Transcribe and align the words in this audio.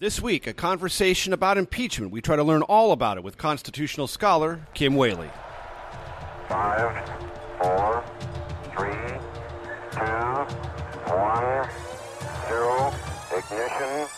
This 0.00 0.22
week, 0.22 0.46
a 0.46 0.54
conversation 0.54 1.34
about 1.34 1.58
impeachment. 1.58 2.10
We 2.10 2.22
try 2.22 2.34
to 2.36 2.42
learn 2.42 2.62
all 2.62 2.92
about 2.92 3.18
it 3.18 3.22
with 3.22 3.36
constitutional 3.36 4.06
scholar 4.06 4.66
Kim 4.72 4.94
Wehle. 4.94 5.28
Five, 6.48 7.06
four, 7.60 8.02
three, 8.74 9.18
two, 9.92 10.00
one, 11.12 11.68
zero, 12.48 12.94
ignition. 13.36 14.08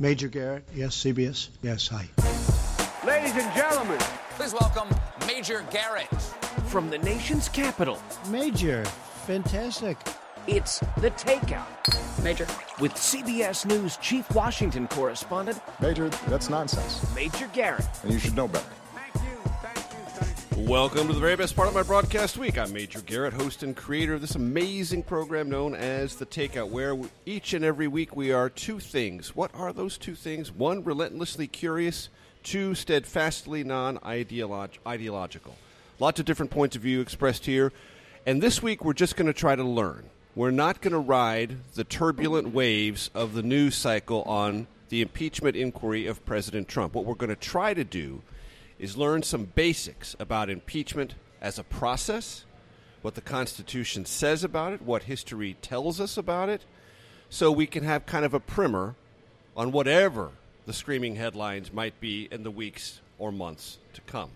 Major 0.00 0.26
Garrett, 0.26 0.64
yes, 0.74 0.96
CBS, 0.96 1.50
yes, 1.62 1.86
hi. 1.86 2.08
Ladies 3.06 3.36
and 3.36 3.54
gentlemen, 3.54 4.00
Please 4.30 4.54
welcome 4.54 4.88
Major 5.28 5.64
Garrett. 5.70 6.12
from 6.66 6.90
the 6.90 6.98
nation's 6.98 7.48
capital, 7.48 8.00
Major, 8.28 8.84
fantastic. 9.24 9.96
It's 10.46 10.78
The 10.98 11.10
Takeout. 11.12 12.22
Major. 12.22 12.46
With 12.80 12.94
CBS 12.94 13.66
News 13.66 13.96
Chief 13.98 14.30
Washington 14.34 14.86
Correspondent, 14.88 15.60
Major, 15.80 16.08
that's 16.28 16.48
nonsense, 16.50 17.14
Major 17.14 17.48
Garrett. 17.52 17.86
and 18.02 18.12
you 18.12 18.18
should 18.18 18.36
know 18.36 18.48
better. 18.48 18.64
Thank 18.94 19.14
you, 19.14 19.50
thank 19.62 19.76
you, 19.76 19.82
thank 20.08 20.58
you. 20.58 20.70
Welcome 20.70 21.06
to 21.08 21.14
the 21.14 21.20
very 21.20 21.36
best 21.36 21.56
part 21.56 21.68
of 21.68 21.74
my 21.74 21.82
broadcast 21.82 22.36
week. 22.36 22.58
I'm 22.58 22.72
Major 22.72 23.00
Garrett, 23.00 23.32
host 23.34 23.62
and 23.62 23.74
creator 23.76 24.14
of 24.14 24.20
this 24.20 24.34
amazing 24.34 25.02
program 25.02 25.48
known 25.48 25.74
as 25.74 26.16
The 26.16 26.26
Takeout, 26.26 26.68
where 26.68 26.96
each 27.26 27.54
and 27.54 27.64
every 27.64 27.88
week 27.88 28.14
we 28.14 28.32
are 28.32 28.50
two 28.50 28.80
things. 28.80 29.34
What 29.34 29.50
are 29.54 29.72
those 29.72 29.96
two 29.98 30.14
things? 30.14 30.52
One, 30.52 30.84
relentlessly 30.84 31.46
curious, 31.46 32.08
two, 32.42 32.74
steadfastly 32.74 33.64
non 33.64 33.98
ideological. 34.04 35.56
Lots 35.98 36.20
of 36.20 36.26
different 36.26 36.50
points 36.50 36.76
of 36.76 36.82
view 36.82 37.00
expressed 37.00 37.46
here. 37.46 37.72
And 38.26 38.42
this 38.42 38.62
week 38.62 38.84
we're 38.84 38.94
just 38.94 39.16
going 39.16 39.26
to 39.26 39.34
try 39.34 39.54
to 39.54 39.64
learn. 39.64 40.08
We're 40.36 40.50
not 40.50 40.80
going 40.80 40.94
to 40.94 40.98
ride 40.98 41.58
the 41.74 41.84
turbulent 41.84 42.52
waves 42.52 43.08
of 43.14 43.34
the 43.34 43.42
news 43.42 43.76
cycle 43.76 44.22
on 44.22 44.66
the 44.88 45.00
impeachment 45.00 45.54
inquiry 45.54 46.08
of 46.08 46.26
President 46.26 46.66
Trump. 46.66 46.92
What 46.94 47.04
we're 47.04 47.14
going 47.14 47.30
to 47.30 47.36
try 47.36 47.72
to 47.72 47.84
do 47.84 48.20
is 48.76 48.96
learn 48.96 49.22
some 49.22 49.44
basics 49.44 50.16
about 50.18 50.50
impeachment 50.50 51.14
as 51.40 51.56
a 51.56 51.62
process, 51.62 52.44
what 53.00 53.14
the 53.14 53.20
Constitution 53.20 54.04
says 54.06 54.42
about 54.42 54.72
it, 54.72 54.82
what 54.82 55.04
history 55.04 55.56
tells 55.62 56.00
us 56.00 56.16
about 56.16 56.48
it, 56.48 56.62
so 57.30 57.52
we 57.52 57.68
can 57.68 57.84
have 57.84 58.04
kind 58.04 58.24
of 58.24 58.34
a 58.34 58.40
primer 58.40 58.96
on 59.56 59.70
whatever 59.70 60.32
the 60.66 60.72
screaming 60.72 61.14
headlines 61.14 61.72
might 61.72 62.00
be 62.00 62.26
in 62.32 62.42
the 62.42 62.50
weeks 62.50 63.00
or 63.20 63.30
months 63.30 63.78
to 63.92 64.00
come. 64.00 64.30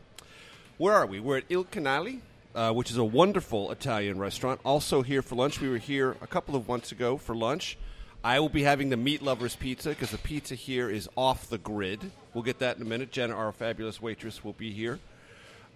Where 0.76 0.94
are 0.94 1.06
we? 1.06 1.18
We're 1.18 1.38
at 1.38 1.44
Il 1.48 1.64
Canale, 1.64 2.20
uh, 2.54 2.72
which 2.72 2.90
is 2.90 2.96
a 2.96 3.04
wonderful 3.04 3.70
Italian 3.70 4.18
restaurant. 4.18 4.60
Also 4.64 5.02
here 5.02 5.22
for 5.22 5.34
lunch. 5.34 5.60
We 5.60 5.68
were 5.68 5.78
here 5.78 6.16
a 6.20 6.26
couple 6.26 6.56
of 6.56 6.68
months 6.68 6.92
ago 6.92 7.16
for 7.16 7.34
lunch. 7.34 7.76
I 8.24 8.40
will 8.40 8.48
be 8.48 8.64
having 8.64 8.88
the 8.88 8.96
Meat 8.96 9.22
Lovers 9.22 9.54
Pizza 9.54 9.90
because 9.90 10.10
the 10.10 10.18
pizza 10.18 10.54
here 10.54 10.90
is 10.90 11.08
off 11.16 11.48
the 11.48 11.58
grid. 11.58 12.10
We'll 12.34 12.42
get 12.42 12.58
that 12.58 12.76
in 12.76 12.82
a 12.82 12.86
minute. 12.86 13.12
Jenna, 13.12 13.34
our 13.34 13.52
fabulous 13.52 14.02
waitress, 14.02 14.42
will 14.42 14.54
be 14.54 14.72
here. 14.72 14.98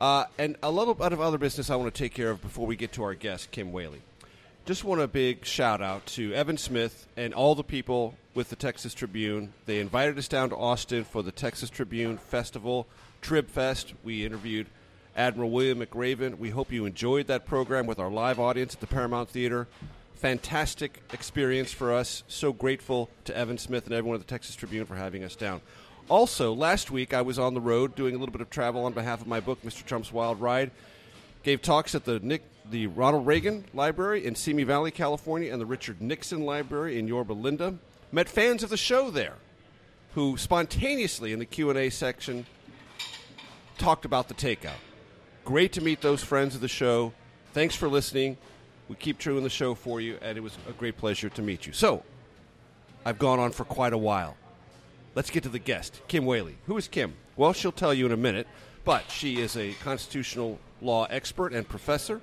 Uh, 0.00 0.24
and 0.38 0.56
a 0.62 0.70
little 0.70 0.94
bit 0.94 1.12
of 1.12 1.20
other 1.20 1.38
business 1.38 1.70
I 1.70 1.76
want 1.76 1.94
to 1.94 1.98
take 1.98 2.12
care 2.12 2.30
of 2.30 2.42
before 2.42 2.66
we 2.66 2.74
get 2.74 2.92
to 2.92 3.04
our 3.04 3.14
guest, 3.14 3.52
Kim 3.52 3.70
Wehle. 3.70 4.00
Just 4.64 4.82
want 4.82 5.00
a 5.00 5.08
big 5.08 5.44
shout 5.44 5.80
out 5.80 6.06
to 6.06 6.32
Evan 6.34 6.56
Smith 6.56 7.06
and 7.16 7.32
all 7.34 7.54
the 7.54 7.64
people 7.64 8.16
with 8.34 8.48
the 8.48 8.56
Texas 8.56 8.94
Tribune. 8.94 9.52
They 9.66 9.78
invited 9.78 10.18
us 10.18 10.28
down 10.28 10.50
to 10.50 10.56
Austin 10.56 11.04
for 11.04 11.22
the 11.22 11.32
Texas 11.32 11.70
Tribune 11.70 12.18
Festival, 12.18 12.86
Trib 13.20 13.48
Fest. 13.48 13.94
We 14.02 14.24
interviewed 14.26 14.66
Admiral 15.16 15.50
William 15.50 15.80
McRaven. 15.80 16.38
We 16.38 16.50
hope 16.50 16.72
you 16.72 16.86
enjoyed 16.86 17.26
that 17.26 17.46
program 17.46 17.86
with 17.86 17.98
our 17.98 18.10
live 18.10 18.40
audience 18.40 18.74
at 18.74 18.80
the 18.80 18.86
Paramount 18.86 19.28
Theater. 19.28 19.68
Fantastic 20.14 21.02
experience 21.12 21.72
for 21.72 21.92
us. 21.92 22.22
So 22.28 22.52
grateful 22.52 23.10
to 23.24 23.36
Evan 23.36 23.58
Smith 23.58 23.86
and 23.86 23.94
everyone 23.94 24.14
at 24.14 24.26
the 24.26 24.30
Texas 24.30 24.54
Tribune 24.54 24.86
for 24.86 24.96
having 24.96 25.24
us 25.24 25.36
down. 25.36 25.60
Also, 26.08 26.52
last 26.52 26.90
week 26.90 27.12
I 27.12 27.22
was 27.22 27.38
on 27.38 27.54
the 27.54 27.60
road 27.60 27.94
doing 27.94 28.14
a 28.14 28.18
little 28.18 28.32
bit 28.32 28.40
of 28.40 28.48
travel 28.48 28.84
on 28.84 28.92
behalf 28.92 29.20
of 29.20 29.26
my 29.26 29.40
book, 29.40 29.62
Mr. 29.62 29.84
Trump's 29.84 30.12
Wild 30.12 30.40
Ride. 30.40 30.70
Gave 31.42 31.60
talks 31.60 31.94
at 31.94 32.04
the 32.04 32.20
Nick, 32.20 32.42
the 32.70 32.86
Ronald 32.86 33.26
Reagan 33.26 33.64
Library 33.74 34.24
in 34.24 34.34
Simi 34.34 34.62
Valley, 34.62 34.90
California, 34.90 35.52
and 35.52 35.60
the 35.60 35.66
Richard 35.66 36.00
Nixon 36.00 36.44
Library 36.46 36.98
in 36.98 37.08
Yorba 37.08 37.32
Linda. 37.32 37.78
Met 38.12 38.28
fans 38.28 38.62
of 38.62 38.70
the 38.70 38.76
show 38.76 39.10
there, 39.10 39.36
who 40.14 40.36
spontaneously 40.36 41.32
in 41.32 41.38
the 41.38 41.46
Q 41.46 41.70
and 41.70 41.78
A 41.78 41.90
section 41.90 42.46
talked 43.78 44.04
about 44.04 44.28
the 44.28 44.34
takeout. 44.34 44.78
Great 45.44 45.72
to 45.72 45.80
meet 45.80 46.00
those 46.00 46.22
friends 46.22 46.54
of 46.54 46.60
the 46.60 46.68
show. 46.68 47.12
Thanks 47.52 47.74
for 47.74 47.88
listening. 47.88 48.36
We 48.88 48.94
keep 48.94 49.18
doing 49.18 49.42
the 49.42 49.50
show 49.50 49.74
for 49.74 50.00
you, 50.00 50.18
and 50.22 50.38
it 50.38 50.40
was 50.40 50.56
a 50.68 50.72
great 50.72 50.96
pleasure 50.96 51.28
to 51.30 51.42
meet 51.42 51.66
you. 51.66 51.72
So, 51.72 52.04
I've 53.04 53.18
gone 53.18 53.40
on 53.40 53.50
for 53.50 53.64
quite 53.64 53.92
a 53.92 53.98
while. 53.98 54.36
Let's 55.14 55.30
get 55.30 55.42
to 55.42 55.48
the 55.48 55.58
guest, 55.58 56.00
Kim 56.08 56.24
Wehle. 56.24 56.54
Who 56.66 56.76
is 56.76 56.88
Kim? 56.88 57.14
Well, 57.36 57.52
she'll 57.52 57.72
tell 57.72 57.92
you 57.92 58.06
in 58.06 58.12
a 58.12 58.16
minute, 58.16 58.46
but 58.84 59.10
she 59.10 59.40
is 59.40 59.56
a 59.56 59.72
constitutional 59.82 60.58
law 60.80 61.06
expert 61.10 61.52
and 61.52 61.68
professor, 61.68 62.20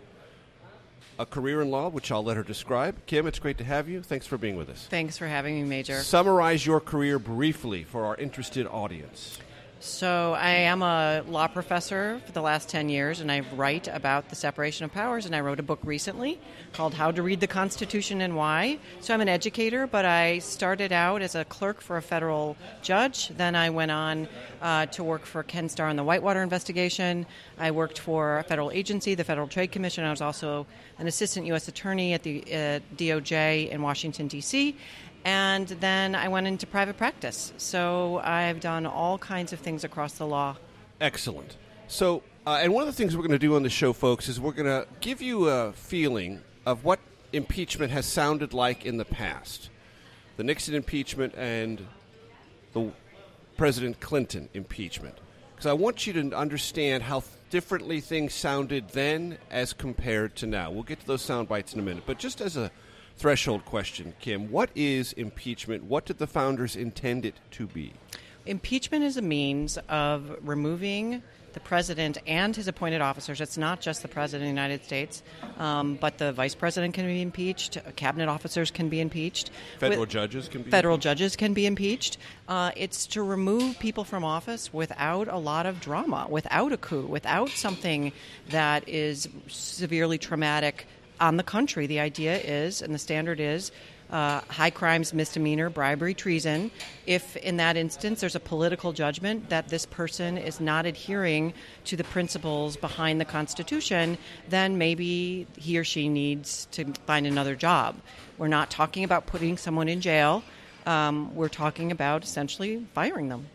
a 1.18 1.26
career 1.26 1.62
in 1.62 1.70
law, 1.70 1.90
which 1.90 2.12
I'll 2.12 2.24
let 2.24 2.38
her 2.38 2.44
describe. 2.44 3.06
Kim, 3.06 3.28
it's 3.28 3.40
great 3.40 3.58
to 3.58 3.66
have 3.66 3.90
you. 3.90 4.02
Thanks 4.02 4.26
for 4.26 4.38
being 4.38 4.56
with 4.56 4.70
us. 4.70 4.88
Thanks 4.90 5.18
for 5.18 5.28
having 5.28 5.56
me, 5.56 5.68
Major. 5.68 6.00
Summarize 6.00 6.66
your 6.66 6.80
career 6.80 7.20
briefly 7.20 7.84
for 7.84 8.06
our 8.06 8.16
interested 8.16 8.66
audience. 8.66 9.40
So, 9.82 10.34
I 10.34 10.50
am 10.50 10.82
a 10.82 11.24
law 11.26 11.48
professor 11.48 12.20
for 12.26 12.34
the 12.34 12.42
last 12.42 12.68
10 12.68 12.90
years, 12.90 13.22
and 13.22 13.32
I 13.32 13.44
write 13.56 13.88
about 13.88 14.28
the 14.28 14.36
separation 14.36 14.84
of 14.84 14.92
powers. 14.92 15.26
And 15.26 15.34
I 15.34 15.40
wrote 15.40 15.58
a 15.58 15.64
book 15.64 15.80
recently 15.84 16.38
called 16.74 16.94
How 16.94 17.12
to 17.12 17.24
Read 17.24 17.40
the 17.40 17.48
Constitution 17.48 18.20
and 18.20 18.36
Why. 18.36 18.78
So, 19.00 19.14
I'm 19.14 19.22
an 19.22 19.30
educator, 19.30 19.88
but 19.88 20.04
I 20.04 20.40
started 20.40 20.92
out 20.92 21.22
as 21.22 21.34
a 21.34 21.46
clerk 21.46 21.80
for 21.80 21.96
a 21.96 22.02
federal 22.02 22.58
judge. 22.82 23.30
Then 23.30 23.56
I 23.56 23.70
went 23.70 23.92
on 23.92 24.28
uh, 24.62 24.88
to 24.88 25.02
work 25.02 25.26
for 25.26 25.44
Ken 25.44 25.70
Starr 25.70 25.88
on 25.88 25.96
the 25.96 26.04
Whitewater 26.04 26.44
investigation. 26.44 27.26
I 27.58 27.72
worked 27.72 28.00
for 28.00 28.40
a 28.40 28.44
federal 28.44 28.72
agency, 28.72 29.16
the 29.16 29.24
Federal 29.24 29.48
Trade 29.48 29.72
Commission. 29.72 30.04
I 30.04 30.12
was 30.12 30.22
also 30.22 30.68
an 30.98 31.08
assistant 31.08 31.46
U.S. 31.48 31.70
attorney 31.70 32.12
at 32.12 32.24
the 32.24 32.44
uh, 32.48 32.80
DOJ 32.98 33.70
in 33.70 33.82
Washington, 33.82 34.28
D.C 34.28 34.76
and 35.26 35.68
then 35.68 36.16
I 36.16 36.28
went 36.28 36.48
into 36.48 36.66
private 36.68 36.98
practice. 36.98 37.54
So 37.58 38.22
I've 38.24 38.60
done 38.60 38.86
all 38.86 39.18
kinds 39.18 39.54
of 39.54 39.60
things 39.60 39.84
across 39.84 40.14
the 40.14 40.26
law. 40.26 40.58
Excellent. 41.02 41.58
So, 41.88 42.24
uh, 42.46 42.60
and 42.62 42.74
one 42.74 42.82
of 42.82 42.88
the 42.88 42.94
things 42.94 43.16
we're 43.16 43.24
going 43.24 43.32
to 43.32 43.40
do 43.40 43.56
on 43.56 43.64
the 43.64 43.70
show, 43.70 43.94
folks, 43.94 44.28
is 44.28 44.40
we're 44.40 44.52
going 44.52 44.66
to 44.66 44.88
give 45.02 45.22
you 45.22 45.48
a 45.50 45.74
feeling 45.74 46.42
of 46.66 46.84
what 46.84 47.00
impeachment 47.34 47.92
has 47.92 48.06
sounded 48.06 48.54
like 48.54 48.86
in 48.86 48.98
the 48.98 49.06
past 49.06 49.70
the 50.38 50.44
Nixon 50.46 50.74
impeachment 50.74 51.34
and 51.36 51.86
the 52.72 52.92
President 53.58 54.00
Clinton 54.00 54.48
impeachment. 54.54 55.18
Because 55.52 55.66
I 55.66 55.74
want 55.74 56.08
you 56.08 56.14
to 56.14 56.32
understand 56.34 57.04
how 57.04 57.24
differently 57.50 58.00
things 58.00 58.34
sounded 58.34 58.88
then 58.92 59.38
as 59.52 59.74
compared 59.74 60.38
to 60.38 60.48
now. 60.48 60.72
We'll 60.72 60.84
get 60.84 61.02
to 61.02 61.06
those 61.06 61.22
sound 61.22 61.50
bites 61.50 61.74
in 61.74 61.80
a 61.82 61.84
minute. 61.84 62.04
But 62.06 62.20
just 62.20 62.40
as 62.40 62.56
a 62.56 62.72
threshold 63.20 63.66
question, 63.66 64.14
Kim, 64.22 64.50
what 64.50 64.70
is 64.76 65.12
impeachment? 65.14 65.84
What 65.84 66.06
did 66.06 66.18
the 66.18 66.28
founders 66.28 66.76
intend 66.76 67.26
it 67.26 67.36
to 67.52 67.68
be? 67.68 67.94
Impeachment 68.46 69.04
is 69.04 69.18
a 69.18 69.22
means 69.22 69.78
of 69.90 70.36
removing 70.42 71.22
the 71.54 71.60
president 71.60 72.18
and 72.28 72.56
his 72.56 72.68
appointed 72.68 73.02
officers. 73.02 73.42
It's 73.42 73.58
not 73.58 73.82
just 73.82 74.02
the 74.04 74.08
president 74.08 74.44
of 74.44 74.56
the 74.56 74.62
United 74.62 74.86
States, 74.86 75.24
um, 75.58 75.96
but 75.96 76.18
the 76.18 76.32
vice 76.32 76.56
president 76.56 76.94
can 76.94 77.06
be 77.06 77.22
impeached. 77.22 77.78
Cabinet 77.96 78.30
officers 78.30 78.72
can 78.72 78.88
be 78.88 79.02
impeached. 79.02 79.50
Federal 79.80 80.02
With- 80.02 80.10
judges 80.10 80.48
can 80.48 80.62
be 80.62 80.72
Federal 80.72 80.96
impeached? 80.96 81.04
judges 81.04 81.36
can 81.36 81.54
be 81.54 81.66
impeached. 81.66 82.18
Uh, 82.48 82.72
it's 82.78 83.08
to 83.08 83.24
remove 83.24 83.80
people 83.80 84.04
from 84.04 84.24
office 84.24 84.72
without 84.74 85.28
a 85.28 85.38
lot 85.38 85.66
of 85.66 85.82
drama, 85.82 86.28
without 86.30 86.72
a 86.72 86.78
coup, 86.78 87.06
without 87.08 87.50
something 87.50 88.14
that 88.50 88.88
is 88.88 89.28
severely 89.48 90.18
traumatic 90.20 90.86
on 91.20 91.38
the 91.38 91.44
country. 91.44 91.88
The 91.88 92.00
idea 92.00 92.38
is, 92.38 92.82
and 92.82 92.94
the 92.94 93.00
standard 93.00 93.40
is, 93.40 93.72
uh, 94.10 94.42
high 94.50 94.70
crimes, 94.72 95.14
misdemeanor, 95.14 95.70
bribery, 95.70 96.14
treason. 96.14 96.72
If 97.06 97.36
in 97.38 97.58
that 97.58 97.78
instance 97.78 98.22
there's 98.22 98.36
a 98.36 98.40
political 98.40 98.92
judgment 98.92 99.50
that 99.50 99.70
this 99.70 99.86
person 99.86 100.38
is 100.38 100.60
not 100.60 100.86
adhering 100.86 101.54
to 101.86 101.96
the 101.96 102.04
principles 102.04 102.76
behind 102.76 103.22
the 103.22 103.26
Constitution, 103.26 104.18
then 104.48 104.78
maybe 104.78 105.46
he 105.58 105.78
or 105.78 105.84
she 105.84 106.10
needs 106.10 106.68
to 106.72 106.86
find 107.06 107.28
another 107.28 107.56
job. 107.56 107.96
We're 108.38 108.48
not 108.48 108.72
talking 108.72 109.04
about 109.04 109.28
putting 109.28 109.58
someone 109.58 109.90
in 109.90 110.02
jail. 110.02 110.44
Um, 110.86 111.36
we're 111.36 111.50
talking 111.50 111.92
about 111.92 112.24
essentially 112.24 112.88
firing 112.96 113.30
them. 113.30 113.48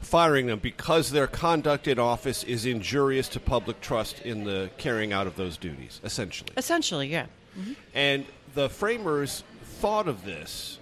Firing 0.00 0.46
them 0.46 0.58
because 0.58 1.10
their 1.10 1.26
conduct 1.26 1.88
in 1.88 1.98
office 1.98 2.44
is 2.44 2.64
injurious 2.64 3.28
to 3.30 3.40
public 3.40 3.80
trust 3.80 4.20
in 4.20 4.44
the 4.44 4.70
carrying 4.78 5.12
out 5.12 5.26
of 5.26 5.36
those 5.36 5.56
duties, 5.56 6.00
essentially. 6.04 6.50
Essentially, 6.56 7.08
yeah. 7.08 7.26
And 7.94 8.26
the 8.54 8.68
framers 8.68 9.42
thought 9.62 10.08
of 10.08 10.24
this 10.24 10.78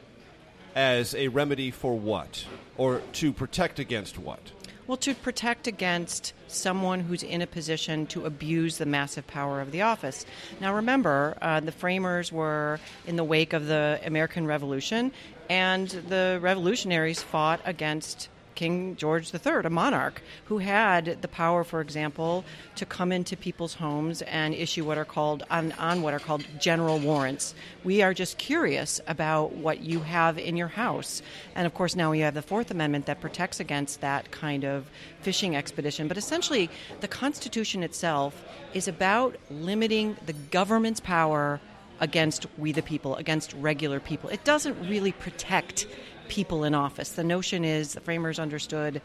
as 0.75 1.15
a 1.15 1.29
remedy 1.29 1.71
for 1.71 1.97
what? 1.99 2.45
Or 2.77 3.01
to 3.13 3.33
protect 3.33 3.79
against 3.79 4.19
what? 4.19 4.41
Well, 4.87 4.99
to 4.99 5.15
protect 5.15 5.67
against 5.67 6.35
someone 6.47 7.01
who's 7.01 7.23
in 7.23 7.41
a 7.41 7.47
position 7.47 8.07
to 8.09 8.27
abuse 8.27 8.77
the 8.77 8.85
massive 8.85 9.27
power 9.27 9.63
of 9.63 9.73
the 9.73 9.81
office. 9.81 10.27
Now, 10.61 10.75
remember, 10.75 11.39
uh, 11.41 11.61
the 11.61 11.73
framers 11.73 12.31
were 12.31 12.81
in 13.07 13.17
the 13.17 13.25
wake 13.25 13.55
of 13.55 13.67
the 13.67 13.99
American 14.05 14.47
Revolution, 14.47 15.13
and 15.49 15.89
the 15.89 16.39
revolutionaries 16.43 17.23
fought 17.23 17.61
against 17.65 18.29
King 18.55 18.97
George 18.97 19.33
III, 19.35 19.63
a 19.65 19.71
monarch 19.71 20.23
who 20.45 20.59
had 20.59 21.23
the 21.23 21.29
power, 21.29 21.65
for 21.65 21.81
example, 21.81 22.45
to 22.77 22.87
come 22.87 23.13
into 23.13 23.37
people's 23.37 23.75
homes 23.75 24.23
and 24.23 24.55
issue 24.55 24.85
what 24.85 24.99
are 24.99 25.05
called 25.05 25.43
on, 25.51 25.73
on 25.73 26.03
what 26.03 26.15
are 26.15 26.19
called 26.19 26.45
general 26.59 26.99
warrants. 26.99 27.55
We 27.83 28.03
are 28.03 28.15
just 28.15 28.39
curious 28.39 29.01
about 29.07 29.53
what 29.53 29.81
you 29.81 30.01
have 30.01 30.39
in 30.39 30.57
your 30.57 30.69
house, 30.69 31.23
and 31.55 31.67
of 31.67 31.75
course 31.75 31.97
now 31.97 32.11
we 32.11 32.21
have 32.21 32.35
the 32.35 32.43
Fourth 32.43 32.71
Amendment 32.71 33.07
that 33.07 33.21
protects 33.21 33.61
against 33.61 34.01
that 34.01 34.31
kind 34.31 34.65
of 34.65 34.87
fishing 35.21 35.57
expedition. 35.57 36.09
But 36.09 36.19
essentially, 36.19 36.71
the 37.01 37.09
Constitution 37.09 37.83
itself 37.83 38.43
is 38.73 38.89
about 38.89 39.37
limiting 39.51 40.17
the 40.27 40.33
government's 40.33 41.01
power 41.01 41.61
against 42.01 42.47
we 42.59 42.73
the 42.73 42.83
people, 42.83 43.17
against 43.17 43.53
regular 43.55 44.01
people. 44.01 44.29
It 44.31 44.45
doesn't 44.45 44.89
really 44.89 45.13
protect 45.13 45.87
people 46.29 46.65
in 46.65 46.75
office. 46.75 47.11
The 47.11 47.25
notion 47.25 47.65
is 47.65 47.95
the 47.95 48.01
framers 48.01 48.39
understood 48.39 49.01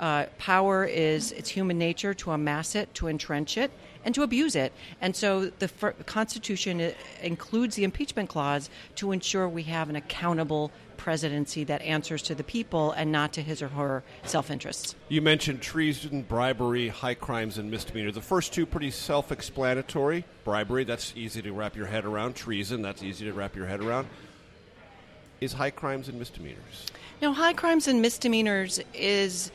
uh, 0.00 0.26
power 0.38 0.84
is 0.84 1.32
it's 1.32 1.48
human 1.48 1.78
nature 1.78 2.14
to 2.14 2.32
amass 2.32 2.74
it, 2.74 2.92
to 2.94 3.08
entrench 3.08 3.56
it, 3.56 3.70
and 4.04 4.14
to 4.14 4.22
abuse 4.22 4.56
it. 4.56 4.72
And 5.00 5.14
so 5.14 5.46
the 5.58 5.68
fir- 5.68 5.92
Constitution 6.04 6.80
uh, 6.80 6.92
includes 7.22 7.76
the 7.76 7.84
impeachment 7.84 8.28
clause 8.28 8.70
to 8.96 9.12
ensure 9.12 9.48
we 9.48 9.62
have 9.64 9.88
an 9.88 9.96
accountable 9.96 10.72
presidency 10.96 11.64
that 11.64 11.82
answers 11.82 12.22
to 12.22 12.34
the 12.34 12.44
people 12.44 12.92
and 12.92 13.12
not 13.12 13.32
to 13.34 13.42
his 13.42 13.62
or 13.62 13.68
her 13.68 14.02
self 14.24 14.50
interests. 14.50 14.94
You 15.08 15.22
mentioned 15.22 15.62
treason, 15.62 16.22
bribery, 16.22 16.88
high 16.88 17.14
crimes, 17.14 17.58
and 17.58 17.70
misdemeanor. 17.70 18.10
The 18.10 18.20
first 18.20 18.52
two 18.52 18.66
pretty 18.66 18.90
self 18.90 19.30
explanatory. 19.30 20.24
Bribery, 20.44 20.84
that's 20.84 21.12
easy 21.16 21.40
to 21.42 21.52
wrap 21.52 21.76
your 21.76 21.86
head 21.86 22.04
around. 22.04 22.34
Treason, 22.34 22.82
that's 22.82 23.02
easy 23.02 23.24
to 23.26 23.32
wrap 23.32 23.54
your 23.54 23.66
head 23.66 23.80
around. 23.80 24.08
Is 25.44 25.52
high 25.52 25.70
crimes 25.70 26.08
and 26.08 26.18
misdemeanors? 26.18 26.86
Now, 27.20 27.34
high 27.34 27.52
crimes 27.52 27.86
and 27.86 28.00
misdemeanors 28.00 28.80
is. 28.94 29.50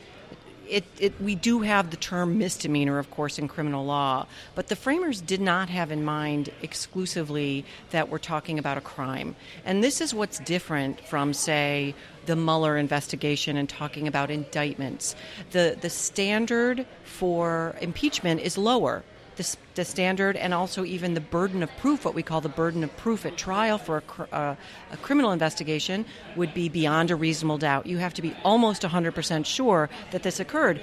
It, 0.68 0.84
it, 1.00 1.20
we 1.20 1.34
do 1.34 1.62
have 1.62 1.90
the 1.90 1.96
term 1.96 2.38
misdemeanor, 2.38 3.00
of 3.00 3.10
course, 3.10 3.40
in 3.40 3.48
criminal 3.48 3.84
law, 3.84 4.28
but 4.54 4.68
the 4.68 4.76
framers 4.76 5.20
did 5.20 5.40
not 5.40 5.68
have 5.68 5.90
in 5.90 6.04
mind 6.04 6.50
exclusively 6.62 7.64
that 7.90 8.08
we're 8.08 8.18
talking 8.18 8.56
about 8.56 8.78
a 8.78 8.80
crime. 8.80 9.34
And 9.64 9.82
this 9.82 10.00
is 10.00 10.14
what's 10.14 10.38
different 10.38 11.00
from, 11.08 11.34
say, 11.34 11.96
the 12.26 12.36
Mueller 12.36 12.76
investigation 12.76 13.56
and 13.56 13.68
talking 13.68 14.06
about 14.06 14.30
indictments. 14.30 15.16
The, 15.50 15.76
the 15.80 15.90
standard 15.90 16.86
for 17.02 17.74
impeachment 17.80 18.40
is 18.40 18.56
lower 18.56 19.02
the, 19.40 19.56
the 19.74 19.84
standard 19.86 20.36
and 20.36 20.52
also 20.52 20.84
even 20.84 21.14
the 21.14 21.20
burden 21.20 21.62
of 21.62 21.74
proof, 21.78 22.04
what 22.04 22.14
we 22.14 22.22
call 22.22 22.42
the 22.42 22.48
burden 22.50 22.84
of 22.84 22.94
proof 22.98 23.24
at 23.24 23.38
trial 23.38 23.78
for 23.78 24.02
a, 24.18 24.34
uh, 24.34 24.56
a 24.92 24.96
criminal 24.98 25.32
investigation, 25.32 26.04
would 26.36 26.52
be 26.52 26.68
beyond 26.68 27.10
a 27.10 27.16
reasonable 27.16 27.56
doubt. 27.56 27.86
You 27.86 27.96
have 27.98 28.12
to 28.14 28.22
be 28.22 28.36
almost 28.44 28.82
100% 28.82 29.46
sure 29.46 29.88
that 30.10 30.22
this 30.22 30.40
occurred. 30.40 30.82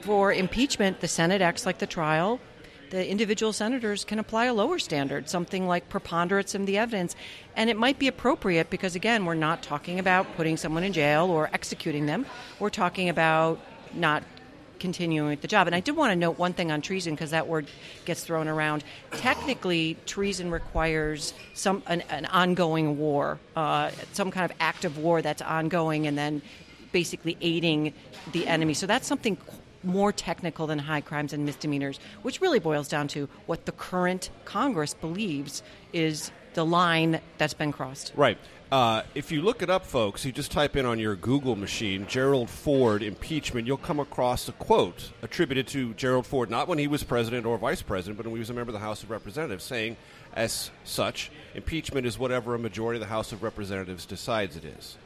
For 0.00 0.32
impeachment, 0.32 1.00
the 1.00 1.06
Senate 1.06 1.40
acts 1.40 1.64
like 1.64 1.78
the 1.78 1.86
trial. 1.86 2.40
The 2.90 3.08
individual 3.08 3.52
senators 3.52 4.04
can 4.04 4.18
apply 4.18 4.46
a 4.46 4.52
lower 4.52 4.80
standard, 4.80 5.28
something 5.28 5.68
like 5.68 5.88
preponderance 5.88 6.56
of 6.56 6.66
the 6.66 6.76
evidence. 6.78 7.14
And 7.54 7.70
it 7.70 7.76
might 7.76 8.00
be 8.00 8.08
appropriate 8.08 8.68
because, 8.68 8.96
again, 8.96 9.24
we're 9.24 9.34
not 9.34 9.62
talking 9.62 10.00
about 10.00 10.36
putting 10.36 10.56
someone 10.56 10.82
in 10.82 10.92
jail 10.92 11.30
or 11.30 11.48
executing 11.52 12.06
them. 12.06 12.26
We're 12.58 12.70
talking 12.70 13.08
about 13.08 13.60
not 13.94 14.24
continuing 14.82 15.28
with 15.28 15.40
the 15.40 15.48
job. 15.48 15.66
And 15.68 15.74
I 15.74 15.80
did 15.80 15.96
want 15.96 16.10
to 16.10 16.16
note 16.16 16.38
one 16.38 16.52
thing 16.52 16.70
on 16.72 16.82
treason 16.82 17.14
because 17.14 17.30
that 17.30 17.46
word 17.46 17.66
gets 18.04 18.24
thrown 18.24 18.48
around. 18.48 18.84
Technically, 19.12 19.96
treason 20.04 20.50
requires 20.50 21.32
some 21.54 21.82
an, 21.86 22.02
an 22.10 22.26
ongoing 22.26 22.98
war, 22.98 23.38
uh, 23.56 23.92
some 24.12 24.30
kind 24.30 24.50
of 24.50 24.54
active 24.60 24.98
war 24.98 25.22
that's 25.22 25.40
ongoing, 25.40 26.06
and 26.08 26.18
then 26.18 26.42
basically 26.90 27.38
aiding 27.40 27.94
the 28.32 28.46
enemy. 28.46 28.74
So 28.74 28.86
that's 28.86 29.06
something 29.06 29.38
more 29.84 30.12
technical 30.12 30.66
than 30.66 30.80
high 30.80 31.00
crimes 31.00 31.32
and 31.32 31.46
misdemeanors, 31.46 32.00
which 32.22 32.40
really 32.40 32.58
boils 32.58 32.88
down 32.88 33.08
to 33.08 33.28
what 33.46 33.66
the 33.66 33.72
current 33.72 34.30
Congress 34.44 34.94
believes 34.94 35.62
is 35.92 36.32
the 36.54 36.66
line 36.66 37.20
that's 37.38 37.54
been 37.54 37.72
crossed. 37.72 38.12
Right. 38.16 38.36
Uh, 38.72 39.02
if 39.14 39.30
you 39.30 39.42
look 39.42 39.60
it 39.60 39.68
up, 39.68 39.84
folks, 39.84 40.24
you 40.24 40.32
just 40.32 40.50
type 40.50 40.76
in 40.76 40.86
on 40.86 40.98
your 40.98 41.14
Google 41.14 41.56
machine 41.56 42.06
Gerald 42.06 42.48
Ford 42.48 43.02
impeachment, 43.02 43.66
you'll 43.66 43.76
come 43.76 44.00
across 44.00 44.48
a 44.48 44.52
quote 44.52 45.10
attributed 45.20 45.66
to 45.68 45.92
Gerald 45.92 46.26
Ford, 46.26 46.48
not 46.48 46.68
when 46.68 46.78
he 46.78 46.88
was 46.88 47.02
president 47.04 47.44
or 47.44 47.58
vice 47.58 47.82
president, 47.82 48.16
but 48.16 48.24
when 48.24 48.36
he 48.36 48.38
was 48.38 48.48
a 48.48 48.54
member 48.54 48.70
of 48.70 48.72
the 48.72 48.78
House 48.78 49.02
of 49.02 49.10
Representatives, 49.10 49.62
saying, 49.62 49.98
as 50.32 50.70
such, 50.84 51.30
impeachment 51.54 52.06
is 52.06 52.18
whatever 52.18 52.54
a 52.54 52.58
majority 52.58 52.96
of 52.96 53.02
the 53.02 53.12
House 53.14 53.30
of 53.30 53.42
Representatives 53.42 54.06
decides 54.06 54.56
it 54.56 54.64
is. 54.64 54.96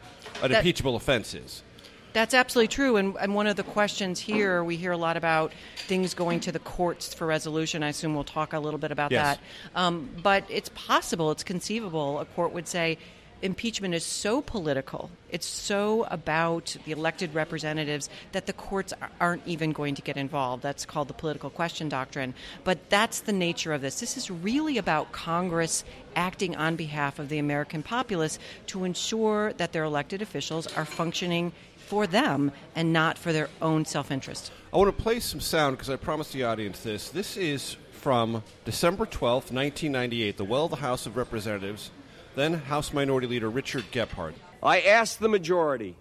An 0.44 0.52
That- 0.52 0.58
impeachable 0.58 0.94
offense 0.94 1.34
is. 1.34 1.64
That's 2.12 2.34
absolutely 2.34 2.68
true. 2.68 2.96
And, 2.96 3.14
and 3.20 3.34
one 3.34 3.46
of 3.48 3.56
the 3.56 3.62
questions 3.64 4.20
here, 4.20 4.62
we 4.64 4.76
hear 4.76 4.92
a 4.92 4.96
lot 4.96 5.16
about 5.18 5.52
things 5.76 6.14
going 6.14 6.38
to 6.40 6.52
the 6.52 6.58
courts 6.60 7.12
for 7.12 7.26
resolution. 7.26 7.82
I 7.82 7.88
assume 7.88 8.14
we'll 8.14 8.24
talk 8.24 8.54
a 8.54 8.58
little 8.58 8.78
bit 8.78 8.90
about 8.92 9.10
Yes. 9.10 9.36
that. 9.36 9.78
Um, 9.78 10.08
but 10.22 10.44
it's 10.48 10.70
possible, 10.74 11.30
it's 11.32 11.42
conceivable, 11.44 12.20
a 12.20 12.24
court 12.24 12.52
would 12.54 12.68
say 12.68 12.96
impeachment 13.42 13.94
is 13.94 14.04
so 14.04 14.40
political, 14.40 15.10
it's 15.30 15.46
so 15.46 16.04
about 16.04 16.76
the 16.84 16.92
elected 16.92 17.34
representatives 17.34 18.08
that 18.32 18.46
the 18.46 18.52
courts 18.52 18.92
aren't 19.20 19.46
even 19.46 19.72
going 19.72 19.94
to 19.94 20.02
get 20.02 20.16
involved. 20.16 20.62
That's 20.62 20.86
called 20.86 21.08
the 21.08 21.14
political 21.14 21.50
question 21.50 21.88
doctrine. 21.88 22.34
But 22.64 22.88
that's 22.88 23.20
the 23.20 23.32
nature 23.32 23.72
of 23.72 23.80
this. 23.80 24.00
This 24.00 24.16
is 24.16 24.30
really 24.30 24.78
about 24.78 25.12
Congress 25.12 25.84
acting 26.14 26.56
on 26.56 26.76
behalf 26.76 27.18
of 27.18 27.28
the 27.28 27.38
American 27.38 27.82
populace 27.82 28.38
to 28.66 28.84
ensure 28.84 29.52
that 29.54 29.72
their 29.72 29.84
elected 29.84 30.22
officials 30.22 30.66
are 30.68 30.84
functioning 30.84 31.52
for 31.76 32.06
them 32.06 32.52
and 32.74 32.92
not 32.92 33.16
for 33.16 33.32
their 33.32 33.48
own 33.62 33.84
self 33.84 34.10
interest. 34.10 34.50
I 34.72 34.76
want 34.78 34.96
to 34.96 35.02
play 35.02 35.20
some 35.20 35.40
sound 35.40 35.76
because 35.76 35.90
I 35.90 35.96
promised 35.96 36.32
the 36.32 36.44
audience 36.44 36.80
this. 36.80 37.10
This 37.10 37.36
is 37.36 37.76
from 37.92 38.42
December 38.64 39.04
12th, 39.04 39.50
1998, 39.52 40.36
the 40.36 40.44
well 40.44 40.66
of 40.66 40.70
the 40.70 40.76
House 40.76 41.06
of 41.06 41.16
Representatives, 41.16 41.90
then 42.36 42.52
House 42.52 42.92
Minority 42.92 43.26
Leader 43.26 43.48
Richard 43.48 43.84
Gephardt. 43.90 44.34
I 44.62 44.82
ask 44.82 45.18
the 45.18 45.28
majority 45.28 45.96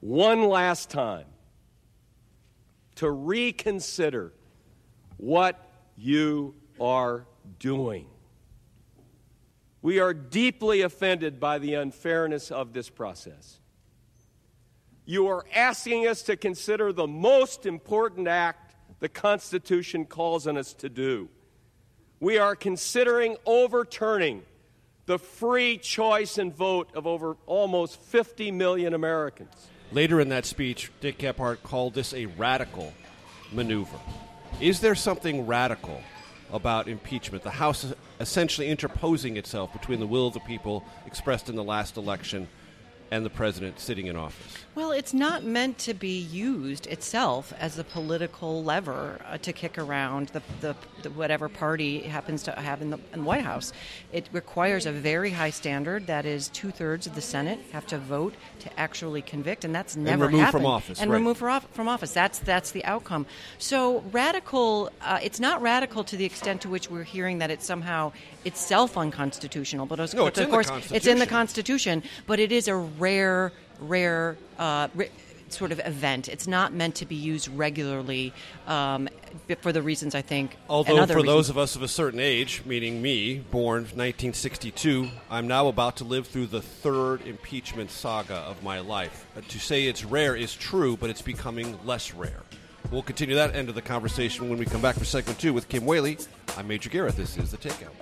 one 0.00 0.48
last 0.48 0.90
time 0.90 1.26
to 2.96 3.08
reconsider 3.08 4.32
what 5.16 5.70
you 5.96 6.54
are 6.80 7.26
doing. 7.60 8.06
We 9.82 10.00
are 10.00 10.12
deeply 10.12 10.80
offended 10.82 11.38
by 11.38 11.58
the 11.60 11.74
unfairness 11.74 12.50
of 12.50 12.72
this 12.72 12.90
process. 12.90 13.60
You 15.04 15.28
are 15.28 15.46
asking 15.54 16.08
us 16.08 16.22
to 16.22 16.36
consider 16.36 16.92
the 16.92 17.06
most 17.06 17.66
important 17.66 18.26
act 18.26 18.74
the 18.98 19.08
Constitution 19.08 20.06
calls 20.06 20.48
on 20.48 20.58
us 20.58 20.74
to 20.74 20.88
do. 20.88 21.28
We 22.18 22.38
are 22.38 22.56
considering 22.56 23.36
overturning 23.46 24.42
the 25.06 25.18
free 25.18 25.78
choice 25.78 26.36
and 26.36 26.54
vote 26.54 26.90
of 26.94 27.06
over 27.06 27.36
almost 27.46 28.00
50 28.00 28.50
million 28.50 28.92
Americans. 28.92 29.68
Later 29.92 30.20
in 30.20 30.28
that 30.30 30.44
speech, 30.44 30.90
Dick 31.00 31.18
Gephardt 31.18 31.62
called 31.62 31.94
this 31.94 32.12
a 32.12 32.26
radical 32.26 32.92
maneuver. 33.52 33.98
Is 34.60 34.80
there 34.80 34.96
something 34.96 35.46
radical 35.46 36.00
about 36.52 36.88
impeachment? 36.88 37.44
The 37.44 37.50
House 37.50 37.92
essentially 38.18 38.68
interposing 38.68 39.36
itself 39.36 39.72
between 39.72 40.00
the 40.00 40.06
will 40.06 40.26
of 40.26 40.34
the 40.34 40.40
people 40.40 40.84
expressed 41.06 41.48
in 41.48 41.54
the 41.54 41.64
last 41.64 41.96
election 41.96 42.48
and 43.10 43.24
the 43.24 43.30
president 43.30 43.78
sitting 43.80 44.06
in 44.06 44.16
office. 44.16 44.64
Well, 44.74 44.92
it's 44.92 45.14
not 45.14 45.42
meant 45.42 45.78
to 45.78 45.94
be 45.94 46.18
used 46.18 46.86
itself 46.86 47.52
as 47.58 47.78
a 47.78 47.84
political 47.84 48.62
lever 48.62 49.20
uh, 49.26 49.38
to 49.38 49.52
kick 49.52 49.78
around 49.78 50.28
the, 50.28 50.42
the, 50.60 50.76
the, 51.02 51.10
whatever 51.10 51.48
party 51.48 52.00
happens 52.00 52.42
to 52.42 52.52
have 52.52 52.82
in 52.82 52.90
the, 52.90 52.98
in 53.14 53.20
the 53.20 53.24
White 53.24 53.44
House. 53.44 53.72
It 54.12 54.28
requires 54.32 54.84
a 54.84 54.92
very 54.92 55.30
high 55.30 55.50
standard. 55.50 56.06
That 56.06 56.26
is, 56.26 56.48
two 56.48 56.70
thirds 56.70 57.06
of 57.06 57.14
the 57.14 57.22
Senate 57.22 57.58
have 57.72 57.86
to 57.86 57.98
vote 57.98 58.34
to 58.60 58.80
actually 58.80 59.22
convict, 59.22 59.64
and 59.64 59.74
that's 59.74 59.96
never 59.96 60.24
and 60.24 60.34
remove 60.34 60.40
happened. 60.40 60.62
from 60.62 60.66
office, 60.66 61.00
and 61.00 61.10
right. 61.10 61.16
remove 61.16 61.38
from 61.38 61.50
off- 61.52 61.70
from 61.72 61.88
office. 61.88 62.12
That's 62.12 62.38
that's 62.40 62.72
the 62.72 62.84
outcome. 62.84 63.24
So 63.58 64.04
radical. 64.12 64.90
Uh, 65.00 65.20
it's 65.22 65.40
not 65.40 65.62
radical 65.62 66.04
to 66.04 66.16
the 66.16 66.24
extent 66.24 66.60
to 66.62 66.68
which 66.68 66.90
we're 66.90 67.04
hearing 67.04 67.38
that 67.38 67.50
it's 67.50 67.64
somehow 67.64 68.12
itself 68.44 68.98
unconstitutional. 68.98 69.86
But, 69.86 70.00
of- 70.00 70.14
No, 70.14 70.26
it's 70.26 70.38
of 70.38 70.44
in 70.44 70.50
the 70.50 70.54
course, 70.54 70.90
it's 70.90 71.06
in 71.06 71.18
the 71.18 71.26
Constitution. 71.26 71.46
Constitution. 71.46 72.02
But 72.26 72.40
it 72.40 72.52
is 72.52 72.68
a 72.68 72.76
rare, 72.98 73.52
rare. 73.80 74.36
Uh, 74.58 74.88
ri- 74.94 75.10
Sort 75.48 75.70
of 75.70 75.80
event. 75.84 76.28
It's 76.28 76.48
not 76.48 76.74
meant 76.74 76.96
to 76.96 77.06
be 77.06 77.14
used 77.14 77.46
regularly 77.56 78.32
um, 78.66 79.08
for 79.60 79.70
the 79.70 79.80
reasons 79.80 80.16
I 80.16 80.20
think. 80.20 80.56
Although, 80.68 81.06
for 81.06 81.14
reasons. 81.14 81.24
those 81.24 81.50
of 81.50 81.56
us 81.56 81.76
of 81.76 81.82
a 81.82 81.88
certain 81.88 82.18
age, 82.18 82.62
meaning 82.66 83.00
me, 83.00 83.38
born 83.38 83.84
1962, 83.84 85.08
I'm 85.30 85.46
now 85.46 85.68
about 85.68 85.98
to 85.98 86.04
live 86.04 86.26
through 86.26 86.46
the 86.46 86.60
third 86.60 87.24
impeachment 87.24 87.92
saga 87.92 88.34
of 88.34 88.60
my 88.64 88.80
life. 88.80 89.24
Uh, 89.36 89.40
to 89.46 89.58
say 89.60 89.86
it's 89.86 90.04
rare 90.04 90.34
is 90.34 90.52
true, 90.52 90.96
but 90.96 91.10
it's 91.10 91.22
becoming 91.22 91.78
less 91.84 92.12
rare. 92.12 92.42
We'll 92.90 93.02
continue 93.02 93.36
that 93.36 93.54
end 93.54 93.68
of 93.68 93.76
the 93.76 93.82
conversation 93.82 94.48
when 94.48 94.58
we 94.58 94.64
come 94.66 94.82
back 94.82 94.96
for 94.96 95.04
segment 95.04 95.38
two 95.38 95.52
with 95.52 95.68
Kim 95.68 95.84
Wehle. 95.84 96.26
I'm 96.58 96.66
Major 96.66 96.90
Garrett. 96.90 97.14
This 97.16 97.36
is 97.36 97.52
The 97.52 97.56
Takeout. 97.56 97.92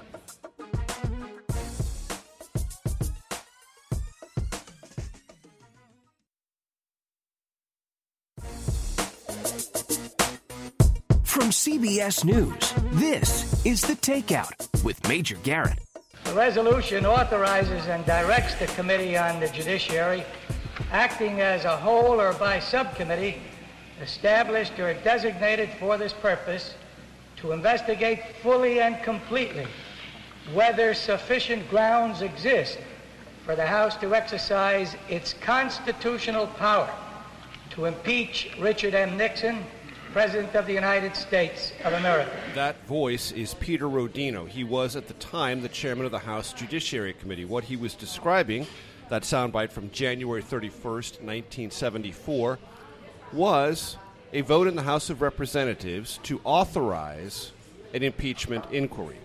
CBS 11.65 12.27
News, 12.27 12.75
this 12.93 13.65
is 13.65 13.81
The 13.81 13.95
Takeout 13.95 14.85
with 14.85 15.03
Major 15.09 15.37
Garrett. 15.37 15.79
The 16.25 16.35
resolution 16.35 17.07
authorizes 17.07 17.87
and 17.87 18.05
directs 18.05 18.55
the 18.57 18.67
Committee 18.67 19.17
on 19.17 19.41
the 19.41 19.49
Judiciary, 19.49 20.25
acting 20.93 21.41
as 21.41 21.65
a 21.65 21.75
whole 21.75 22.21
or 22.21 22.35
by 22.35 22.59
subcommittee, 22.59 23.41
established 24.03 24.79
or 24.79 24.93
designated 24.93 25.71
for 25.81 25.97
this 25.97 26.13
purpose, 26.13 26.75
to 27.37 27.53
investigate 27.53 28.21
fully 28.43 28.81
and 28.81 29.03
completely 29.03 29.67
whether 30.53 30.93
sufficient 30.93 31.67
grounds 31.71 32.21
exist 32.21 32.77
for 33.47 33.57
the 33.57 33.67
House 33.67 33.97
to 33.97 34.15
exercise 34.15 34.97
its 35.09 35.33
constitutional 35.33 36.47
power 36.47 36.91
to 37.71 37.87
impeach 37.87 38.51
Richard 38.61 38.95
M. 38.95 39.17
Nixon, 39.17 39.65
President 40.15 40.55
of 40.55 40.65
the 40.67 40.73
United 40.73 41.17
States 41.17 41.73
of 41.83 41.93
America. 41.93 42.31
That 42.55 42.87
voice 42.87 43.33
is 43.33 43.55
Peter 43.55 43.87
Rodino. 43.87 44.47
He 44.47 44.63
was 44.63 44.95
at 44.95 45.09
the 45.09 45.15
time 45.15 45.61
the 45.61 45.69
chairman 45.69 46.07
of 46.07 46.13
the 46.13 46.21
House 46.21 46.53
Judiciary 46.53 47.15
Committee. 47.15 47.45
What 47.45 47.65
he 47.65 47.75
was 47.75 47.95
describing, 47.95 48.69
that 49.09 49.23
soundbite 49.23 49.73
from 49.73 49.91
January 49.91 50.41
31st, 50.41 51.21
1974, 51.21 52.61
was 53.33 53.97
a 54.33 54.43
vote 54.43 54.69
in 54.69 54.77
the 54.77 54.85
House 54.85 55.11
of 55.11 55.21
Representatives 55.21 56.21
to 56.23 56.41
authorize 56.45 57.51
an 57.93 58.05
impeachment 58.05 58.65
inquiry. 58.71 59.19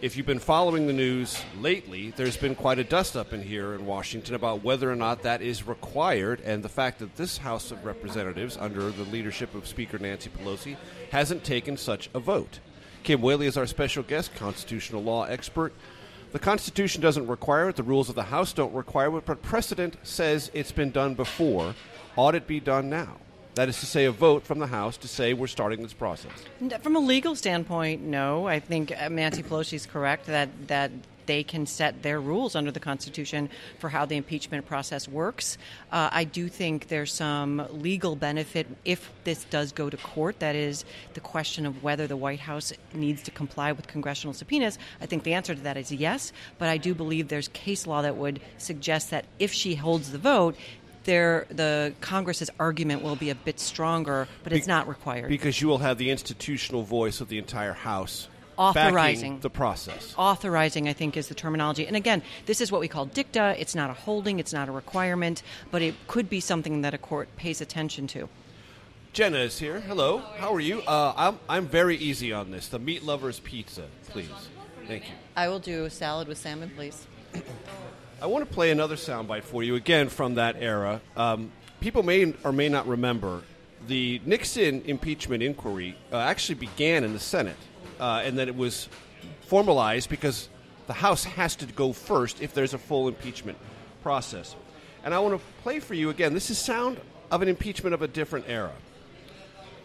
If 0.00 0.16
you've 0.16 0.26
been 0.26 0.38
following 0.38 0.86
the 0.86 0.92
news 0.92 1.42
lately, 1.58 2.12
there's 2.12 2.36
been 2.36 2.54
quite 2.54 2.78
a 2.78 2.84
dust 2.84 3.16
up 3.16 3.32
in 3.32 3.42
here 3.42 3.74
in 3.74 3.84
Washington 3.84 4.36
about 4.36 4.62
whether 4.62 4.88
or 4.88 4.94
not 4.94 5.24
that 5.24 5.42
is 5.42 5.66
required, 5.66 6.40
and 6.42 6.62
the 6.62 6.68
fact 6.68 7.00
that 7.00 7.16
this 7.16 7.38
House 7.38 7.72
of 7.72 7.84
Representatives, 7.84 8.56
under 8.56 8.92
the 8.92 9.02
leadership 9.02 9.56
of 9.56 9.66
Speaker 9.66 9.98
Nancy 9.98 10.30
Pelosi, 10.30 10.76
hasn't 11.10 11.42
taken 11.42 11.76
such 11.76 12.10
a 12.14 12.20
vote. 12.20 12.60
Kim 13.02 13.20
Wehle 13.20 13.42
is 13.42 13.56
our 13.56 13.66
special 13.66 14.04
guest, 14.04 14.36
constitutional 14.36 15.02
law 15.02 15.24
expert. 15.24 15.74
The 16.30 16.38
Constitution 16.38 17.02
doesn't 17.02 17.26
require 17.26 17.68
it, 17.68 17.74
the 17.74 17.82
rules 17.82 18.08
of 18.08 18.14
the 18.14 18.22
House 18.22 18.52
don't 18.52 18.74
require 18.74 19.18
it, 19.18 19.26
but 19.26 19.42
precedent 19.42 19.96
says 20.04 20.48
it's 20.54 20.70
been 20.70 20.92
done 20.92 21.14
before. 21.14 21.74
Ought 22.14 22.36
it 22.36 22.46
be 22.46 22.60
done 22.60 22.88
now? 22.88 23.16
That 23.54 23.68
is 23.68 23.80
to 23.80 23.86
say, 23.86 24.04
a 24.04 24.12
vote 24.12 24.44
from 24.44 24.58
the 24.60 24.66
House 24.66 24.96
to 24.98 25.08
say 25.08 25.34
we're 25.34 25.48
starting 25.48 25.82
this 25.82 25.92
process. 25.92 26.32
From 26.82 26.96
a 26.96 27.00
legal 27.00 27.34
standpoint, 27.34 28.02
no. 28.02 28.46
I 28.46 28.60
think 28.60 28.92
uh, 28.92 29.08
Nancy 29.08 29.42
Pelosi 29.42 29.74
is 29.74 29.86
correct 29.86 30.26
that 30.26 30.48
that 30.68 30.92
they 31.28 31.44
can 31.44 31.66
set 31.66 32.02
their 32.02 32.20
rules 32.20 32.56
under 32.56 32.72
the 32.72 32.80
Constitution 32.80 33.50
for 33.78 33.90
how 33.90 34.06
the 34.06 34.16
impeachment 34.16 34.66
process 34.66 35.06
works. 35.06 35.58
Uh, 35.92 36.08
I 36.10 36.24
do 36.24 36.48
think 36.48 36.88
there's 36.88 37.12
some 37.12 37.68
legal 37.70 38.16
benefit 38.16 38.66
if 38.84 39.12
this 39.24 39.44
does 39.44 39.70
go 39.70 39.90
to 39.90 39.96
court. 39.98 40.40
That 40.40 40.56
is 40.56 40.86
the 41.12 41.20
question 41.20 41.66
of 41.66 41.82
whether 41.82 42.06
the 42.06 42.16
White 42.16 42.40
House 42.40 42.72
needs 42.94 43.22
to 43.24 43.30
comply 43.30 43.72
with 43.72 43.86
congressional 43.86 44.32
subpoenas. 44.32 44.78
I 45.02 45.06
think 45.06 45.22
the 45.22 45.34
answer 45.34 45.54
to 45.54 45.60
that 45.60 45.76
is 45.76 45.92
yes, 45.92 46.32
but 46.56 46.68
I 46.68 46.78
do 46.78 46.94
believe 46.94 47.28
there's 47.28 47.48
case 47.48 47.86
law 47.86 48.00
that 48.00 48.16
would 48.16 48.40
suggest 48.56 49.10
that 49.10 49.26
if 49.38 49.52
she 49.52 49.74
holds 49.74 50.10
the 50.10 50.18
vote, 50.18 50.56
there, 51.08 51.46
the 51.48 51.94
Congress's 52.02 52.50
argument 52.60 53.02
will 53.02 53.16
be 53.16 53.30
a 53.30 53.34
bit 53.34 53.58
stronger, 53.58 54.28
but 54.44 54.52
it's 54.52 54.66
Be- 54.66 54.72
not 54.72 54.86
required. 54.86 55.30
Because 55.30 55.58
you 55.58 55.66
will 55.66 55.78
have 55.78 55.96
the 55.96 56.10
institutional 56.10 56.82
voice 56.82 57.22
of 57.22 57.30
the 57.30 57.38
entire 57.38 57.72
House 57.72 58.28
Authorizing. 58.58 59.40
the 59.40 59.48
process. 59.48 60.14
Authorizing, 60.18 60.86
I 60.86 60.92
think, 60.92 61.16
is 61.16 61.28
the 61.28 61.34
terminology. 61.34 61.86
And 61.86 61.96
again, 61.96 62.22
this 62.44 62.60
is 62.60 62.70
what 62.70 62.82
we 62.82 62.88
call 62.88 63.06
dicta. 63.06 63.56
It's 63.58 63.74
not 63.74 63.88
a 63.88 63.94
holding, 63.94 64.38
it's 64.38 64.52
not 64.52 64.68
a 64.68 64.72
requirement, 64.72 65.42
but 65.70 65.80
it 65.80 65.94
could 66.08 66.28
be 66.28 66.40
something 66.40 66.82
that 66.82 66.92
a 66.92 66.98
court 66.98 67.34
pays 67.36 67.62
attention 67.62 68.06
to. 68.08 68.28
Jenna 69.14 69.38
is 69.38 69.58
here. 69.58 69.80
Hello. 69.80 70.18
How 70.36 70.52
are 70.52 70.60
you? 70.60 70.82
Uh, 70.82 71.14
I'm, 71.16 71.38
I'm 71.48 71.66
very 71.66 71.96
easy 71.96 72.34
on 72.34 72.50
this. 72.50 72.68
The 72.68 72.78
Meat 72.78 73.02
Lovers 73.02 73.40
Pizza, 73.40 73.86
please. 74.10 74.28
Thank 74.86 75.04
you. 75.08 75.14
I 75.34 75.48
will 75.48 75.58
do 75.58 75.86
a 75.86 75.90
salad 75.90 76.28
with 76.28 76.36
salmon, 76.36 76.70
please. 76.76 77.06
I 78.20 78.26
want 78.26 78.48
to 78.48 78.52
play 78.52 78.72
another 78.72 78.96
soundbite 78.96 79.44
for 79.44 79.62
you, 79.62 79.76
again 79.76 80.08
from 80.08 80.34
that 80.34 80.56
era. 80.58 81.00
Um, 81.16 81.52
people 81.80 82.02
may 82.02 82.34
or 82.42 82.50
may 82.50 82.68
not 82.68 82.88
remember 82.88 83.42
the 83.86 84.20
Nixon 84.26 84.82
impeachment 84.86 85.40
inquiry 85.40 85.96
uh, 86.12 86.16
actually 86.16 86.56
began 86.56 87.04
in 87.04 87.12
the 87.12 87.20
Senate, 87.20 87.56
uh, 88.00 88.22
and 88.24 88.36
then 88.36 88.48
it 88.48 88.56
was 88.56 88.88
formalized 89.42 90.10
because 90.10 90.48
the 90.88 90.94
House 90.94 91.22
has 91.22 91.54
to 91.56 91.66
go 91.66 91.92
first 91.92 92.42
if 92.42 92.52
there's 92.54 92.74
a 92.74 92.78
full 92.78 93.06
impeachment 93.06 93.56
process. 94.02 94.56
And 95.04 95.14
I 95.14 95.20
want 95.20 95.38
to 95.38 95.62
play 95.62 95.78
for 95.78 95.94
you 95.94 96.10
again. 96.10 96.34
This 96.34 96.50
is 96.50 96.58
sound 96.58 97.00
of 97.30 97.40
an 97.40 97.48
impeachment 97.48 97.94
of 97.94 98.02
a 98.02 98.08
different 98.08 98.46
era. 98.48 98.72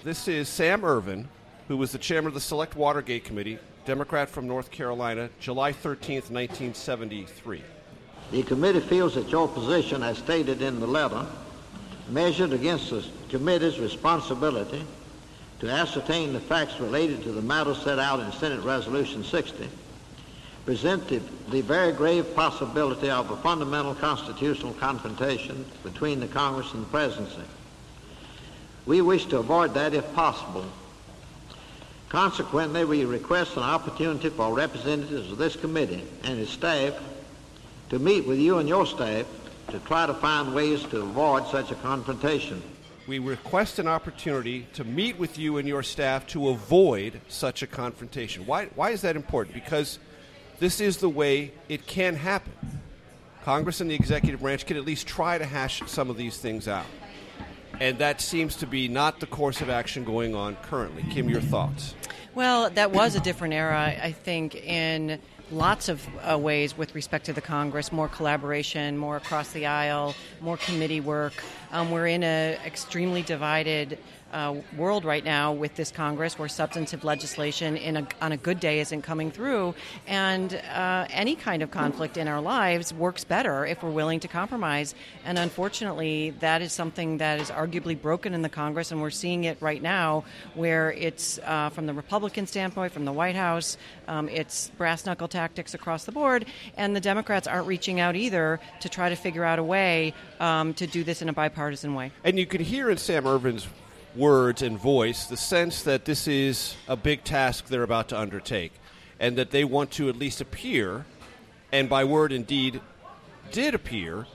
This 0.03 0.27
is 0.27 0.49
Sam 0.49 0.83
Ervin, 0.83 1.29
who 1.67 1.77
was 1.77 1.91
the 1.91 1.99
chairman 1.99 2.29
of 2.29 2.33
the 2.33 2.41
Select 2.41 2.75
Watergate 2.75 3.25
Committee, 3.25 3.59
Democrat 3.85 4.27
from 4.27 4.47
North 4.47 4.71
Carolina, 4.71 5.29
July 5.39 5.71
13th, 5.71 6.31
1973. 6.31 7.61
The 8.33 8.41
committee 8.41 8.79
feels 8.79 9.13
that 9.13 9.29
your 9.29 9.47
position, 9.47 10.01
as 10.01 10.17
stated 10.17 10.63
in 10.63 10.79
the 10.79 10.87
letter, 10.87 11.23
measured 12.09 12.51
against 12.51 12.89
the 12.89 13.05
committee's 13.29 13.79
responsibility 13.79 14.83
to 15.59 15.69
ascertain 15.69 16.33
the 16.33 16.39
facts 16.39 16.79
related 16.79 17.21
to 17.23 17.31
the 17.31 17.43
matter 17.43 17.75
set 17.75 17.99
out 17.99 18.19
in 18.21 18.31
Senate 18.31 18.61
Resolution 18.61 19.23
60, 19.23 19.69
present 20.65 21.07
the, 21.09 21.21
the 21.51 21.61
very 21.61 21.91
grave 21.91 22.33
possibility 22.33 23.07
of 23.07 23.29
a 23.29 23.37
fundamental 23.37 23.93
constitutional 23.93 24.73
confrontation 24.73 25.63
between 25.83 26.19
the 26.19 26.27
Congress 26.27 26.73
and 26.73 26.87
the 26.87 26.89
presidency. 26.89 27.43
We 28.87 29.01
wish 29.01 29.27
to 29.27 29.37
avoid 29.37 29.75
that 29.75 29.93
if 29.93 30.11
possible. 30.15 30.65
Consequently, 32.09 32.83
we 32.83 33.05
request 33.05 33.57
an 33.57 33.63
opportunity 33.63 34.29
for 34.29 34.55
representatives 34.55 35.31
of 35.31 35.37
this 35.37 35.55
committee 35.55 36.03
and 36.23 36.39
its 36.39 36.49
staff 36.49 36.99
to 37.93 37.99
meet 37.99 38.25
with 38.25 38.39
you 38.39 38.57
and 38.57 38.67
your 38.67 38.87
staff 38.87 39.27
to 39.69 39.77
try 39.81 40.07
to 40.07 40.15
find 40.15 40.55
ways 40.55 40.81
to 40.81 40.99
avoid 40.99 41.45
such 41.45 41.69
a 41.69 41.75
confrontation. 41.75 42.59
We 43.07 43.19
request 43.19 43.77
an 43.77 43.87
opportunity 43.87 44.65
to 44.73 44.83
meet 44.83 45.19
with 45.19 45.37
you 45.37 45.57
and 45.57 45.67
your 45.67 45.83
staff 45.83 46.25
to 46.27 46.49
avoid 46.49 47.21
such 47.27 47.61
a 47.61 47.67
confrontation. 47.67 48.47
Why, 48.47 48.65
why 48.73 48.89
is 48.89 49.01
that 49.01 49.15
important? 49.15 49.53
Because 49.53 49.99
this 50.57 50.81
is 50.81 50.97
the 50.97 51.09
way 51.09 51.51
it 51.69 51.85
can 51.85 52.15
happen. 52.15 52.53
Congress 53.43 53.79
and 53.79 53.91
the 53.91 53.95
executive 53.95 54.41
branch 54.41 54.65
can 54.65 54.75
at 54.75 54.85
least 54.85 55.05
try 55.05 55.37
to 55.37 55.45
hash 55.45 55.83
some 55.85 56.09
of 56.09 56.17
these 56.17 56.39
things 56.39 56.67
out. 56.67 56.87
And 57.79 57.99
that 57.99 58.21
seems 58.21 58.55
to 58.55 58.65
be 58.65 58.87
not 58.87 59.19
the 59.19 59.27
course 59.27 59.61
of 59.61 59.69
action 59.69 60.03
going 60.03 60.33
on 60.33 60.55
currently. 60.63 61.03
Kim, 61.11 61.29
your 61.29 61.41
thoughts? 61.41 61.93
Well, 62.35 62.71
that 62.71 62.91
was 62.91 63.15
a 63.15 63.19
different 63.19 63.53
era, 63.53 63.95
I 64.01 64.11
think, 64.11 64.55
in 64.55 65.19
lots 65.51 65.87
of 65.87 66.03
uh, 66.27 66.35
ways 66.35 66.75
with 66.75 66.95
respect 66.95 67.27
to 67.27 67.33
the 67.33 67.41
Congress. 67.41 67.91
More 67.91 68.07
collaboration, 68.07 68.97
more 68.97 69.17
across 69.17 69.51
the 69.51 69.67
aisle, 69.67 70.15
more 70.41 70.57
committee 70.57 70.99
work. 70.99 71.43
Um, 71.71 71.91
we're 71.91 72.07
in 72.07 72.23
an 72.23 72.59
extremely 72.65 73.21
divided 73.21 73.99
uh, 74.33 74.55
world 74.75 75.05
right 75.05 75.23
now 75.23 75.53
with 75.53 75.75
this 75.75 75.91
Congress 75.91 76.37
where 76.37 76.49
substantive 76.49 77.03
legislation 77.03 77.77
a, 77.77 78.07
on 78.21 78.31
a 78.31 78.37
good 78.37 78.59
day 78.59 78.79
isn't 78.79 79.03
coming 79.03 79.31
through. 79.31 79.75
And 80.07 80.53
uh, 80.73 81.05
any 81.09 81.35
kind 81.35 81.61
of 81.61 81.71
conflict 81.71 82.17
in 82.17 82.27
our 82.27 82.41
lives 82.41 82.93
works 82.93 83.23
better 83.23 83.65
if 83.65 83.83
we're 83.83 83.91
willing 83.91 84.19
to 84.21 84.27
compromise. 84.27 84.95
And 85.23 85.37
unfortunately, 85.37 86.31
that 86.39 86.61
is 86.61 86.73
something 86.73 87.19
that 87.19 87.39
is 87.39 87.49
arguably 87.51 87.99
broken 87.99 88.33
in 88.33 88.41
the 88.41 88.49
Congress, 88.49 88.91
and 88.91 89.01
we're 89.01 89.11
seeing 89.11 89.43
it 89.43 89.57
right 89.61 89.81
now 89.81 90.25
where 90.55 90.91
it's 90.91 91.39
uh, 91.45 91.69
from 91.69 91.85
the 91.85 91.93
Republican 91.93 92.47
standpoint, 92.47 92.91
from 92.91 93.05
the 93.05 93.13
White 93.13 93.35
House, 93.35 93.77
um, 94.07 94.27
it's 94.29 94.69
brass 94.77 95.05
knuckle 95.05 95.27
tactics 95.27 95.73
across 95.73 96.05
the 96.05 96.11
board, 96.11 96.45
and 96.75 96.95
the 96.95 97.01
Democrats 97.01 97.47
aren't 97.47 97.67
reaching 97.67 97.99
out 97.99 98.15
either 98.15 98.59
to 98.81 98.89
try 98.89 99.09
to 99.09 99.15
figure 99.15 99.43
out 99.43 99.59
a 99.59 99.63
way 99.63 100.13
um, 100.39 100.73
to 100.73 100.87
do 100.87 101.03
this 101.03 101.21
in 101.21 101.29
a 101.29 101.33
bipartisan 101.33 101.93
way. 101.93 102.11
And 102.23 102.39
you 102.39 102.45
can 102.45 102.61
hear 102.61 102.89
in 102.89 102.97
Sam 102.97 103.27
Ervin's 103.27 103.67
words 104.15 104.61
and 104.61 104.77
voice 104.77 105.25
the 105.25 105.37
sense 105.37 105.83
that 105.83 106.05
this 106.05 106.27
is 106.27 106.75
a 106.87 106.95
big 106.95 107.23
task 107.23 107.67
they're 107.67 107.83
about 107.83 108.09
to 108.09 108.19
undertake 108.19 108.73
and 109.19 109.37
that 109.37 109.51
they 109.51 109.63
want 109.63 109.91
to 109.91 110.09
at 110.09 110.15
least 110.15 110.41
appear, 110.41 111.05
and 111.71 111.87
by 111.87 112.03
word 112.03 112.31
and 112.31 112.45
deed 112.45 112.81
did 113.51 113.73
appear, 113.73 114.25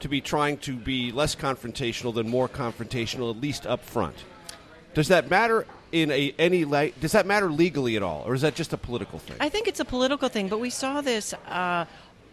to 0.00 0.08
be 0.08 0.20
trying 0.20 0.56
to 0.56 0.72
be 0.72 1.12
less 1.12 1.34
confrontational 1.34 2.14
than 2.14 2.28
more 2.28 2.48
confrontational, 2.48 3.30
at 3.30 3.40
least 3.40 3.66
up 3.66 3.84
front. 3.84 4.24
Does 4.94 5.08
that 5.08 5.28
matter 5.28 5.66
in 5.92 6.10
a 6.10 6.34
any 6.38 6.64
light? 6.64 6.98
Does 7.00 7.12
that 7.12 7.26
matter 7.26 7.50
legally 7.50 7.96
at 7.96 8.02
all, 8.02 8.22
or 8.26 8.34
is 8.34 8.40
that 8.40 8.54
just 8.54 8.72
a 8.72 8.78
political 8.78 9.18
thing? 9.18 9.36
I 9.40 9.48
think 9.48 9.68
it's 9.68 9.80
a 9.80 9.84
political 9.84 10.28
thing, 10.28 10.48
but 10.48 10.58
we 10.58 10.70
saw 10.70 11.00
this. 11.00 11.34
Uh, 11.46 11.84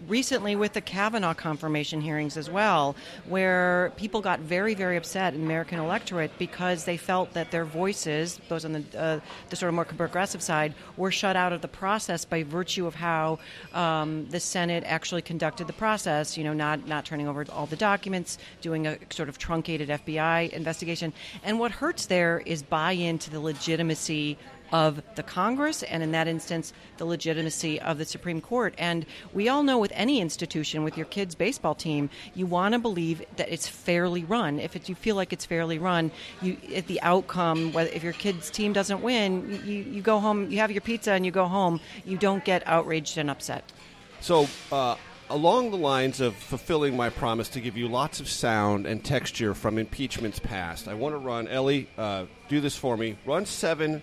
recently 0.07 0.55
with 0.55 0.73
the 0.73 0.81
Kavanaugh 0.81 1.33
confirmation 1.33 2.01
hearings 2.01 2.37
as 2.37 2.49
well, 2.49 2.95
where 3.27 3.91
people 3.97 4.21
got 4.21 4.39
very, 4.39 4.73
very 4.73 4.97
upset 4.97 5.33
in 5.33 5.43
American 5.43 5.79
electorate 5.79 6.31
because 6.37 6.85
they 6.85 6.97
felt 6.97 7.33
that 7.33 7.51
their 7.51 7.65
voices, 7.65 8.39
those 8.49 8.65
on 8.65 8.73
the, 8.73 8.83
uh, 8.97 9.19
the 9.49 9.55
sort 9.55 9.69
of 9.69 9.75
more 9.75 9.85
progressive 9.85 10.41
side, 10.41 10.73
were 10.97 11.11
shut 11.11 11.35
out 11.35 11.53
of 11.53 11.61
the 11.61 11.67
process 11.67 12.25
by 12.25 12.43
virtue 12.43 12.85
of 12.85 12.95
how 12.95 13.39
um, 13.73 14.27
the 14.29 14.39
Senate 14.39 14.83
actually 14.85 15.21
conducted 15.21 15.67
the 15.67 15.73
process. 15.73 16.37
You 16.37 16.43
know, 16.43 16.53
not 16.53 16.87
not 16.87 17.05
turning 17.05 17.27
over 17.27 17.45
all 17.51 17.65
the 17.65 17.75
documents, 17.75 18.37
doing 18.61 18.87
a 18.87 18.97
sort 19.09 19.29
of 19.29 19.37
truncated 19.37 19.89
FBI 19.89 20.49
investigation, 20.51 21.13
and 21.43 21.59
what 21.59 21.71
hurts 21.71 22.05
there 22.05 22.41
is 22.45 22.61
buy-in 22.61 23.17
to 23.19 23.29
the 23.29 23.39
legitimacy 23.39 24.37
of 24.71 25.01
the 25.15 25.23
Congress, 25.23 25.83
and 25.83 26.03
in 26.03 26.11
that 26.11 26.27
instance, 26.27 26.73
the 26.97 27.05
legitimacy 27.05 27.79
of 27.79 27.97
the 27.97 28.05
Supreme 28.05 28.41
Court. 28.41 28.73
And 28.77 29.05
we 29.33 29.49
all 29.49 29.63
know 29.63 29.77
with 29.77 29.91
any 29.95 30.19
institution, 30.19 30.83
with 30.83 30.97
your 30.97 31.05
kids' 31.05 31.35
baseball 31.35 31.75
team, 31.75 32.09
you 32.33 32.45
want 32.45 32.73
to 32.73 32.79
believe 32.79 33.23
that 33.37 33.49
it's 33.49 33.67
fairly 33.67 34.23
run. 34.23 34.59
If 34.59 34.75
it, 34.75 34.89
you 34.89 34.95
feel 34.95 35.15
like 35.15 35.31
it's 35.33 35.45
fairly 35.45 35.79
run, 35.79 36.11
you 36.41 36.57
the 36.87 37.01
outcome, 37.01 37.73
whether 37.73 37.89
if 37.89 38.03
your 38.03 38.13
kid's 38.13 38.49
team 38.49 38.73
doesn't 38.73 39.01
win, 39.01 39.61
you, 39.65 39.75
you 39.75 40.01
go 40.01 40.19
home, 40.19 40.49
you 40.51 40.59
have 40.59 40.71
your 40.71 40.81
pizza, 40.81 41.11
and 41.11 41.25
you 41.25 41.31
go 41.31 41.45
home. 41.45 41.79
You 42.05 42.17
don't 42.17 42.43
get 42.43 42.63
outraged 42.65 43.17
and 43.17 43.29
upset. 43.29 43.71
So, 44.19 44.47
uh, 44.71 44.95
along 45.29 45.71
the 45.71 45.77
lines 45.77 46.21
of 46.21 46.35
fulfilling 46.35 46.95
my 46.95 47.09
promise 47.09 47.49
to 47.49 47.61
give 47.61 47.77
you 47.77 47.87
lots 47.87 48.19
of 48.19 48.29
sound 48.29 48.85
and 48.85 49.03
texture 49.03 49.53
from 49.53 49.77
impeachments 49.77 50.39
past, 50.39 50.87
I 50.87 50.93
want 50.93 51.13
to 51.13 51.19
run 51.19 51.47
Ellie. 51.47 51.89
Uh, 51.97 52.25
do 52.49 52.61
this 52.61 52.75
for 52.75 52.97
me. 52.97 53.17
Run 53.25 53.45
seven 53.45 54.01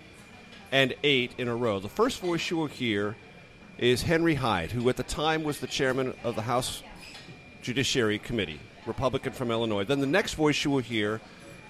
and 0.75 0.93
eight 1.03 1.31
in 1.37 1.47
a 1.47 1.55
row. 1.55 1.79
The 1.79 1.87
first 1.87 2.19
voice 2.19 2.51
you 2.51 2.57
will 2.57 2.65
hear 2.67 3.15
is 3.77 4.01
Henry 4.01 4.35
Hyde, 4.35 4.71
who 4.71 4.89
at 4.89 4.97
the 4.97 5.03
time 5.03 5.45
was 5.45 5.61
the 5.61 5.67
chairman 5.67 6.13
of 6.21 6.35
the 6.35 6.41
House 6.41 6.83
Judiciary 7.61 8.19
Committee, 8.19 8.59
Republican 8.85 9.31
from 9.31 9.51
Illinois. 9.51 9.85
Then 9.85 10.01
the 10.01 10.05
next 10.05 10.33
voice 10.33 10.65
you 10.65 10.71
will 10.71 10.79
hear, 10.79 11.21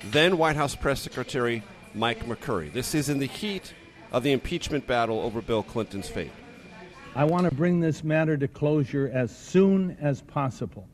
then 0.06 0.40
White 0.40 0.56
House 0.56 0.76
Press 0.76 1.02
Secretary 1.02 1.62
Mike 1.94 2.26
McCurry. 2.26 2.74
This 2.74 2.96
is 2.96 3.08
in 3.08 3.20
the 3.20 3.28
heat 3.28 3.76
of 4.12 4.24
the 4.24 4.32
impeachment 4.32 4.88
battle 4.88 5.20
over 5.20 5.40
Bill 5.40 5.62
Clinton's 5.62 6.10
fate. 6.10 6.32
I 7.16 7.26
want 7.26 7.48
to 7.48 7.54
bring 7.54 7.80
this 7.80 8.04
matter 8.04 8.36
to 8.38 8.48
closure 8.48 9.12
as 9.14 9.30
soon 9.30 9.96
as 10.02 10.24
possible. 10.24 10.88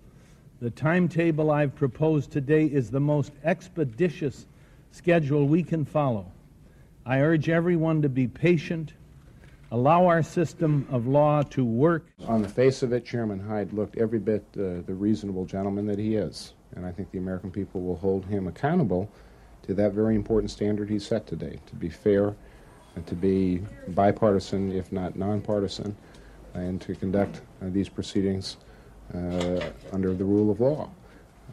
The 0.59 0.71
timetable 0.71 1.49
I've 1.49 1.75
proposed 1.75 2.29
today 2.29 2.65
is 2.65 2.91
the 2.91 2.99
most 2.99 3.31
expeditious 3.45 4.47
schedule 4.91 5.47
we 5.47 5.63
can 5.63 5.85
follow. 5.85 6.29
I 7.05 7.21
urge 7.21 7.49
everyone 7.49 8.03
to 8.03 8.09
be 8.09 8.27
patient, 8.27 8.93
allow 9.71 10.05
our 10.05 10.21
system 10.21 10.87
of 10.91 11.07
law 11.07 11.41
to 11.43 11.65
work. 11.65 12.05
On 12.27 12.43
the 12.43 12.47
face 12.47 12.83
of 12.83 12.93
it, 12.93 13.05
Chairman 13.05 13.39
Hyde 13.39 13.73
looked 13.73 13.97
every 13.97 14.19
bit 14.19 14.45
uh, 14.55 14.85
the 14.85 14.93
reasonable 14.93 15.45
gentleman 15.45 15.87
that 15.87 15.97
he 15.97 16.15
is. 16.15 16.53
And 16.75 16.85
I 16.85 16.91
think 16.91 17.11
the 17.11 17.17
American 17.17 17.49
people 17.49 17.81
will 17.81 17.97
hold 17.97 18.25
him 18.25 18.47
accountable 18.47 19.11
to 19.63 19.73
that 19.73 19.93
very 19.93 20.15
important 20.15 20.51
standard 20.51 20.89
he 20.89 20.99
set 20.99 21.25
today 21.25 21.59
to 21.65 21.75
be 21.75 21.89
fair 21.89 22.35
and 22.95 23.05
to 23.07 23.15
be 23.15 23.61
bipartisan, 23.89 24.71
if 24.71 24.91
not 24.91 25.15
nonpartisan, 25.15 25.95
and 26.53 26.79
to 26.81 26.93
conduct 26.93 27.41
uh, 27.61 27.69
these 27.69 27.89
proceedings 27.89 28.57
uh, 29.13 29.59
under 29.91 30.13
the 30.13 30.23
rule 30.23 30.51
of 30.51 30.59
law. 30.59 30.89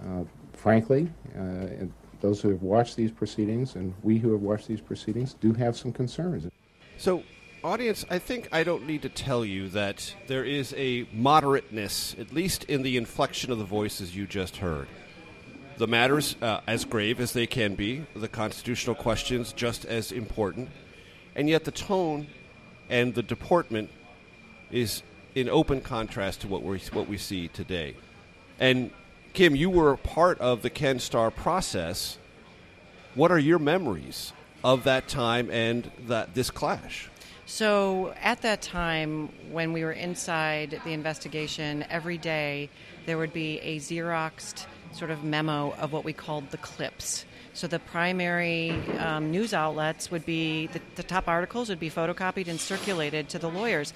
Uh, 0.05 0.25
frankly, 0.53 1.09
uh, 1.39 1.87
those 2.21 2.41
who 2.41 2.51
have 2.51 2.63
watched 2.63 2.97
these 2.97 3.11
proceedings 3.11 3.75
and 3.75 3.95
we 4.03 4.19
who 4.19 4.33
have 4.33 4.43
watched 4.43 4.69
these 4.69 4.81
proceedings 4.81 5.35
do 5.35 5.53
have 5.53 5.77
some 5.77 5.93
concerns. 5.93 6.49
So, 6.97 7.23
audience, 7.63 8.05
I 8.11 8.19
think 8.19 8.49
I 8.53 8.65
don't 8.65 8.87
need 8.87 9.03
to 9.03 9.09
tell 9.09 9.45
you 9.45 9.69
that 9.71 10.15
there 10.27 10.45
is 10.45 10.75
a 10.77 11.05
moderateness, 11.07 12.19
at 12.19 12.33
least 12.33 12.65
in 12.65 12.83
the 12.83 12.97
inflection 12.97 13.53
of 13.53 13.59
the 13.59 13.65
voices 13.65 14.17
you 14.17 14.27
just 14.27 14.57
heard. 14.57 14.89
The 15.77 15.87
matters 15.87 16.37
uh, 16.43 16.61
as 16.67 16.85
grave 16.85 17.21
as 17.21 17.33
they 17.33 17.47
can 17.47 17.77
be, 17.77 18.05
the 18.15 18.29
constitutional 18.29 18.97
questions 18.97 19.53
just 19.53 19.85
as 19.85 20.11
important, 20.11 20.71
and 21.37 21.49
yet 21.49 21.65
the 21.65 21.71
tone 21.71 22.27
and 22.91 23.15
the 23.15 23.23
deportment 23.23 23.91
is 24.73 25.03
in 25.35 25.49
open 25.49 25.81
contrast 25.81 26.41
to 26.41 26.49
what 26.49 26.63
we 26.63 26.79
what 26.93 27.09
we 27.09 27.17
see 27.17 27.47
today. 27.49 27.95
And 28.59 28.91
Kim, 29.33 29.55
you 29.55 29.71
were 29.71 29.97
part 29.97 30.39
of 30.41 30.63
the 30.63 30.71
Ken 30.71 30.99
Starr 30.99 31.31
process. 31.31 32.19
What 33.15 33.31
are 33.31 33.39
your 33.39 33.59
memories 33.59 34.33
of 34.65 34.85
that 34.85 35.09
time 35.09 35.51
and 35.51 35.91
that 36.07 36.35
this 36.35 36.51
clash? 36.51 37.09
So 37.47 38.15
at 38.21 38.43
that 38.43 38.61
time, 38.61 39.31
when 39.51 39.73
we 39.73 39.85
were 39.85 39.93
inside 39.93 40.81
the 40.85 40.93
investigation, 40.93 41.85
every 41.89 42.19
day 42.19 42.69
there 43.07 43.17
would 43.17 43.33
be 43.33 43.59
a 43.61 43.79
Xeroxed 43.79 44.67
sort 44.93 45.11
of 45.11 45.25
memo 45.25 45.73
of 45.79 45.93
what 45.93 46.05
we 46.05 46.13
called 46.13 46.51
the 46.51 46.59
clips. 46.59 47.25
So 47.55 47.67
the 47.67 47.79
primary 47.79 48.71
um, 48.99 49.31
news 49.31 49.55
outlets 49.55 50.11
would 50.11 50.27
be 50.27 50.67
the, 50.69 50.81
the, 50.95 51.03
top 51.03 51.27
articles 51.27 51.69
would 51.69 51.81
be 51.81 51.91
photocopied 51.91 52.49
and 52.49 52.61
circulated 52.61 53.29
to 53.31 53.39
the 53.39 53.49
lawyers. 53.49 53.93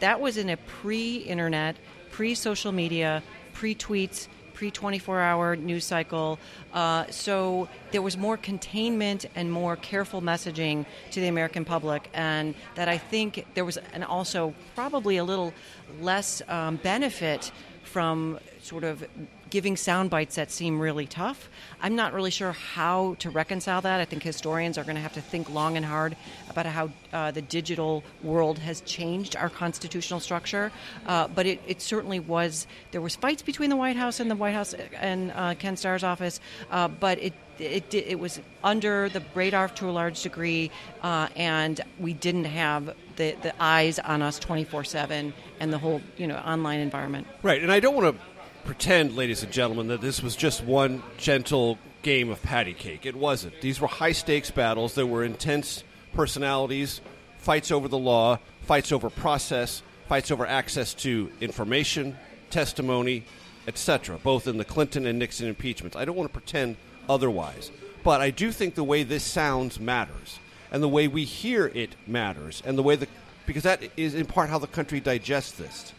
That 0.00 0.20
was 0.20 0.36
in 0.36 0.50
a 0.50 0.56
pre-internet, 0.56 1.76
pre-social 2.10 2.70
media, 2.70 3.22
pre-tweets, 3.52 4.28
pre 4.54 4.70
24 4.70 5.20
hour 5.20 5.56
news 5.56 5.84
cycle. 5.84 6.38
Uh, 6.72 7.04
so 7.10 7.68
there 7.90 8.00
was 8.00 8.16
more 8.16 8.36
containment 8.36 9.26
and 9.34 9.50
more 9.50 9.76
careful 9.76 10.22
messaging 10.22 10.86
to 11.10 11.20
the 11.20 11.28
American 11.28 11.64
public, 11.64 12.08
and 12.14 12.54
that 12.76 12.88
I 12.88 12.96
think 12.96 13.44
there 13.54 13.64
was, 13.64 13.76
and 13.92 14.04
also 14.04 14.54
probably 14.74 15.18
a 15.18 15.24
little 15.24 15.52
less 16.00 16.40
um, 16.48 16.76
benefit 16.76 17.52
from 17.84 18.38
sort 18.60 18.84
of 18.84 19.04
giving 19.50 19.76
sound 19.76 20.10
bites 20.10 20.34
that 20.34 20.50
seem 20.50 20.80
really 20.80 21.06
tough. 21.06 21.48
I'm 21.80 21.94
not 21.94 22.12
really 22.12 22.32
sure 22.32 22.50
how 22.50 23.14
to 23.20 23.30
reconcile 23.30 23.80
that. 23.82 24.00
I 24.00 24.04
think 24.04 24.22
historians 24.22 24.78
are 24.78 24.82
going 24.82 24.96
to 24.96 25.00
have 25.00 25.12
to 25.12 25.20
think 25.20 25.48
long 25.48 25.76
and 25.76 25.86
hard 25.86 26.16
about 26.50 26.66
how 26.66 26.90
uh, 27.12 27.30
the 27.30 27.42
digital 27.42 28.02
world 28.22 28.58
has 28.58 28.80
changed 28.80 29.36
our 29.36 29.48
constitutional 29.48 30.18
structure. 30.18 30.72
Uh, 31.06 31.28
but 31.28 31.46
it, 31.46 31.60
it, 31.68 31.80
certainly 31.80 32.18
was. 32.18 32.66
There 32.90 33.00
was 33.00 33.14
fights 33.14 33.42
between 33.42 33.70
the 33.70 33.76
White 33.76 33.96
House 33.96 34.18
and 34.18 34.28
the 34.28 34.34
White 34.34 34.54
House 34.54 34.74
and 34.74 35.30
uh, 35.32 35.54
Ken 35.54 35.76
Starr's 35.76 36.02
office, 36.02 36.40
uh, 36.70 36.88
but 36.88 37.18
it 37.22 37.34
it, 37.58 37.94
it, 37.94 38.18
was 38.18 38.40
under 38.64 39.08
the 39.08 39.22
radar 39.32 39.68
to 39.68 39.88
a 39.88 39.92
large 39.92 40.22
degree, 40.22 40.72
uh, 41.02 41.28
and 41.36 41.80
we 42.00 42.12
didn't 42.12 42.46
have 42.46 42.96
the, 43.16 43.36
the 43.42 43.54
eyes 43.62 43.98
on 43.98 44.22
us 44.22 44.38
24 44.38 44.84
7 44.84 45.32
and 45.60 45.72
the 45.72 45.78
whole 45.78 46.00
you 46.16 46.26
know 46.26 46.36
online 46.36 46.80
environment. 46.80 47.26
Right, 47.42 47.62
and 47.62 47.70
I 47.70 47.80
don't 47.80 47.94
want 47.94 48.16
to 48.16 48.24
pretend, 48.64 49.16
ladies 49.16 49.42
and 49.42 49.52
gentlemen, 49.52 49.88
that 49.88 50.00
this 50.00 50.22
was 50.22 50.36
just 50.36 50.64
one 50.64 51.02
gentle 51.16 51.78
game 52.02 52.30
of 52.30 52.42
patty 52.42 52.74
cake. 52.74 53.06
It 53.06 53.16
wasn't. 53.16 53.60
These 53.60 53.80
were 53.80 53.88
high 53.88 54.12
stakes 54.12 54.50
battles. 54.50 54.94
There 54.94 55.06
were 55.06 55.24
intense 55.24 55.84
personalities, 56.12 57.00
fights 57.38 57.70
over 57.70 57.88
the 57.88 57.98
law, 57.98 58.38
fights 58.62 58.92
over 58.92 59.10
process, 59.10 59.82
fights 60.08 60.30
over 60.30 60.46
access 60.46 60.94
to 60.94 61.30
information, 61.40 62.16
testimony, 62.50 63.24
etc., 63.66 64.18
both 64.22 64.46
in 64.46 64.58
the 64.58 64.64
Clinton 64.64 65.06
and 65.06 65.18
Nixon 65.18 65.48
impeachments. 65.48 65.96
I 65.96 66.04
don't 66.04 66.16
want 66.16 66.32
to 66.32 66.38
pretend 66.38 66.76
otherwise. 67.08 67.70
But 68.02 68.20
I 68.20 68.30
do 68.30 68.52
think 68.52 68.74
the 68.74 68.84
way 68.84 69.02
this 69.02 69.24
sounds 69.24 69.80
matters, 69.80 70.38
and 70.74 70.82
the 70.82 70.88
way 70.88 71.06
we 71.06 71.24
hear 71.24 71.66
it 71.66 71.94
matters, 72.04 72.60
and 72.66 72.76
the 72.76 72.82
way 72.82 72.96
the 72.96 73.06
because 73.46 73.62
that 73.62 73.80
is 73.96 74.12
in 74.12 74.26
part 74.26 74.50
how 74.50 74.58
the 74.58 74.66
country 74.66 74.98
digests 74.98 75.52
this. 75.52 75.92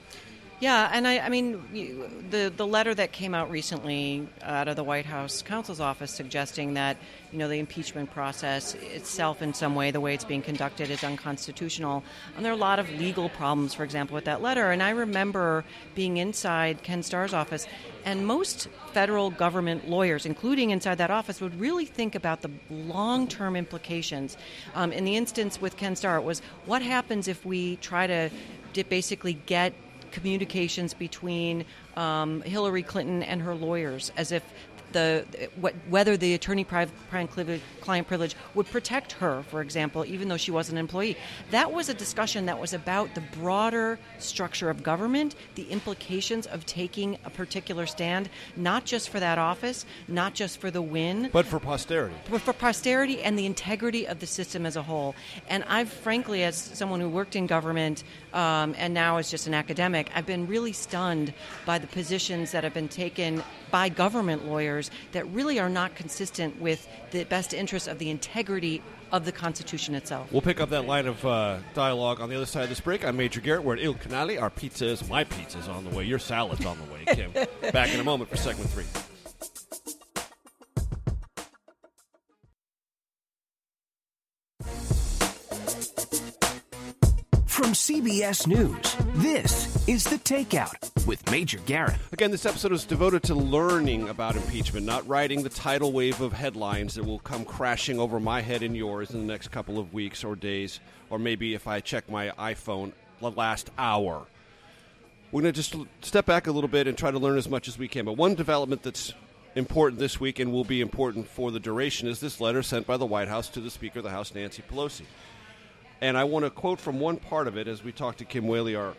Yeah, 0.61 0.89
and 0.93 1.05
I, 1.05 1.19
I 1.19 1.29
mean, 1.29 1.61
you- 1.73 2.09
the 2.29 2.51
the 2.55 2.65
letter 2.65 2.93
that 2.95 3.11
came 3.11 3.35
out 3.35 3.51
recently 3.51 4.25
out 4.41 4.67
of 4.69 4.77
the 4.77 4.83
White 4.83 5.05
House 5.05 5.41
counsel's 5.41 5.81
office 5.81 6.11
suggesting 6.11 6.75
that 6.75 6.97
you 7.31 7.37
know 7.37 7.49
the 7.49 7.59
impeachment 7.59 8.09
process 8.11 8.73
itself, 8.75 9.41
in 9.41 9.53
some 9.53 9.75
way, 9.75 9.91
the 9.91 9.99
way 9.99 10.13
it's 10.13 10.23
being 10.23 10.41
conducted, 10.41 10.89
is 10.89 11.03
unconstitutional. 11.03 12.03
And 12.35 12.45
there 12.45 12.53
are 12.53 12.55
a 12.55 12.57
lot 12.57 12.79
of 12.79 12.89
legal 12.89 13.27
problems, 13.27 13.73
for 13.73 13.83
example, 13.83 14.15
with 14.15 14.25
that 14.25 14.41
letter. 14.41 14.71
And 14.71 14.81
I 14.81 14.91
remember 14.91 15.65
being 15.93 16.17
inside 16.17 16.83
Ken 16.83 17.03
Starr's 17.03 17.33
office, 17.33 17.67
and 18.05 18.25
most 18.25 18.69
federal 18.93 19.31
government 19.31 19.89
lawyers, 19.89 20.25
including 20.25 20.69
inside 20.69 20.99
that 20.99 21.11
office, 21.11 21.41
would 21.41 21.59
really 21.59 21.85
think 21.85 22.15
about 22.15 22.41
the 22.41 22.51
long 22.69 23.27
term 23.27 23.57
implications. 23.57 24.37
Um, 24.73 24.93
in 24.93 25.03
the 25.03 25.17
instance 25.17 25.59
with 25.59 25.75
Ken 25.75 25.97
Starr, 25.97 26.17
it 26.17 26.23
was 26.23 26.41
what 26.65 26.81
happens 26.81 27.27
if 27.27 27.45
we 27.45 27.75
try 27.77 28.07
to 28.07 28.29
basically 28.89 29.33
get 29.45 29.73
communications 30.15 30.93
between 30.93 31.65
um, 31.97 32.41
Hillary 32.41 32.83
Clinton 32.83 33.21
and 33.21 33.41
her 33.41 33.53
lawyers, 33.53 34.13
as 34.15 34.31
if 34.31 34.43
the 34.95 35.25
what, 35.59 35.73
whether 35.89 36.15
the 36.17 36.33
attorney-client 36.33 38.07
privilege 38.07 38.35
would 38.55 38.67
protect 38.67 39.11
her, 39.21 39.43
for 39.51 39.61
example, 39.61 40.05
even 40.05 40.29
though 40.29 40.37
she 40.37 40.51
was 40.51 40.69
an 40.69 40.77
employee. 40.77 41.17
That 41.51 41.71
was 41.71 41.89
a 41.89 41.93
discussion 41.93 42.45
that 42.45 42.59
was 42.59 42.73
about 42.73 43.13
the 43.13 43.21
broader 43.39 43.99
structure 44.19 44.69
of 44.69 44.81
government, 44.81 45.35
the 45.55 45.67
implications 45.69 46.47
of 46.47 46.65
taking 46.65 47.17
a 47.25 47.29
particular 47.29 47.85
stand, 47.85 48.29
not 48.55 48.85
just 48.85 49.09
for 49.09 49.19
that 49.19 49.37
office, 49.37 49.85
not 50.07 50.33
just 50.33 50.59
for 50.61 50.71
the 50.71 50.81
win, 50.81 51.29
But 51.31 51.45
for 51.45 51.59
posterity. 51.59 52.15
for, 52.23 52.39
for 52.39 52.53
posterity 52.53 53.21
and 53.21 53.37
the 53.37 53.45
integrity 53.45 54.07
of 54.07 54.19
the 54.19 54.27
system 54.27 54.65
as 54.65 54.75
a 54.77 54.83
whole. 54.83 55.13
And 55.49 55.63
I've, 55.67 55.89
frankly, 55.89 56.43
as 56.43 56.55
someone 56.55 57.01
who 57.01 57.09
worked 57.09 57.35
in 57.35 57.47
government 57.47 58.03
um, 58.33 58.73
and 58.77 58.93
now 58.93 59.17
is 59.17 59.29
just 59.29 59.45
an 59.45 59.53
academic, 59.53 60.09
I've 60.15 60.25
been 60.25 60.47
really 60.47 60.73
stunned 60.73 61.33
by 61.65 61.77
the 61.79 61.87
positions 61.87 62.51
that 62.53 62.63
have 62.63 62.73
been 62.73 62.87
taken 62.87 63.43
by 63.71 63.89
government 63.89 64.45
lawyers 64.45 64.84
that 65.11 65.25
really 65.31 65.59
are 65.59 65.69
not 65.69 65.95
consistent 65.95 66.59
with 66.59 66.87
the 67.11 67.23
best 67.25 67.53
interests 67.53 67.87
of 67.87 67.99
the 67.99 68.09
integrity 68.09 68.81
of 69.11 69.25
the 69.25 69.31
Constitution 69.31 69.95
itself. 69.95 70.31
We'll 70.31 70.41
pick 70.41 70.59
up 70.59 70.69
that 70.69 70.85
line 70.85 71.07
of 71.07 71.25
uh, 71.25 71.59
dialogue 71.73 72.19
on 72.19 72.29
the 72.29 72.35
other 72.35 72.45
side 72.45 72.63
of 72.63 72.69
this 72.69 72.79
break. 72.79 73.05
I'm 73.05 73.17
Major 73.17 73.41
Garrett. 73.41 73.63
We're 73.63 73.75
at 73.75 73.81
Il 73.81 73.93
Canale. 73.93 74.37
Our 74.39 74.49
pizza 74.49 74.85
is 74.85 75.07
my 75.07 75.23
pizza's 75.23 75.67
on 75.67 75.85
the 75.85 75.95
way. 75.95 76.03
Your 76.03 76.19
salad's 76.19 76.65
on 76.65 76.77
the 76.77 76.93
way, 76.93 77.05
Kim. 77.15 77.31
Back 77.71 77.93
in 77.93 77.99
a 77.99 78.03
moment 78.03 78.29
for 78.29 78.37
segment 78.37 78.69
three. 78.69 78.85
From 87.45 87.71
CBS 87.71 88.47
News, 88.47 88.95
this 89.15 89.87
is 89.87 90.03
The 90.03 90.17
Takeout 90.17 90.94
with 91.05 91.29
Major 91.29 91.59
Garrett. 91.65 91.95
Again, 92.11 92.31
this 92.31 92.45
episode 92.45 92.71
is 92.71 92.83
devoted 92.83 93.23
to 93.23 93.35
learning 93.35 94.09
about 94.09 94.35
impeachment, 94.35 94.85
not 94.85 95.07
riding 95.07 95.43
the 95.43 95.49
tidal 95.49 95.91
wave 95.91 96.19
of 96.21 96.33
headlines 96.33 96.95
that 96.95 97.03
will 97.03 97.19
come 97.19 97.45
crashing 97.45 97.99
over 97.99 98.19
my 98.19 98.41
head 98.41 98.63
and 98.63 98.75
yours 98.75 99.11
in 99.11 99.19
the 99.19 99.31
next 99.31 99.49
couple 99.49 99.77
of 99.77 99.93
weeks 99.93 100.23
or 100.23 100.35
days, 100.35 100.79
or 101.09 101.19
maybe 101.19 101.53
if 101.53 101.67
I 101.67 101.79
check 101.79 102.09
my 102.09 102.29
iPhone 102.31 102.91
the 103.21 103.31
last 103.31 103.69
hour. 103.77 104.25
We're 105.31 105.41
going 105.41 105.53
to 105.53 105.61
just 105.61 105.75
step 106.01 106.25
back 106.25 106.47
a 106.47 106.51
little 106.51 106.67
bit 106.67 106.87
and 106.87 106.97
try 106.97 107.11
to 107.11 107.19
learn 107.19 107.37
as 107.37 107.49
much 107.49 107.67
as 107.67 107.77
we 107.77 107.87
can. 107.87 108.05
But 108.05 108.13
one 108.13 108.35
development 108.35 108.83
that's 108.83 109.13
important 109.55 109.99
this 109.99 110.19
week 110.19 110.39
and 110.39 110.51
will 110.51 110.63
be 110.63 110.81
important 110.81 111.27
for 111.27 111.51
the 111.51 111.59
duration 111.59 112.07
is 112.07 112.19
this 112.19 112.41
letter 112.41 112.63
sent 112.63 112.87
by 112.87 112.97
the 112.97 113.05
White 113.05 113.27
House 113.27 113.49
to 113.49 113.61
the 113.61 113.69
Speaker 113.69 113.99
of 113.99 114.03
the 114.03 114.11
House, 114.11 114.33
Nancy 114.33 114.63
Pelosi. 114.69 115.05
And 116.01 116.17
I 116.17 116.23
want 116.25 116.45
to 116.45 116.49
quote 116.49 116.79
from 116.79 116.99
one 116.99 117.17
part 117.17 117.47
of 117.47 117.57
it 117.57 117.67
as 117.67 117.83
we 117.83 117.91
talk 117.91 118.17
to 118.17 118.25
Kim 118.25 118.45
Wehle, 118.45 118.77
our 118.77 118.93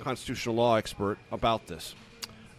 constitutional 0.00 0.54
law 0.54 0.76
expert, 0.76 1.18
about 1.30 1.66
this. 1.66 1.94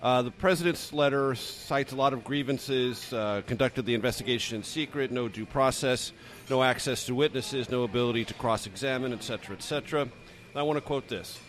Uh, 0.02 0.24
the 0.24 0.32
president's 0.32 0.92
letter 0.94 1.36
cites 1.36 1.92
a 1.92 1.96
lot 1.96 2.12
of 2.12 2.24
grievances, 2.24 3.14
uh, 3.14 3.42
conducted 3.46 3.86
the 3.86 3.94
investigation 3.94 4.58
in 4.58 4.64
secret, 4.64 5.12
no 5.12 5.28
due 5.28 5.46
process, 5.46 6.12
no 6.50 6.64
access 6.64 7.06
to 7.06 7.14
witnesses, 7.14 7.70
no 7.70 7.84
ability 7.84 8.26
to 8.26 8.34
cross 8.34 8.66
examine, 8.66 9.14
etc., 9.14 9.56
etc. 9.56 10.08
I 10.56 10.64
want 10.64 10.78
to 10.78 10.82
quote 10.82 11.08
this. 11.08 11.40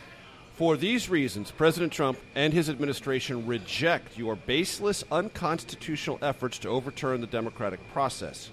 For 0.54 0.76
these 0.76 1.08
reasons, 1.08 1.50
President 1.50 1.92
Trump 1.92 2.18
and 2.34 2.52
his 2.52 2.68
administration 2.68 3.46
reject 3.46 4.18
your 4.18 4.36
baseless, 4.36 5.02
unconstitutional 5.10 6.18
efforts 6.20 6.58
to 6.58 6.68
overturn 6.68 7.22
the 7.22 7.26
democratic 7.26 7.80
process. 7.92 8.50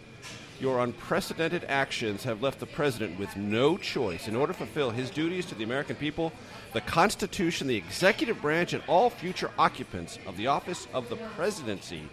Your 0.60 0.80
unprecedented 0.80 1.64
actions 1.70 2.26
have 2.26 2.42
left 2.42 2.60
the 2.60 2.66
president 2.66 3.18
with 3.18 3.38
no 3.38 3.78
choice 3.78 4.28
in 4.28 4.36
order 4.36 4.52
to 4.52 4.58
fulfill 4.58 4.90
his 4.90 5.10
duties 5.10 5.46
to 5.46 5.56
the 5.56 5.64
American 5.64 5.96
people, 5.96 6.34
the 6.74 6.82
Constitution, 6.82 7.68
the 7.68 7.78
executive 7.78 8.42
branch, 8.42 8.74
and 8.74 8.84
all 8.88 9.10
future 9.10 9.52
occupants 9.58 10.20
of 10.28 10.36
the 10.36 10.48
office 10.48 10.88
of 10.94 11.08
the 11.08 11.16
presidency. 11.16 12.04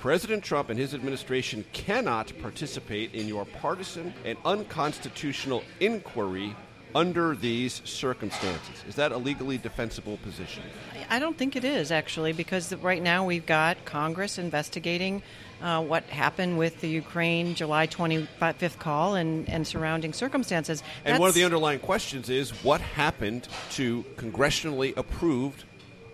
President 0.00 0.42
Trump 0.42 0.70
and 0.70 0.78
his 0.78 0.94
administration 0.94 1.62
cannot 1.74 2.32
participate 2.40 3.12
in 3.14 3.28
your 3.28 3.44
partisan 3.44 4.14
and 4.24 4.38
unconstitutional 4.46 5.62
inquiry 5.80 6.56
under 6.94 7.34
these 7.34 7.82
circumstances. 7.84 8.84
Is 8.88 8.94
that 8.96 9.12
a 9.12 9.16
legally 9.16 9.58
defensible 9.58 10.16
position? 10.18 10.62
I 11.10 11.18
don't 11.18 11.36
think 11.36 11.56
it 11.56 11.64
is 11.64 11.92
actually, 11.92 12.32
because 12.32 12.74
right 12.76 13.02
now 13.02 13.24
we've 13.24 13.46
got 13.46 13.84
Congress 13.84 14.38
investigating 14.38 15.22
uh, 15.62 15.82
what 15.82 16.04
happened 16.04 16.58
with 16.58 16.80
the 16.80 16.88
Ukraine 16.88 17.54
July 17.54 17.86
25th 17.86 18.78
call 18.78 19.16
and, 19.16 19.48
and 19.48 19.66
surrounding 19.66 20.12
circumstances. 20.12 20.82
And 21.04 21.18
one 21.18 21.28
of 21.28 21.34
the 21.34 21.44
underlying 21.44 21.80
questions 21.80 22.28
is 22.28 22.50
what 22.64 22.80
happened 22.80 23.48
to 23.72 24.04
congressionally 24.16 24.96
approved 24.96 25.64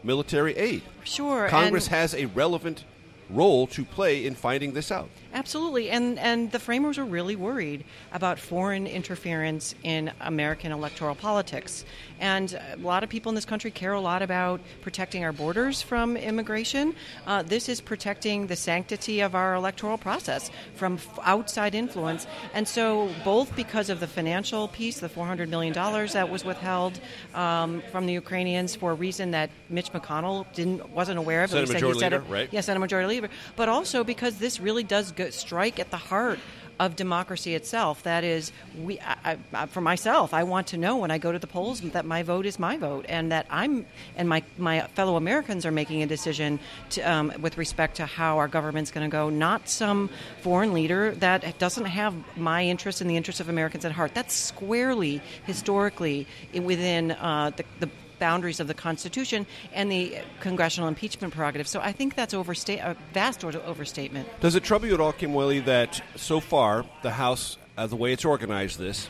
military 0.03 0.57
aid? 0.57 0.83
Sure, 1.05 1.49
Congress 1.49 1.87
and- 1.87 1.97
has 1.97 2.15
a 2.15 2.27
relevant 2.27 2.85
role 3.31 3.67
to 3.67 3.85
play 3.85 4.27
in 4.27 4.35
finding 4.35 4.73
this 4.73 4.91
out. 4.91 5.09
Absolutely, 5.35 5.91
and 5.91 6.17
and 6.21 6.53
the 6.53 6.61
framers 6.61 6.97
were 6.97 7.05
really 7.05 7.35
worried 7.35 7.85
about 8.13 8.39
foreign 8.39 8.87
interference 8.87 9.75
in 9.83 10.13
American 10.21 10.71
electoral 10.71 11.17
politics, 11.17 11.85
and 12.21 12.55
a 12.73 12.77
lot 12.79 13.03
of 13.03 13.09
people 13.11 13.31
in 13.31 13.35
this 13.35 13.45
country 13.45 13.73
care 13.73 13.95
a 13.95 14.01
lot 14.01 14.23
about 14.23 14.61
protecting 14.81 15.25
our 15.25 15.33
borders 15.33 15.83
from 15.83 16.17
immigration. 16.17 16.95
Uh, 17.27 17.43
this 17.43 17.69
is 17.69 17.81
protecting 17.81 18.47
the 18.47 18.55
sanctity 18.55 19.21
of 19.21 19.35
our 19.35 19.55
electoral 19.55 19.99
process 19.99 20.53
from 20.77 20.95
f- 20.95 21.19
outside 21.25 21.75
influence, 21.75 22.29
and 22.55 22.67
so 22.69 23.11
both 23.25 23.55
because 23.57 23.91
of 23.91 23.99
the 23.99 24.07
financial 24.07 24.69
piece, 24.69 25.01
the 25.01 25.09
four 25.09 25.27
hundred 25.27 25.49
million 25.49 25.73
dollars 25.75 26.13
that 26.13 26.31
was 26.31 26.45
withheld 26.45 27.01
um, 27.35 27.83
from 27.91 28.07
the 28.07 28.13
Ukrainians 28.13 28.77
for 28.77 28.93
a 28.93 28.95
reason 28.95 29.33
that 29.33 29.51
Mitch 29.69 29.91
McConnell 29.93 30.47
didn't 30.55 30.89
wasn't 30.91 31.19
aware 31.19 31.43
of. 31.43 31.51
Senate 31.51 31.67
He 31.67 31.73
said- 31.73 31.81
he 31.81 31.85
Majority 31.87 32.17
Leader, 32.17 32.33
right. 32.33 32.49
Yes, 32.53 32.67
Senate 32.67 32.79
Majority 32.79 33.09
Leader, 33.09 33.31
but 33.57 33.69
also 33.69 34.05
because 34.05 34.39
this 34.39 34.61
really 34.61 34.85
does 34.85 35.11
go, 35.11 35.24
strike 35.33 35.79
at 35.79 35.91
the 35.91 35.97
heart 35.97 36.39
of 36.81 36.97
democracy 36.97 37.55
itself. 37.55 38.03
That 38.03 38.25
is, 38.25 38.51
we. 38.83 38.99
I, 38.99 39.39
I, 39.53 39.67
for 39.67 39.81
myself, 39.81 40.35
I 40.35 40.43
want 40.43 40.67
to 40.69 40.77
know 40.77 40.97
when 40.97 41.11
I 41.13 41.19
go 41.19 41.31
to 41.31 41.39
the 41.39 41.47
polls 41.47 41.81
that 41.81 42.05
my 42.05 42.25
vote 42.25 42.47
is 42.47 42.59
my 42.59 42.77
vote, 42.77 43.07
and 43.09 43.31
that 43.31 43.47
I'm 43.49 43.87
and 44.17 44.29
my 44.29 44.43
my 44.59 44.81
fellow 44.95 45.15
Americans 45.17 45.65
are 45.65 45.71
making 45.71 46.03
a 46.03 46.07
decision 46.07 46.59
to, 46.91 47.03
um, 47.03 47.33
with 47.41 47.59
respect 47.59 47.97
to 47.99 48.07
how 48.07 48.39
our 48.39 48.49
government's 48.49 48.91
going 48.91 49.09
to 49.09 49.13
go. 49.13 49.31
Not 49.31 49.69
some 49.69 50.11
foreign 50.43 50.73
leader 50.73 51.13
that 51.21 51.59
doesn't 51.59 51.85
have 51.87 52.13
my 52.37 52.65
interest 52.65 53.01
and 53.01 53.09
the 53.09 53.17
interests 53.17 53.41
of 53.41 53.49
Americans 53.49 53.85
at 53.85 53.93
heart. 53.93 54.13
That's 54.13 54.35
squarely 54.35 55.23
historically 55.47 56.27
within 56.53 57.13
uh, 57.13 57.53
the. 57.57 57.65
the 57.79 57.89
boundaries 58.19 58.61
of 58.61 58.69
the 58.69 58.75
Constitution 58.75 59.47
and 59.73 59.91
the 59.91 60.19
congressional 60.41 60.89
impeachment 60.89 61.35
prerogative. 61.35 61.69
So 61.69 61.81
I 61.81 61.93
think 61.93 62.15
that's 62.15 62.35
overstate 62.35 62.79
a 62.79 62.97
vast 63.13 63.45
overstatement. 63.45 64.29
Does 64.41 64.55
it 64.55 64.65
trouble 64.65 64.87
you 64.87 64.95
at 64.95 65.01
all, 65.01 65.13
Kim 65.13 65.33
Wehle, 65.33 65.65
that 65.65 66.03
so 66.17 66.41
far 66.41 66.85
the 67.03 67.11
House, 67.13 67.59
uh, 67.77 67.87
the 67.87 67.97
way 67.97 68.13
it's 68.13 68.25
organized 68.25 68.79
this, 68.79 69.09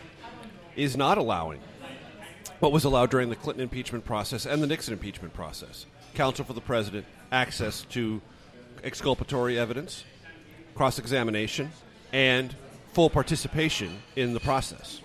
is 0.77 0.97
not 0.97 1.19
allowing 1.19 1.61
what 2.61 2.73
was 2.73 2.85
allowed 2.85 3.11
during 3.11 3.29
the 3.29 3.37
Clinton 3.37 3.63
impeachment 3.63 4.05
process 4.05 4.47
and 4.47 4.63
the 4.63 4.67
Nixon 4.67 4.93
impeachment 4.93 5.35
process? 5.35 5.87
Counsel 6.15 6.45
for 6.45 6.53
the 6.53 6.61
president, 6.61 7.07
access 7.33 7.83
to 7.91 8.21
exculpatory 8.83 9.59
evidence, 9.59 10.05
cross 10.75 10.99
examination, 10.99 11.71
and 12.13 12.55
full 12.93 13.11
participation 13.11 13.99
in 14.17 14.35
the 14.35 14.41
process. 14.41 15.01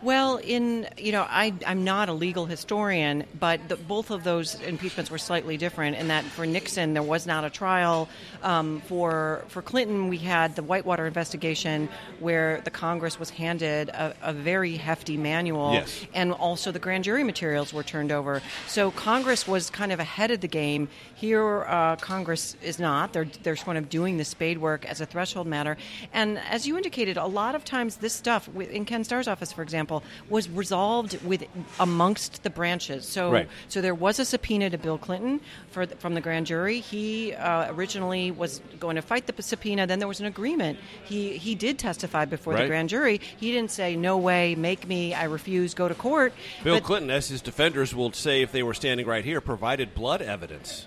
Well, 0.00 0.36
in 0.36 0.86
you 0.96 1.10
know, 1.10 1.26
I 1.28 1.52
I'm 1.66 1.82
not 1.82 2.08
a 2.08 2.12
legal 2.12 2.46
historian, 2.46 3.24
but 3.38 3.68
the, 3.68 3.74
both 3.76 4.10
of 4.12 4.22
those 4.22 4.54
impeachments 4.60 5.10
were 5.10 5.18
slightly 5.18 5.56
different. 5.56 5.96
In 5.96 6.06
that, 6.08 6.22
for 6.24 6.46
Nixon, 6.46 6.92
there 6.94 7.02
was 7.02 7.26
not 7.26 7.44
a 7.44 7.50
trial. 7.50 8.08
Um, 8.44 8.80
for 8.86 9.44
for 9.48 9.60
Clinton, 9.60 10.06
we 10.08 10.18
had 10.18 10.54
the 10.54 10.62
Whitewater 10.62 11.04
investigation, 11.06 11.88
where 12.20 12.60
the 12.62 12.70
Congress 12.70 13.18
was 13.18 13.30
handed 13.30 13.88
a, 13.88 14.14
a 14.22 14.32
very 14.32 14.76
hefty 14.76 15.16
manual, 15.16 15.72
Yes. 15.72 16.06
and 16.14 16.32
also 16.32 16.70
the 16.70 16.78
grand 16.78 17.02
jury 17.02 17.24
materials 17.24 17.72
were 17.72 17.82
turned 17.82 18.12
over. 18.12 18.40
So 18.68 18.92
Congress 18.92 19.48
was 19.48 19.68
kind 19.68 19.90
of 19.90 19.98
ahead 19.98 20.30
of 20.30 20.40
the 20.40 20.48
game. 20.48 20.88
Here, 21.16 21.64
uh, 21.64 21.96
Congress 21.96 22.56
is 22.62 22.78
not. 22.78 23.12
They're 23.12 23.26
they're 23.42 23.56
sort 23.56 23.76
of 23.76 23.88
doing 23.88 24.16
the 24.18 24.24
spade 24.24 24.58
work 24.58 24.84
as 24.86 25.00
a 25.00 25.06
threshold 25.06 25.48
matter. 25.48 25.76
And 26.12 26.38
as 26.38 26.68
you 26.68 26.76
indicated, 26.76 27.16
a 27.16 27.26
lot 27.26 27.56
of 27.56 27.64
times 27.64 27.96
this 27.96 28.12
stuff 28.12 28.48
in 28.56 28.84
Ken 28.84 29.02
Starr's 29.02 29.26
office, 29.26 29.52
for 29.52 29.62
example, 29.62 29.87
example, 29.88 30.02
was 30.28 30.48
resolved 30.50 31.20
with 31.24 31.44
amongst 31.80 32.42
the 32.42 32.50
branches. 32.50 33.06
So, 33.06 33.30
Right. 33.32 33.48
so 33.68 33.80
there 33.80 33.94
was 33.94 34.18
a 34.18 34.24
subpoena 34.24 34.70
to 34.70 34.78
Bill 34.78 34.98
Clinton 34.98 35.40
for 35.70 35.86
the, 35.86 35.96
from 35.96 36.14
the 36.14 36.20
grand 36.20 36.46
jury. 36.46 36.80
He 36.80 37.32
uh, 37.34 37.72
originally 37.72 38.30
was 38.30 38.60
going 38.78 38.96
to 38.96 39.02
fight 39.02 39.26
the 39.26 39.42
subpoena. 39.42 39.86
Then 39.86 39.98
there 39.98 40.08
was 40.08 40.20
an 40.20 40.26
agreement. 40.26 40.78
He 41.04 41.38
he 41.38 41.54
did 41.54 41.78
testify 41.78 42.24
before 42.26 42.54
Right. 42.54 42.62
the 42.62 42.68
grand 42.68 42.88
jury. 42.88 43.20
He 43.38 43.52
didn't 43.52 43.70
say 43.70 43.96
no 43.96 44.16
way, 44.18 44.54
make 44.54 44.86
me, 44.86 45.14
I 45.14 45.24
refuse, 45.24 45.74
go 45.74 45.88
to 45.88 45.94
court. 45.94 46.32
Bill 46.64 46.76
But- 46.76 46.84
Clinton, 46.84 47.10
as 47.10 47.28
his 47.28 47.40
defenders 47.42 47.94
will 47.94 48.12
say 48.12 48.42
if 48.42 48.52
they 48.52 48.62
were 48.62 48.74
standing 48.74 49.06
right 49.06 49.24
here, 49.24 49.40
provided 49.40 49.94
blood 49.94 50.20
evidence 50.22 50.86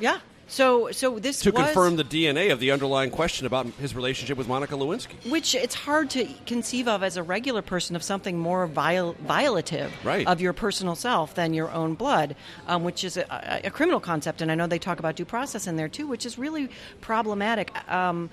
Yeah. 0.00 0.18
So 0.50 0.90
so 0.90 1.20
this 1.20 1.38
to 1.40 1.52
was, 1.52 1.64
confirm 1.64 1.94
the 1.94 2.02
DNA 2.02 2.50
of 2.50 2.58
the 2.58 2.72
underlying 2.72 3.10
question 3.12 3.46
about 3.46 3.66
his 3.66 3.94
relationship 3.94 4.36
with 4.36 4.48
Monica 4.48 4.74
Lewinsky. 4.74 5.30
Which 5.30 5.54
it's 5.54 5.76
hard 5.76 6.10
to 6.10 6.26
conceive 6.44 6.88
of 6.88 7.04
as 7.04 7.16
a 7.16 7.22
regular 7.22 7.62
person 7.62 7.94
of 7.94 8.02
something 8.02 8.36
more 8.36 8.66
viol- 8.66 9.14
violative 9.24 9.90
Right. 10.02 10.26
of 10.26 10.40
your 10.40 10.52
personal 10.52 10.96
self 10.96 11.36
than 11.36 11.54
your 11.54 11.70
own 11.70 11.94
blood, 11.94 12.34
um, 12.66 12.82
which 12.82 13.04
is 13.04 13.16
a, 13.16 13.60
a, 13.62 13.70
criminal 13.70 14.00
concept. 14.00 14.42
And 14.42 14.50
I 14.50 14.56
know 14.56 14.66
they 14.66 14.80
talk 14.80 14.98
about 14.98 15.14
due 15.14 15.24
process 15.24 15.68
in 15.68 15.76
there 15.76 15.88
too, 15.88 16.08
which 16.08 16.26
is 16.26 16.36
really 16.36 16.68
problematic. 17.00 17.70
Um, 17.88 18.28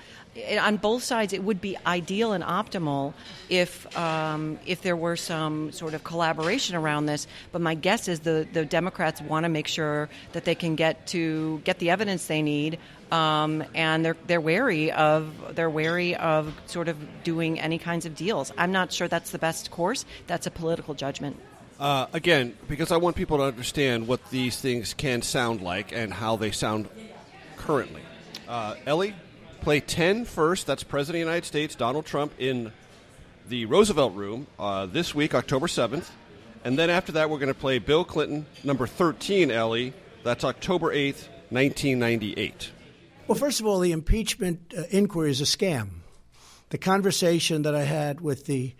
on 0.60 0.78
both 0.78 1.04
sides, 1.04 1.34
it 1.34 1.44
would 1.44 1.62
be 1.62 1.78
ideal 1.86 2.34
and 2.34 2.44
optimal 2.44 3.14
if 3.50 3.72
um, 3.98 4.60
if 4.66 4.82
there 4.82 4.96
were 4.96 5.16
some 5.16 5.72
sort 5.72 5.94
of 5.94 6.04
collaboration 6.04 6.76
around 6.76 7.06
this. 7.06 7.28
But 7.52 7.62
my 7.62 7.76
guess 7.76 8.08
is 8.08 8.22
the, 8.22 8.48
the 8.54 8.66
Democrats 8.66 9.22
want 9.22 9.44
to 9.44 9.50
make 9.50 9.68
sure 9.68 10.10
that 10.34 10.46
they 10.46 10.56
can 10.56 10.76
get 10.76 11.06
to 11.08 11.62
get 11.64 11.80
the 11.80 11.90
evidence 11.90 12.07
they 12.08 12.42
need 12.42 12.80
um, 13.12 13.64
and 13.74 14.04
they're 14.04 14.18
they're 14.28 14.42
wary 14.42 14.92
of 14.92 15.56
they're 15.56 15.70
wary 15.70 16.16
of 16.16 16.54
sort 16.66 16.88
of 16.88 16.98
doing 17.24 17.60
any 17.60 17.78
kinds 17.78 18.06
of 18.06 18.16
deals. 18.16 18.52
I'm 18.58 18.72
not 18.72 18.92
sure 18.92 19.08
that's 19.08 19.32
the 19.32 19.40
best 19.40 19.72
course. 19.72 20.06
That's 20.28 20.48
a 20.48 20.52
political 20.52 20.94
judgment. 20.94 21.40
Uh, 21.80 22.08
again, 22.12 22.56
because 22.68 22.92
I 22.92 22.98
want 22.98 23.16
people 23.16 23.38
to 23.38 23.44
understand 23.44 24.08
what 24.08 24.32
these 24.32 24.60
things 24.60 24.94
can 24.94 25.22
sound 25.22 25.62
like 25.62 25.92
and 25.92 26.12
how 26.12 26.36
they 26.36 26.52
sound 26.52 26.90
currently. 27.56 28.02
Uh, 28.48 28.76
Ellie, 28.88 29.14
play 29.62 29.80
10 29.80 30.26
first. 30.26 30.66
That's 30.66 30.84
President 30.84 31.22
of 31.22 31.26
the 31.26 31.32
United 31.32 31.46
States, 31.46 31.76
Donald 31.76 32.06
Trump, 32.06 32.34
in 32.40 32.72
the 33.48 33.66
Roosevelt 33.66 34.16
Room 34.16 34.48
uh, 34.58 34.88
this 34.88 35.14
week, 35.14 35.36
October 35.36 35.68
7th. 35.68 36.10
And 36.64 36.80
then 36.80 36.90
after 36.90 37.12
that, 37.12 37.30
we're 37.30 37.38
going 37.38 37.54
to 37.54 37.60
play 37.60 37.78
Bill 37.78 38.04
Clinton, 38.04 38.48
number 38.64 38.88
13, 38.88 39.52
Ellie. 39.52 39.94
That's 40.24 40.44
October 40.44 40.96
8th, 40.96 41.28
1998. 41.50 42.72
Well, 43.28 43.38
first 43.38 43.60
of 43.60 43.66
all, 43.66 43.80
the 43.80 43.92
impeachment 43.92 44.74
uh, 44.78 44.84
inquiry 44.90 45.32
is 45.32 45.42
a 45.42 45.46
scam. 45.46 45.90
The 46.70 46.78
conversation 46.78 47.62
that 47.62 47.76
I 47.76 47.84
had 47.84 48.22
with 48.22 48.46
the 48.46 48.74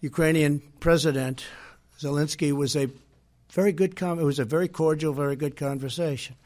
Ukrainian 0.00 0.62
president 0.80 1.44
Zelensky 1.98 2.52
was 2.52 2.76
a 2.76 2.88
very 3.50 3.72
good. 3.72 3.96
Com- 3.96 4.18
it 4.18 4.24
was 4.24 4.38
a 4.38 4.44
very 4.44 4.68
cordial, 4.68 5.12
very 5.12 5.36
good 5.36 5.56
conversation. 5.56 6.36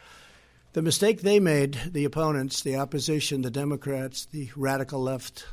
The 0.74 0.82
mistake 0.82 1.22
they 1.22 1.40
made, 1.40 1.78
the 1.92 2.04
opponents, 2.04 2.60
the 2.60 2.76
opposition, 2.76 3.42
the 3.42 3.50
Democrats, 3.50 4.26
the 4.26 4.50
radical 4.54 5.00
left, 5.00 5.46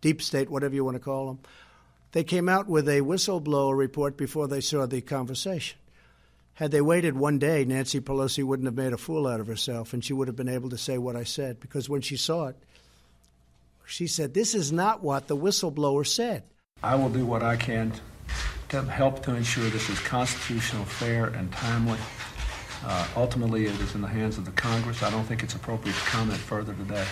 deep 0.00 0.22
state, 0.22 0.48
whatever 0.48 0.74
you 0.74 0.84
want 0.84 0.94
to 0.94 1.02
call 1.02 1.26
them, 1.26 1.40
they 2.12 2.22
came 2.22 2.48
out 2.48 2.68
with 2.68 2.88
a 2.88 3.00
whistleblower 3.00 3.76
report 3.76 4.16
before 4.16 4.46
they 4.46 4.60
saw 4.60 4.86
the 4.86 5.00
conversation. 5.00 5.78
Had 6.56 6.70
they 6.70 6.80
waited 6.80 7.18
one 7.18 7.38
day, 7.38 7.66
Nancy 7.66 8.00
Pelosi 8.00 8.42
wouldn't 8.42 8.66
have 8.66 8.74
made 8.74 8.94
a 8.94 8.96
fool 8.96 9.26
out 9.26 9.40
of 9.40 9.46
herself, 9.46 9.92
and 9.92 10.02
she 10.02 10.14
would 10.14 10.26
have 10.26 10.36
been 10.36 10.48
able 10.48 10.70
to 10.70 10.78
say 10.78 10.96
what 10.96 11.14
I 11.14 11.22
said. 11.22 11.60
Because 11.60 11.86
when 11.86 12.00
she 12.00 12.16
saw 12.16 12.46
it, 12.46 12.56
she 13.84 14.06
said, 14.06 14.32
This 14.32 14.54
is 14.54 14.72
not 14.72 15.02
what 15.02 15.28
the 15.28 15.36
whistleblower 15.36 16.06
said. 16.06 16.44
I 16.82 16.94
will 16.94 17.10
do 17.10 17.26
what 17.26 17.42
I 17.42 17.56
can 17.56 17.92
to 18.70 18.82
help 18.84 19.22
to 19.24 19.34
ensure 19.34 19.68
this 19.68 19.90
is 19.90 20.00
constitutional, 20.00 20.86
fair, 20.86 21.26
and 21.26 21.52
timely. 21.52 21.98
Uh, 22.82 23.06
ultimately, 23.16 23.66
it 23.66 23.78
is 23.80 23.94
in 23.94 24.00
the 24.00 24.08
hands 24.08 24.38
of 24.38 24.46
the 24.46 24.50
Congress. 24.52 25.02
I 25.02 25.10
don't 25.10 25.24
think 25.24 25.42
it's 25.42 25.54
appropriate 25.54 25.94
to 25.94 26.00
comment 26.06 26.38
further 26.38 26.72
today. 26.72 27.04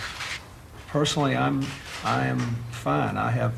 Personally, 0.87 1.35
I'm 1.35 1.63
I 2.03 2.25
am 2.25 2.39
fine. 2.71 3.15
I 3.15 3.29
have 3.29 3.53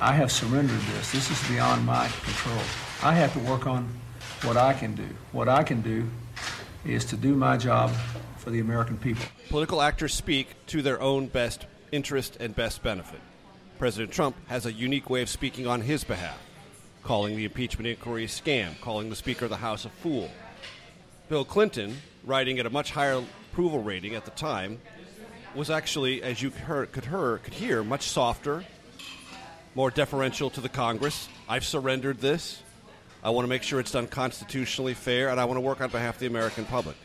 I 0.00 0.14
have 0.14 0.32
surrendered 0.32 0.80
this. 0.80 1.12
This 1.12 1.30
is 1.30 1.48
beyond 1.48 1.86
my 1.86 2.08
control. 2.24 2.60
I 3.04 3.14
have 3.14 3.32
to 3.34 3.38
work 3.40 3.68
on 3.68 3.88
what 4.42 4.56
I 4.56 4.72
can 4.72 4.94
do. 4.94 5.08
What 5.32 5.48
I 5.48 5.62
can 5.62 5.82
do 5.82 6.08
is 6.84 7.04
to 7.06 7.16
do 7.16 7.34
my 7.34 7.56
job 7.56 7.90
for 8.38 8.50
the 8.50 8.60
American 8.60 8.96
people. 8.96 9.24
Political 9.48 9.82
actors 9.82 10.14
speak 10.14 10.48
to 10.68 10.82
their 10.82 11.00
own 11.00 11.26
best 11.26 11.66
interest 11.92 12.36
and 12.40 12.54
best 12.54 12.82
benefit. 12.82 13.20
President 13.78 14.12
Trump 14.12 14.36
has 14.48 14.66
a 14.66 14.72
unique 14.72 15.10
way 15.10 15.22
of 15.22 15.28
speaking 15.28 15.66
on 15.66 15.82
his 15.82 16.04
behalf, 16.04 16.38
calling 17.02 17.36
the 17.36 17.44
impeachment 17.44 17.86
inquiry 17.86 18.24
a 18.24 18.28
scam, 18.28 18.78
calling 18.80 19.10
the 19.10 19.16
Speaker 19.16 19.46
of 19.46 19.50
the 19.50 19.56
House 19.56 19.84
a 19.84 19.90
fool. 19.90 20.30
Bill 21.28 21.44
Clinton, 21.44 21.96
writing 22.24 22.58
at 22.58 22.66
a 22.66 22.70
much 22.70 22.90
higher 22.90 23.22
approval 23.50 23.82
rating 23.82 24.14
at 24.14 24.24
the 24.24 24.30
time, 24.32 24.80
was 25.54 25.70
actually, 25.70 26.22
as 26.22 26.40
you 26.40 26.50
could, 26.50 27.04
hear, 27.04 27.38
could 27.38 27.54
hear, 27.54 27.82
much 27.82 28.08
softer, 28.08 28.64
more 29.74 29.90
deferential 29.90 30.50
to 30.50 30.60
the 30.60 30.68
Congress. 30.68 31.28
I've 31.48 31.64
surrendered 31.64 32.18
this. 32.18 32.62
I 33.22 33.30
want 33.30 33.44
to 33.44 33.48
make 33.48 33.62
sure 33.62 33.80
it's 33.80 33.92
done 33.92 34.06
constitutionally 34.06 34.94
fair, 34.94 35.28
and 35.28 35.38
I 35.38 35.44
want 35.44 35.58
to 35.58 35.62
work 35.62 35.80
on 35.80 35.90
behalf 35.90 36.14
of 36.14 36.20
the 36.20 36.26
American 36.26 36.64
public. 36.64 36.96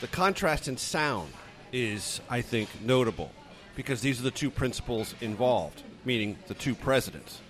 The 0.00 0.08
contrast 0.08 0.66
in 0.66 0.76
sound 0.76 1.32
is, 1.72 2.20
I 2.28 2.40
think, 2.40 2.68
notable 2.82 3.30
because 3.76 4.00
these 4.00 4.18
are 4.18 4.24
the 4.24 4.30
two 4.30 4.50
principals 4.50 5.14
involved, 5.20 5.82
meaning 6.04 6.36
the 6.48 6.54
two 6.54 6.74
presidents. 6.74 7.40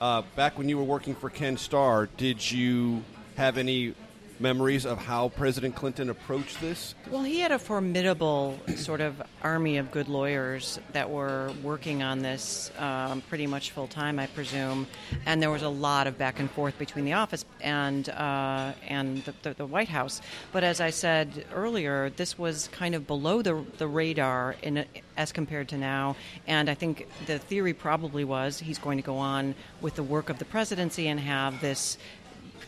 Uh, 0.00 0.22
back 0.34 0.56
when 0.56 0.68
you 0.68 0.78
were 0.78 0.84
working 0.84 1.14
for 1.14 1.28
Ken 1.28 1.56
Starr, 1.56 2.08
did 2.16 2.50
you 2.50 3.04
have 3.36 3.58
any 3.58 3.94
memories 4.42 4.84
of 4.84 4.98
how 4.98 5.28
President 5.30 5.74
Clinton 5.76 6.10
approached 6.10 6.60
this? 6.60 6.94
Well, 7.10 7.22
he 7.22 7.38
had 7.38 7.52
a 7.52 7.58
formidable 7.58 8.58
sort 8.76 9.00
of 9.00 9.22
army 9.42 9.78
of 9.78 9.90
good 9.92 10.08
lawyers 10.08 10.80
that 10.92 11.08
were 11.08 11.52
working 11.62 12.02
on 12.02 12.18
this 12.18 12.72
um, 12.78 13.22
pretty 13.28 13.46
much 13.46 13.70
full 13.70 13.86
time, 13.86 14.18
I 14.18 14.26
presume, 14.26 14.88
and 15.24 15.40
there 15.40 15.50
was 15.50 15.62
a 15.62 15.68
lot 15.68 16.06
of 16.06 16.18
back 16.18 16.40
and 16.40 16.50
forth 16.50 16.76
between 16.78 17.04
the 17.04 17.12
office 17.12 17.44
and 17.60 18.08
uh, 18.08 18.72
and 18.88 19.24
the, 19.24 19.34
the, 19.42 19.54
the 19.54 19.66
White 19.66 19.88
House. 19.88 20.20
But 20.50 20.64
as 20.64 20.80
I 20.80 20.90
said 20.90 21.46
earlier, 21.54 22.10
this 22.10 22.36
was 22.36 22.68
kind 22.68 22.94
of 22.94 23.06
below 23.06 23.42
the 23.42 23.64
the 23.78 23.86
radar 23.86 24.56
in 24.62 24.84
as 25.16 25.30
compared 25.30 25.68
to 25.68 25.78
now, 25.78 26.16
and 26.46 26.68
I 26.68 26.74
think 26.74 27.06
the 27.26 27.38
theory 27.38 27.74
probably 27.74 28.24
was 28.24 28.58
he's 28.58 28.78
going 28.78 28.98
to 28.98 29.04
go 29.04 29.18
on 29.18 29.54
with 29.80 29.94
the 29.94 30.02
work 30.02 30.30
of 30.30 30.38
the 30.38 30.44
presidency 30.44 31.06
and 31.08 31.20
have 31.20 31.60
this 31.60 31.98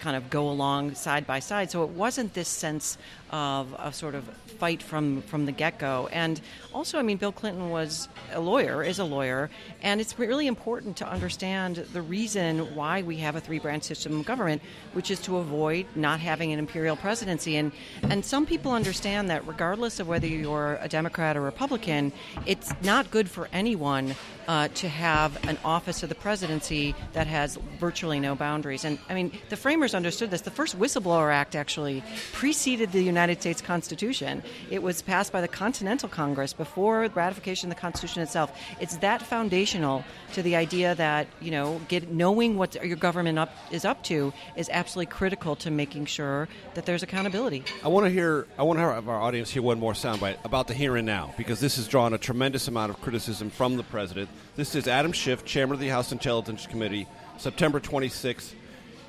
kind 0.05 0.17
of 0.17 0.29
go 0.29 0.51
along 0.51 0.95
side 0.95 1.27
by 1.27 1.41
side. 1.41 1.71
So 1.71 1.83
it 1.83 1.89
wasn't 1.89 2.35
this 2.35 2.49
sense 2.49 2.99
of 3.35 3.75
a 3.81 3.93
sort 3.93 4.15
of 4.15 4.25
fight 4.59 4.81
from 4.81 5.21
from 5.23 5.45
the 5.45 5.51
get 5.51 5.81
go. 5.81 6.09
And 6.13 6.41
also, 6.73 7.01
I 7.01 7.03
mean, 7.03 7.17
Bill 7.17 7.33
Clinton 7.33 7.71
was 7.71 8.09
a 8.33 8.39
lawyer, 8.39 8.85
is 8.85 9.01
a 9.01 9.05
lawyer, 9.05 9.51
and 9.83 10.01
it's 10.01 10.17
really 10.21 10.47
important 10.47 10.97
to 10.99 11.09
understand 11.09 11.77
the 11.93 12.01
reason 12.01 12.77
why 12.77 13.03
we 13.03 13.17
have 13.17 13.35
a 13.35 13.41
three 13.41 13.59
branch 13.59 13.83
system 13.83 14.21
of 14.21 14.25
government, 14.25 14.63
which 14.93 15.11
is 15.11 15.19
to 15.23 15.39
avoid 15.39 15.87
not 15.97 16.21
having 16.21 16.53
an 16.53 16.61
imperial 16.61 16.95
presidency. 16.95 17.57
And 17.57 17.73
and 18.05 18.25
some 18.25 18.47
people 18.47 18.71
understand 18.71 19.29
that 19.31 19.45
regardless 19.49 19.99
of 19.99 20.07
whether 20.07 20.29
you're 20.29 20.79
a 20.81 20.89
Democrat 20.89 21.37
or 21.37 21.41
Republican, 21.41 22.13
it's 22.47 22.73
not 22.83 23.11
good 23.11 23.29
for 23.29 23.49
anyone 23.53 24.15
uh, 24.47 24.69
to 24.75 24.89
have 24.89 25.43
an 25.49 25.59
office 25.65 26.03
of 26.03 26.09
the 26.09 26.15
presidency 26.15 26.95
that 27.15 27.27
has 27.27 27.59
virtually 27.81 28.21
no 28.21 28.35
boundaries. 28.37 28.85
And 28.85 28.99
I 29.09 29.15
mean, 29.15 29.33
the 29.49 29.57
framers 29.57 29.95
understood 29.95 30.31
this. 30.31 30.43
The 30.43 30.51
first 30.51 30.79
Whistleblower 30.79 31.33
Act 31.33 31.57
actually 31.57 32.05
preceded 32.33 32.93
the 32.93 33.03
United 33.03 33.24
States 33.33 33.63
Constitution. 33.63 34.43
It 34.71 34.83
was 34.83 35.01
passed 35.03 35.33
by 35.33 35.41
the 35.41 35.49
Continental 35.49 36.09
Congress 36.09 36.53
before 36.53 37.09
ratification 37.15 37.71
of 37.71 37.77
the 37.77 37.81
Constitution 37.81 38.23
itself. 38.23 38.53
It's 38.81 38.99
that 38.99 39.23
foundational 39.23 40.05
to 40.35 40.43
the 40.43 40.57
idea 40.57 40.95
that 40.97 41.27
you 41.41 41.51
know, 41.51 41.81
get, 41.89 42.11
knowing 42.11 42.59
what 42.59 42.75
your 42.85 42.97
government 42.97 43.39
up, 43.39 43.55
is 43.71 43.85
up 43.85 44.03
to 44.05 44.33
is 44.57 44.69
absolutely 44.71 45.07
critical 45.07 45.57
to 45.57 45.71
making 45.71 46.07
sure 46.07 46.49
that 46.75 46.85
there's 46.85 47.03
accountability. 47.03 47.65
I 47.83 47.89
want 47.89 48.07
to 48.07 48.11
hear. 48.11 48.47
I 48.59 48.63
want 48.63 48.79
to 48.79 48.83
have 48.83 49.09
our 49.09 49.21
audience 49.21 49.51
hear 49.51 49.63
one 49.63 49.79
more 49.81 49.95
soundbite 49.95 50.37
about 50.45 50.69
the 50.69 50.75
here 50.75 50.97
and 50.97 51.07
now 51.07 51.33
because 51.37 51.61
this 51.61 51.77
has 51.77 51.89
drawn 51.89 52.13
a 52.13 52.19
tremendous 52.19 52.69
amount 52.69 52.91
of 52.91 53.01
criticism 53.01 53.51
from 53.51 53.77
the 53.77 53.83
president. 53.83 54.29
This 54.57 54.75
is 54.75 54.87
Adam 54.87 55.13
Schiff, 55.13 55.45
chairman 55.45 55.75
of 55.75 55.81
the 55.81 55.89
House 55.89 56.13
Intelligence 56.13 56.67
Committee, 56.67 57.07
September 57.39 57.81
26th. 57.81 58.53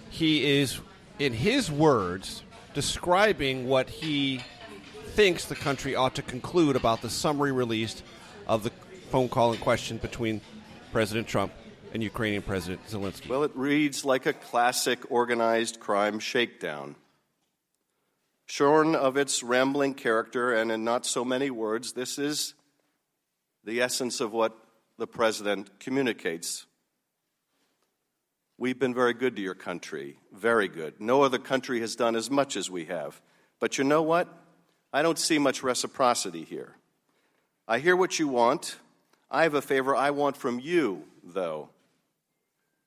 He 0.10 0.60
is, 0.60 0.80
in 1.20 1.34
his 1.34 1.72
words, 1.72 2.44
describing 2.76 3.68
what 3.68 3.90
he 3.90 4.42
thinks 5.14 5.46
the 5.46 5.56
country 5.56 5.96
ought 5.96 6.14
to 6.14 6.22
conclude 6.22 6.76
about 6.76 7.02
the 7.02 7.10
summary 7.10 7.54
released 7.54 8.04
of 8.48 8.64
the 8.64 8.70
phone 9.10 9.30
call 9.30 9.54
in 9.54 9.60
question 9.60 9.98
between 9.98 10.42
President 10.92 11.26
Trump 11.26 11.54
and 11.94 12.04
Ukrainian 12.04 12.42
President 12.42 12.86
Zelensky. 12.88 13.30
Well, 13.30 13.44
it 13.44 13.56
reads 13.56 14.04
like 14.04 14.26
a 14.26 14.34
classic 14.34 15.10
organized 15.10 15.80
crime 15.80 16.20
shakedown. 16.20 16.98
Shorn 18.46 18.94
of 18.94 19.16
its 19.16 19.42
rambling 19.42 19.94
character 19.94 20.54
and 20.54 20.70
in 20.70 20.84
not 20.84 21.06
so 21.06 21.24
many 21.24 21.50
words, 21.50 21.94
this 21.94 22.20
is 22.20 22.54
the 23.64 23.82
essence 23.82 24.20
of 24.20 24.34
what 24.34 24.56
the 24.98 25.08
president 25.08 25.80
communicates. 25.80 26.66
We've 28.58 28.80
been 28.80 28.94
very 28.94 29.14
good 29.14 29.36
to 29.36 29.42
your 29.42 29.56
country, 29.56 30.18
very 30.32 30.70
good. 30.70 31.02
No 31.02 31.24
other 31.24 31.38
country 31.38 31.82
has 31.82 31.96
done 31.96 32.16
as 32.16 32.32
much 32.32 32.56
as 32.56 32.70
we 32.70 32.86
have. 32.86 33.22
But 33.60 33.78
you 33.78 33.84
know 33.84 34.02
what? 34.02 34.28
I 34.94 35.02
don't 35.02 35.20
see 35.20 35.38
much 35.40 35.62
reciprocity 35.62 36.44
here. 36.44 36.76
I 37.68 37.80
hear 37.80 37.96
what 37.96 38.18
you 38.18 38.30
want. 38.30 38.78
I 39.30 39.44
have 39.44 39.56
a 39.56 39.62
favor 39.62 39.94
I 39.96 40.12
want 40.12 40.38
from 40.38 40.60
you, 40.60 41.04
though. 41.24 41.70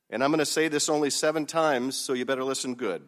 And 0.08 0.24
I'm 0.24 0.30
going 0.30 0.38
to 0.38 0.46
say 0.46 0.68
this 0.68 0.88
only 0.88 1.10
seven 1.10 1.44
times, 1.44 1.96
so 1.96 2.14
you 2.14 2.24
better 2.24 2.44
listen 2.44 2.74
good. 2.74 3.02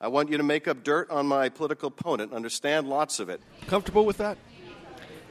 I 0.00 0.08
want 0.08 0.30
you 0.30 0.36
to 0.36 0.44
make 0.44 0.68
up 0.68 0.84
dirt 0.84 1.10
on 1.10 1.26
my 1.26 1.48
political 1.48 1.88
opponent, 1.88 2.32
understand 2.32 2.88
lots 2.88 3.18
of 3.18 3.28
it. 3.28 3.40
Comfortable 3.66 4.04
with 4.04 4.18
that? 4.18 4.38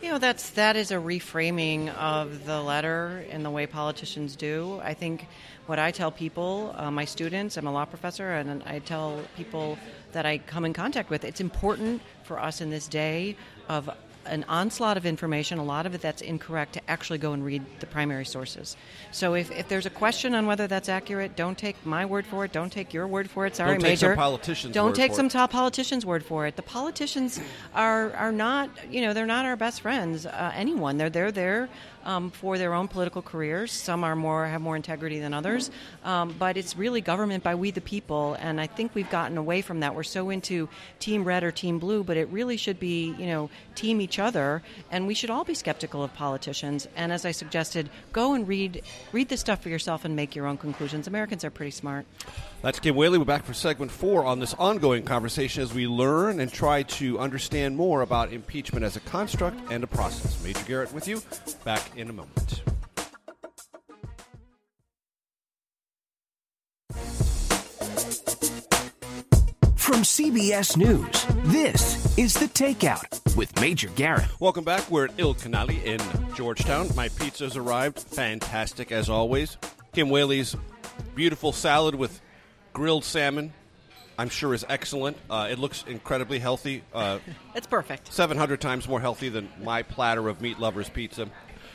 You 0.02 0.12
know, 0.12 0.18
that's 0.18 0.52
that 0.52 0.78
is 0.78 0.92
a 0.92 0.96
reframing 0.96 1.94
of 1.96 2.46
the 2.46 2.62
letter 2.62 3.26
in 3.30 3.44
the 3.44 3.50
way 3.50 3.68
politicians 3.68 4.38
do. 4.38 4.80
I 4.82 4.94
think 4.94 5.28
what 5.66 5.78
I 5.78 5.92
tell 5.92 6.10
people, 6.10 6.74
uh, 6.78 6.90
my 6.90 7.04
students, 7.04 7.58
I'm 7.58 7.68
a 7.68 7.72
law 7.72 7.84
professor, 7.84 8.32
and 8.32 8.64
I 8.64 8.80
tell 8.80 9.20
people 9.36 9.78
that 10.14 10.26
I 10.26 10.38
come 10.38 10.64
in 10.64 10.72
contact 10.72 11.10
with, 11.10 11.26
it's 11.26 11.42
important 11.42 12.02
for 12.24 12.40
us 12.40 12.62
in 12.62 12.70
this 12.70 12.88
day 12.88 13.36
of 13.68 13.90
an 14.26 14.46
onslaught 14.48 14.98
of 14.98 15.06
information, 15.06 15.58
a 15.58 15.64
lot 15.64 15.86
of 15.86 15.96
it 15.96 16.02
that's 16.02 16.22
incorrect, 16.22 16.74
to 16.74 16.90
actually 16.90 17.18
go 17.20 17.34
and 17.34 17.44
read 17.44 17.64
the 17.80 17.86
primary 17.86 18.26
sources. 18.26 18.78
So 19.12 19.34
if, 19.34 19.52
if 19.52 19.68
there's 19.68 19.86
a 19.86 19.90
question 19.90 20.36
on 20.36 20.46
whether 20.46 20.68
that's 20.68 20.90
accurate, 20.90 21.36
don't 21.36 21.58
take 21.58 21.84
my 21.86 22.06
word 22.06 22.26
for 22.26 22.46
it. 22.46 22.52
Don't 22.52 22.72
take 22.72 22.94
your 22.94 23.08
word 23.08 23.30
for 23.30 23.46
it. 23.46 23.56
Sorry, 23.56 23.72
Don't 23.72 23.80
take 23.80 23.92
Major. 23.92 24.08
some 24.08 24.16
politician's 24.16 24.74
Don't 24.74 24.96
take 24.96 25.14
some 25.14 25.28
it. 25.28 25.32
top 25.32 25.52
politicians' 25.52 26.06
word 26.06 26.24
for 26.24 26.46
it. 26.46 26.56
The 26.56 26.62
politicians 26.62 27.40
are 27.74 28.12
are 28.14 28.32
not, 28.32 28.70
you 28.92 29.02
know, 29.02 29.14
they're 29.14 29.26
not 29.26 29.46
our 29.46 29.56
best 29.56 29.82
friends. 29.82 30.26
Uh, 30.26 30.52
anyone. 30.56 30.98
They're 30.98 31.10
they're 31.10 31.32
there 31.32 31.70
um, 32.06 32.32
for 32.32 32.58
their 32.58 32.74
own 32.74 32.88
political 32.88 33.22
careers. 33.22 33.72
Some 33.72 34.04
are 34.04 34.16
more 34.16 34.46
have 34.46 34.62
more 34.62 34.76
integrity 34.76 35.20
than 35.20 35.34
others, 35.34 35.72
um, 36.04 36.36
but 36.38 36.58
it's 36.58 36.78
really 36.78 37.02
government 37.02 37.44
by 37.44 37.56
we 37.56 37.72
the 37.72 37.82
people. 37.82 38.36
And 38.40 38.60
I 38.60 38.68
think 38.68 38.96
we've 38.96 39.10
gotten 39.10 39.38
away 39.38 39.62
from 39.62 39.82
that. 39.82 39.96
We're 39.96 40.04
so 40.04 40.30
into 40.30 40.70
team 41.00 41.24
red 41.24 41.44
or 41.44 41.52
team 41.52 41.80
blue, 41.80 42.04
but 42.04 42.18
it 42.18 42.30
really 42.30 42.58
should 42.58 42.80
be, 42.80 43.14
you 43.18 43.28
know, 43.28 43.50
team 43.76 44.02
each 44.02 44.20
other. 44.20 44.62
And 44.92 45.08
we 45.08 45.14
should 45.14 45.30
all 45.30 45.44
be 45.44 45.54
skeptical 45.54 46.04
of 46.04 46.14
politicians. 46.14 46.88
And 46.96 47.12
as 47.12 47.26
I 47.26 47.32
suggested, 47.32 47.90
go 48.14 48.34
and 48.34 48.48
read 48.48 48.82
read 49.12 49.30
this 49.30 49.40
stuff 49.40 49.62
for 49.62 49.70
yourself 49.70 50.06
and 50.06 50.16
make 50.16 50.36
your 50.36 50.46
own 50.46 50.58
conclusions. 50.58 51.08
Americans 51.08 51.44
are 51.44 51.50
pretty 51.50 51.72
smart. 51.72 52.06
That's 52.62 52.80
Kim 52.80 52.96
Wehle. 52.96 53.18
We're 53.18 53.24
back 53.24 53.46
for 53.46 53.54
segment 53.54 53.90
four 53.90 54.26
on 54.26 54.40
this 54.40 54.54
ongoing 54.56 55.04
conversation 55.04 55.64
as 55.64 55.74
we 55.74 55.88
learn 55.88 56.42
and 56.42 56.52
try 56.52 56.84
to 56.84 57.18
understand 57.18 57.78
more 57.78 58.02
about 58.02 58.34
impeachment 58.34 58.84
as 58.84 58.98
a 58.98 59.00
construct 59.00 59.72
and 59.72 59.82
a 59.84 59.88
process. 59.88 60.44
Major 60.44 60.64
Garrett 60.66 60.94
with 60.94 61.08
you. 61.08 61.22
Back 61.64 61.89
in 61.96 62.10
a 62.10 62.14
moment. 62.14 62.62
From 69.76 70.04
CBS 70.04 70.78
News, 70.78 71.26
this 71.52 72.18
is 72.18 72.34
The 72.36 72.46
Takeout 72.46 73.36
with 73.36 73.60
Major 73.60 73.90
Garrett. 73.90 74.28
Welcome 74.40 74.64
back. 74.64 74.90
We're 74.92 75.06
at 75.06 75.14
Il 75.18 75.34
Canale 75.34 75.72
in 75.84 76.00
Georgetown. 76.36 76.90
My 76.96 77.10
pizza's 77.10 77.58
arrived. 77.58 78.00
Fantastic 78.00 78.92
as 78.92 79.10
always. 79.10 79.58
Kim 79.94 80.10
Wehle's 80.10 80.56
beautiful 81.16 81.52
salad 81.52 81.96
with 81.96 82.22
grilled 82.74 83.04
salmon, 83.04 83.52
I'm 84.18 84.30
sure 84.30 84.54
is 84.54 84.66
excellent. 84.68 85.18
Uh, 85.30 85.48
it 85.50 85.60
looks 85.60 85.84
incredibly 85.88 86.40
healthy. 86.40 86.84
Uh, 86.94 87.20
It's 87.56 87.68
perfect. 87.68 88.14
700 88.14 88.62
times 88.62 88.88
more 88.88 89.00
healthy 89.00 89.30
than 89.30 89.50
my 89.64 89.82
platter 89.82 90.28
of 90.28 90.42
meat 90.42 90.60
lovers 90.60 90.90
pizza. 90.90 91.30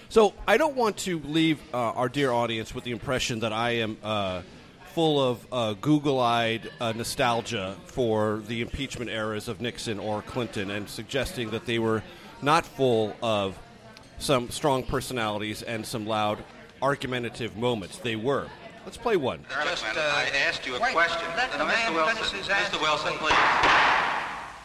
So 0.09 0.33
I 0.47 0.57
don't 0.57 0.77
want 0.77 0.97
to 0.99 1.19
leave 1.21 1.59
uh, 1.73 1.77
our 1.93 2.09
dear 2.09 2.31
audience 2.31 2.75
with 2.75 2.85
the 2.85 2.93
impression 2.93 3.41
that 3.41 3.53
I 3.53 3.71
am 3.77 3.97
uh, 4.03 4.43
full 4.93 5.21
of 5.23 5.47
uh, 5.51 5.73
Google-eyed 5.81 6.71
uh, 6.81 6.93
nostalgia 6.93 7.77
for 7.87 8.43
the 8.47 8.61
impeachment 8.61 9.11
eras 9.11 9.49
of 9.49 9.61
Nixon 9.61 9.99
or 9.99 10.23
Clinton, 10.23 10.71
and 10.71 10.89
suggesting 10.89 11.51
that 11.51 11.67
they 11.67 11.79
were 11.81 12.03
not 12.43 12.65
full 12.65 13.17
of 13.23 13.59
some 14.19 14.51
strong 14.51 14.85
personalities 14.85 15.63
and 15.63 15.85
some 15.85 16.07
loud 16.07 16.39
argumentative 16.81 17.57
moments. 17.57 17.99
They 17.99 18.15
were. 18.17 18.47
Let's 18.85 18.97
play 18.99 19.17
one. 19.17 19.41
Ehrlichman, 19.51 19.97
I 19.97 20.29
asked 20.47 20.67
you 20.67 20.77
a 20.77 20.81
wait, 20.81 20.93
question. 20.93 21.27
let 21.37 21.51
the 21.51 21.63
Uh, 21.63 21.67
man 21.67 21.93
Mr. 21.93 21.95
Wilson, 21.95 22.17
finish 22.17 22.31
his 22.33 22.49
answer, 22.51 22.77
Mr. 22.77 22.83
Wilson, 22.83 23.13
please. 23.15 23.35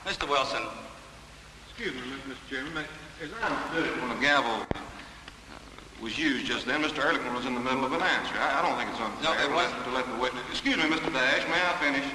please. 0.05 0.17
Mr. 0.17 0.29
Wilson, 0.29 0.61
Excuse 1.69 1.95
me, 1.95 2.01
Mr. 2.27 2.49
Chairman. 2.49 2.73
may- 2.73 2.85
As 3.23 3.29
I 3.41 3.47
understood 3.47 3.85
it, 3.97 4.01
when 4.01 4.09
the 4.09 4.21
gavel 4.21 4.51
uh, 4.75 4.78
was 6.01 6.17
used 6.17 6.45
just 6.45 6.65
then, 6.65 6.81
Mr. 6.81 7.03
Ehrlichman 7.03 7.35
was 7.35 7.45
in 7.45 7.53
the 7.53 7.59
middle 7.59 7.83
of 7.83 7.91
an 7.91 8.01
answer. 8.01 8.33
I, 8.39 8.59
I 8.59 8.61
don't 8.63 8.77
think 8.79 8.89
it's 8.91 8.99
unfair 8.99 9.23
No, 9.23 9.31
it 9.35 9.47
to, 9.51 9.55
let, 9.55 9.69
to 9.83 9.91
let 9.91 10.05
the 10.07 10.17
witness... 10.19 10.43
Excuse 10.49 10.77
me, 10.77 10.87
Mr. 10.87 11.11
Dash, 11.11 11.43
may 11.51 11.59
I 11.59 11.75
finish? 11.79 12.07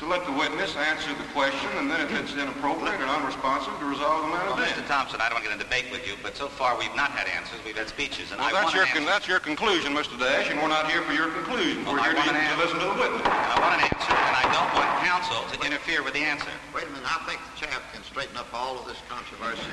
To 0.00 0.04
let 0.04 0.28
the 0.28 0.32
witness 0.36 0.76
answer 0.76 1.08
the 1.16 1.24
question, 1.32 1.72
and 1.80 1.88
then 1.88 2.04
if 2.04 2.12
it's 2.20 2.36
inappropriate 2.36 3.00
or 3.00 3.08
unresponsive, 3.08 3.72
to 3.80 3.86
resolve 3.88 4.28
the 4.28 4.32
matter 4.32 4.52
well, 4.52 4.60
then. 4.60 4.68
Mr. 4.76 4.84
Thompson, 4.84 5.24
I 5.24 5.32
don't 5.32 5.40
want 5.40 5.48
to 5.48 5.56
get 5.56 5.56
in 5.56 5.60
a 5.60 5.64
debate 5.64 5.88
with 5.88 6.04
you, 6.04 6.20
but 6.20 6.36
so 6.36 6.52
far 6.52 6.76
we've 6.76 6.92
not 6.92 7.16
had 7.16 7.24
answers. 7.32 7.56
We've 7.64 7.76
had 7.76 7.88
speeches, 7.88 8.28
and 8.28 8.36
Well, 8.36 8.52
I 8.52 8.52
that's 8.52 8.76
want 8.76 8.76
your, 8.76 8.84
an 8.84 8.92
con- 8.92 9.08
that's 9.08 9.24
your 9.24 9.40
conclusion, 9.40 9.96
Mr. 9.96 10.20
Dash, 10.20 10.52
and 10.52 10.60
we're 10.60 10.68
not 10.68 10.92
here 10.92 11.00
for 11.08 11.16
your 11.16 11.32
conclusion. 11.32 11.80
Well, 11.88 11.96
we're 11.96 12.04
I 12.04 12.12
here 12.12 12.28
to, 12.28 12.28
an 12.28 12.36
to 12.36 12.60
listen 12.60 12.76
to 12.76 12.92
the 12.92 12.98
witness. 13.00 13.24
I 13.24 13.56
want 13.56 13.80
an 13.80 13.88
answer, 13.88 14.12
and 14.12 14.36
I 14.36 14.44
don't 14.52 14.68
want 14.76 14.88
counsel 15.00 15.40
to 15.48 15.56
interfere 15.64 16.04
with 16.04 16.12
the 16.12 16.28
answer. 16.28 16.52
Wait 16.76 16.84
a 16.84 16.92
minute, 16.92 17.08
I 17.08 17.16
think 17.24 17.40
the 17.40 17.64
chap 17.64 17.80
can 17.96 18.04
straighten 18.04 18.36
up 18.36 18.52
all 18.52 18.76
of 18.76 18.84
this 18.84 19.00
controversy. 19.08 19.64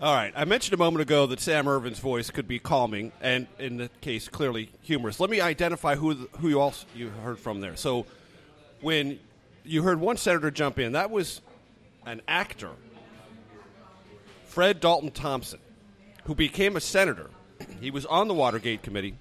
All 0.00 0.14
right. 0.14 0.32
I 0.36 0.44
mentioned 0.44 0.74
a 0.74 0.76
moment 0.76 1.02
ago 1.02 1.26
that 1.26 1.40
Sam 1.40 1.68
Ervin's 1.68 2.00
voice 2.00 2.30
could 2.30 2.48
be 2.48 2.58
calming, 2.58 3.12
and 3.20 3.46
in 3.58 3.76
the 3.76 3.88
case, 4.00 4.28
clearly 4.28 4.70
humorous. 4.82 5.20
Let 5.20 5.30
me 5.30 5.40
identify 5.40 5.94
who 5.94 6.14
the, 6.14 6.28
who 6.38 6.48
you 6.48 6.60
also 6.60 6.86
you 6.94 7.10
heard 7.10 7.38
from 7.38 7.60
there. 7.60 7.76
So, 7.76 8.04
when 8.80 9.20
you 9.64 9.82
heard 9.82 10.00
one 10.00 10.16
senator 10.16 10.50
jump 10.50 10.78
in, 10.78 10.92
that 10.92 11.10
was 11.10 11.40
an 12.06 12.22
actor, 12.26 12.70
Fred 14.46 14.80
Dalton 14.80 15.12
Thompson, 15.12 15.60
who 16.24 16.34
became 16.34 16.76
a 16.76 16.80
senator. 16.80 17.30
He 17.80 17.90
was 17.90 18.04
on 18.04 18.26
the 18.28 18.34
Watergate 18.34 18.82
committee. 18.82 19.14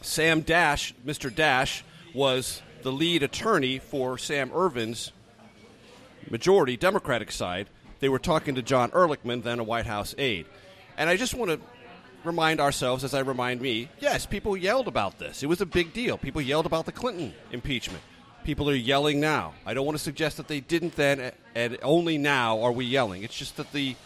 Sam 0.00 0.40
Dash, 0.40 0.94
Mr. 1.06 1.32
Dash, 1.32 1.84
was 2.14 2.62
the 2.82 2.90
lead 2.90 3.22
attorney 3.22 3.78
for 3.78 4.16
Sam 4.16 4.50
Ervin's 4.50 5.12
majority 6.30 6.76
Democratic 6.76 7.30
side. 7.30 7.68
They 8.00 8.08
were 8.08 8.18
talking 8.18 8.54
to 8.56 8.62
John 8.62 8.90
Ehrlichman, 8.90 9.42
then 9.42 9.58
a 9.58 9.64
White 9.64 9.86
House 9.86 10.14
aide. 10.18 10.46
And 10.96 11.08
I 11.08 11.16
just 11.16 11.34
want 11.34 11.50
to 11.50 11.60
remind 12.24 12.60
ourselves, 12.60 13.04
as 13.04 13.14
I 13.14 13.20
remind 13.20 13.60
me, 13.60 13.88
yes, 14.00 14.26
people 14.26 14.56
yelled 14.56 14.88
about 14.88 15.18
this. 15.18 15.42
It 15.42 15.46
was 15.46 15.60
a 15.60 15.66
big 15.66 15.92
deal. 15.92 16.18
People 16.18 16.40
yelled 16.40 16.66
about 16.66 16.86
the 16.86 16.92
Clinton 16.92 17.34
impeachment. 17.52 18.02
People 18.44 18.68
are 18.68 18.74
yelling 18.74 19.20
now. 19.20 19.54
I 19.64 19.74
don't 19.74 19.86
want 19.86 19.96
to 19.96 20.02
suggest 20.02 20.36
that 20.36 20.48
they 20.48 20.60
didn't 20.60 20.96
then, 20.96 21.32
and 21.54 21.78
only 21.82 22.18
now 22.18 22.62
are 22.62 22.72
we 22.72 22.84
yelling. 22.84 23.22
It's 23.22 23.36
just 23.36 23.56
that 23.56 23.72
the 23.72 23.96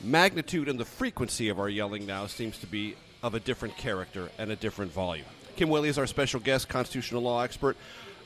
magnitude 0.00 0.68
and 0.68 0.78
the 0.78 0.84
frequency 0.84 1.48
of 1.48 1.60
our 1.60 1.68
yelling 1.68 2.06
now 2.06 2.26
seems 2.26 2.58
to 2.58 2.66
be 2.66 2.96
of 3.22 3.34
a 3.34 3.40
different 3.40 3.76
character 3.76 4.30
and 4.38 4.50
a 4.50 4.56
different 4.56 4.92
volume. 4.92 5.26
Kim 5.54 5.68
Wehle 5.68 5.86
is 5.86 5.98
our 5.98 6.06
special 6.06 6.40
guest, 6.40 6.68
constitutional 6.68 7.22
law 7.22 7.42
expert. 7.42 7.76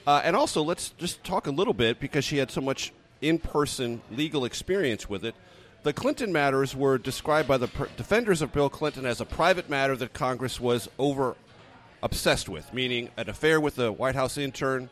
Uh, 0.06 0.22
and 0.24 0.36
also, 0.36 0.62
let's 0.62 0.90
just 0.90 1.22
talk 1.24 1.46
a 1.46 1.50
little 1.50 1.74
bit 1.74 2.00
because 2.00 2.24
she 2.24 2.38
had 2.38 2.50
so 2.50 2.60
much 2.60 2.92
in 3.20 3.38
person 3.38 4.00
legal 4.10 4.44
experience 4.44 5.08
with 5.08 5.24
it. 5.24 5.34
The 5.82 5.92
Clinton 5.92 6.32
matters 6.32 6.74
were 6.74 6.98
described 6.98 7.48
by 7.48 7.58
the 7.58 7.68
defenders 7.96 8.42
of 8.42 8.52
Bill 8.52 8.68
Clinton 8.68 9.06
as 9.06 9.20
a 9.20 9.24
private 9.24 9.70
matter 9.70 9.96
that 9.96 10.12
Congress 10.12 10.60
was 10.60 10.88
over 10.98 11.36
obsessed 12.02 12.48
with, 12.48 12.72
meaning 12.74 13.10
an 13.16 13.28
affair 13.30 13.60
with 13.60 13.78
a 13.78 13.92
White 13.92 14.14
House 14.14 14.36
intern 14.36 14.90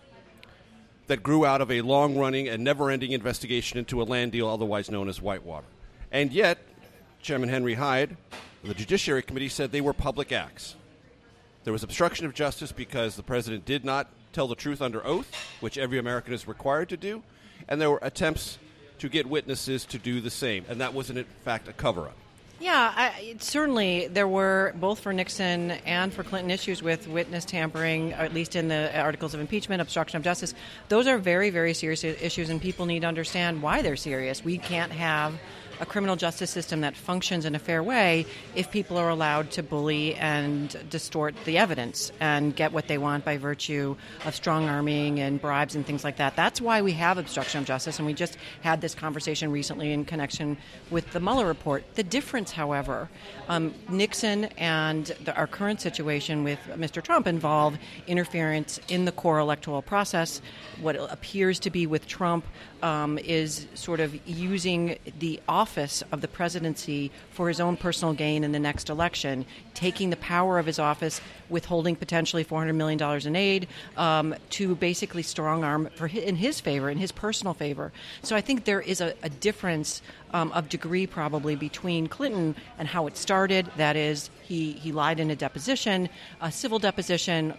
that 1.07 1.23
grew 1.23 1.45
out 1.45 1.61
of 1.61 1.71
a 1.71 1.83
long 1.83 2.17
running 2.17 2.49
and 2.49 2.63
never 2.63 2.91
ending 2.91 3.13
investigation 3.13 3.79
into 3.79 4.01
a 4.01 4.05
land 4.05 4.33
deal 4.33 4.49
otherwise 4.49 4.91
known 4.91 5.09
as 5.09 5.21
Whitewater. 5.21 5.67
And 6.13 6.33
yet, 6.33 6.59
Chairman 7.21 7.49
Henry 7.49 7.75
Hyde 7.75 8.17
the 8.65 8.75
Judiciary 8.75 9.23
Committee 9.23 9.51
said 9.51 9.73
they 9.73 9.83
were 9.83 9.93
public 9.93 10.33
acts. 10.33 10.77
There 11.65 11.73
was 11.73 11.83
obstruction 11.83 12.25
of 12.25 12.33
justice 12.33 12.73
because 12.73 13.15
the 13.15 13.23
president 13.23 13.67
did 13.67 13.85
not 13.85 14.09
tell 14.33 14.49
the 14.49 14.55
truth 14.55 14.81
under 14.81 15.07
oath, 15.07 15.31
which 15.61 15.77
every 15.77 15.99
American 15.99 16.33
is 16.33 16.49
required 16.49 16.89
to 16.89 16.97
do, 16.97 17.23
and 17.69 17.81
there 17.81 17.91
were 17.91 18.01
attempts 18.03 18.59
to 18.99 19.09
get 19.09 19.27
witnesses 19.27 19.85
to 19.87 19.99
do 19.99 20.21
the 20.21 20.31
same, 20.31 20.65
and 20.69 20.81
that 20.81 20.95
wasn't, 20.95 21.19
in 21.19 21.25
fact 21.45 21.69
a 21.69 21.73
cover 21.73 22.03
up. 22.03 22.17
Yeah, 22.61 22.93
I, 22.97 23.37
certainly 23.41 24.07
there 24.07 24.29
were 24.29 24.73
both 24.77 25.01
for 25.01 25.13
Nixon 25.13 25.73
and 25.85 26.15
for 26.15 26.23
Clinton 26.23 26.51
issues 26.51 26.83
with 26.83 27.09
witness 27.09 27.45
tampering, 27.45 28.13
at 28.13 28.33
least 28.33 28.55
in 28.57 28.69
the 28.69 28.97
articles 28.99 29.35
of 29.35 29.41
impeachment, 29.41 29.83
obstruction 29.83 30.17
of 30.17 30.23
justice. 30.23 30.55
Those 30.89 31.07
are 31.07 31.19
very, 31.19 31.51
very 31.51 31.75
serious 31.75 32.05
issues, 32.05 32.51
and 32.51 32.63
people 32.63 32.87
need 32.87 33.01
to 33.01 33.07
understand 33.09 33.61
why 33.61 33.83
they're 33.83 33.97
serious. 33.97 34.45
We 34.45 34.57
can't 34.57 34.93
have 34.93 35.35
a 35.81 35.87
criminal 35.87 36.17
justice 36.17 36.51
system 36.51 36.81
that 36.83 36.97
functions 36.97 37.45
in 37.45 37.55
a 37.55 37.59
fair 37.59 37.83
way 37.83 38.27
if 38.55 38.71
people 38.71 38.97
are 38.97 39.09
allowed 39.09 39.51
to 39.53 39.63
bully 39.63 40.15
and 40.17 40.77
distort 40.91 41.35
the 41.45 41.59
evidence 41.59 42.13
and 42.21 42.55
get 42.55 42.73
what 42.73 42.89
they 42.89 42.99
want 42.99 43.25
by 43.25 43.37
virtue 43.37 43.97
of 44.25 44.35
strong 44.35 44.69
arming 44.69 45.21
and 45.21 45.41
bribes 45.41 45.75
and 45.75 45.87
things 45.87 46.05
like 46.05 46.17
that. 46.17 46.37
That's 46.37 46.61
why 46.61 46.83
we 46.83 46.93
have 46.93 47.19
obstruction 47.19 47.61
of 47.61 47.67
justice, 47.67 47.99
and 47.99 48.07
we 48.07 48.15
just 48.15 48.37
had 48.63 48.81
this 48.81 48.95
conversation 48.95 49.51
recently 49.51 49.93
in 49.93 50.05
connection 50.05 50.57
with 50.91 51.11
the 51.13 51.21
Mueller 51.21 51.47
report. 51.47 51.85
The 51.95 52.03
difference, 52.03 52.53
however, 52.53 53.09
um, 53.49 53.75
Nixon 53.89 54.47
and 54.57 55.07
the, 55.25 55.35
our 55.37 55.47
current 55.47 55.81
situation 55.81 56.45
with 56.45 56.59
Mr. 56.71 57.03
Trump 57.03 57.27
involve 57.27 57.77
interference 58.07 58.81
in 58.89 59.05
the 59.05 59.13
core 59.13 59.39
electoral 59.39 59.83
process. 59.83 60.41
What 60.81 60.97
appears 60.97 61.59
to 61.61 61.71
be 61.71 61.87
with 61.87 62.07
Trump 62.07 62.45
um, 62.83 63.19
is 63.19 63.67
sort 63.75 64.01
of 64.01 64.15
using 64.29 64.99
the 65.19 65.41
office 65.65 66.05
of 66.13 66.21
the 66.21 66.29
presidency 66.29 67.11
for 67.31 67.49
his 67.49 67.59
own 67.59 67.75
personal 67.75 68.13
gain 68.13 68.45
in 68.45 68.53
the 68.53 68.59
next 68.59 68.91
election, 68.91 69.47
taking 69.73 70.11
the 70.11 70.17
power 70.17 70.59
of 70.59 70.67
his 70.67 70.79
office, 70.79 71.23
withholding 71.49 71.97
potentially 71.97 72.45
$400 72.45 72.75
million 72.75 73.01
in 73.27 73.35
aid, 73.35 73.67
um, 73.97 74.35
to 74.51 74.75
basically 74.75 75.23
strong 75.23 75.65
arm 75.65 75.89
for 75.95 76.07
his, 76.07 76.23
in 76.25 76.37
his 76.37 76.61
favor, 76.61 76.91
in 76.91 76.99
his 76.99 77.13
personal 77.13 77.55
favor. 77.55 77.93
So 78.23 78.37
I 78.37 78.43
think 78.43 78.67
there 78.67 78.83
is 78.83 79.01
a, 79.01 79.15
a 79.23 79.31
difference 79.31 80.03
um, 80.35 80.53
of 80.53 80.69
degree 80.69 81.07
probably 81.07 81.57
between 81.57 82.09
Clinton 82.09 82.55
and 82.79 82.87
how 82.87 83.07
it 83.07 83.17
started. 83.17 83.71
That 83.79 83.97
is, 83.97 84.29
he, 84.43 84.73
he 84.73 84.93
lied 84.93 85.19
in 85.19 85.31
a 85.31 85.37
deposition, 85.37 86.11
a 86.43 86.53
civil 86.53 86.79
deposition. 86.79 87.55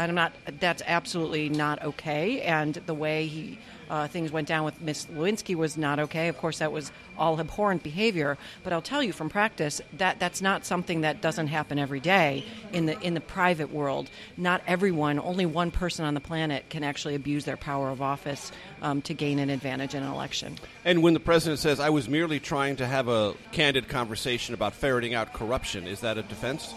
I'm 0.00 0.14
not. 0.14 0.32
That's 0.60 0.82
absolutely 0.86 1.50
not 1.50 1.82
okay. 1.82 2.40
And 2.40 2.74
the 2.74 2.94
way 2.94 3.26
he 3.26 3.58
uh, 3.90 4.08
things 4.08 4.32
went 4.32 4.48
down 4.48 4.64
with 4.64 4.80
Miss 4.80 5.06
Lewinsky 5.06 5.54
was 5.54 5.76
not 5.76 5.98
okay. 5.98 6.28
Of 6.28 6.38
course, 6.38 6.58
that 6.60 6.72
was 6.72 6.90
all 7.18 7.38
abhorrent 7.38 7.82
behavior. 7.82 8.38
But 8.64 8.72
I'll 8.72 8.80
tell 8.80 9.02
you 9.02 9.12
from 9.12 9.28
practice 9.28 9.80
that 9.94 10.18
that's 10.18 10.40
not 10.40 10.64
something 10.64 11.02
that 11.02 11.20
doesn't 11.20 11.48
happen 11.48 11.78
every 11.78 12.00
day 12.00 12.44
in 12.72 12.86
the 12.86 12.98
in 13.00 13.12
the 13.12 13.20
private 13.20 13.70
world. 13.70 14.08
Not 14.38 14.62
everyone, 14.66 15.18
only 15.18 15.44
one 15.44 15.70
person 15.70 16.06
on 16.06 16.14
the 16.14 16.20
planet 16.20 16.70
can 16.70 16.82
actually 16.82 17.14
abuse 17.14 17.44
their 17.44 17.58
power 17.58 17.90
of 17.90 18.00
office 18.00 18.52
um, 18.80 19.02
to 19.02 19.12
gain 19.12 19.38
an 19.38 19.50
advantage 19.50 19.94
in 19.94 20.02
an 20.02 20.10
election. 20.10 20.56
And 20.82 21.02
when 21.02 21.12
the 21.12 21.20
president 21.20 21.58
says, 21.58 21.78
"I 21.78 21.90
was 21.90 22.08
merely 22.08 22.40
trying 22.40 22.76
to 22.76 22.86
have 22.86 23.08
a 23.08 23.34
candid 23.52 23.88
conversation 23.88 24.54
about 24.54 24.72
ferreting 24.72 25.12
out 25.12 25.34
corruption," 25.34 25.86
is 25.86 26.00
that 26.00 26.16
a 26.16 26.22
defense? 26.22 26.72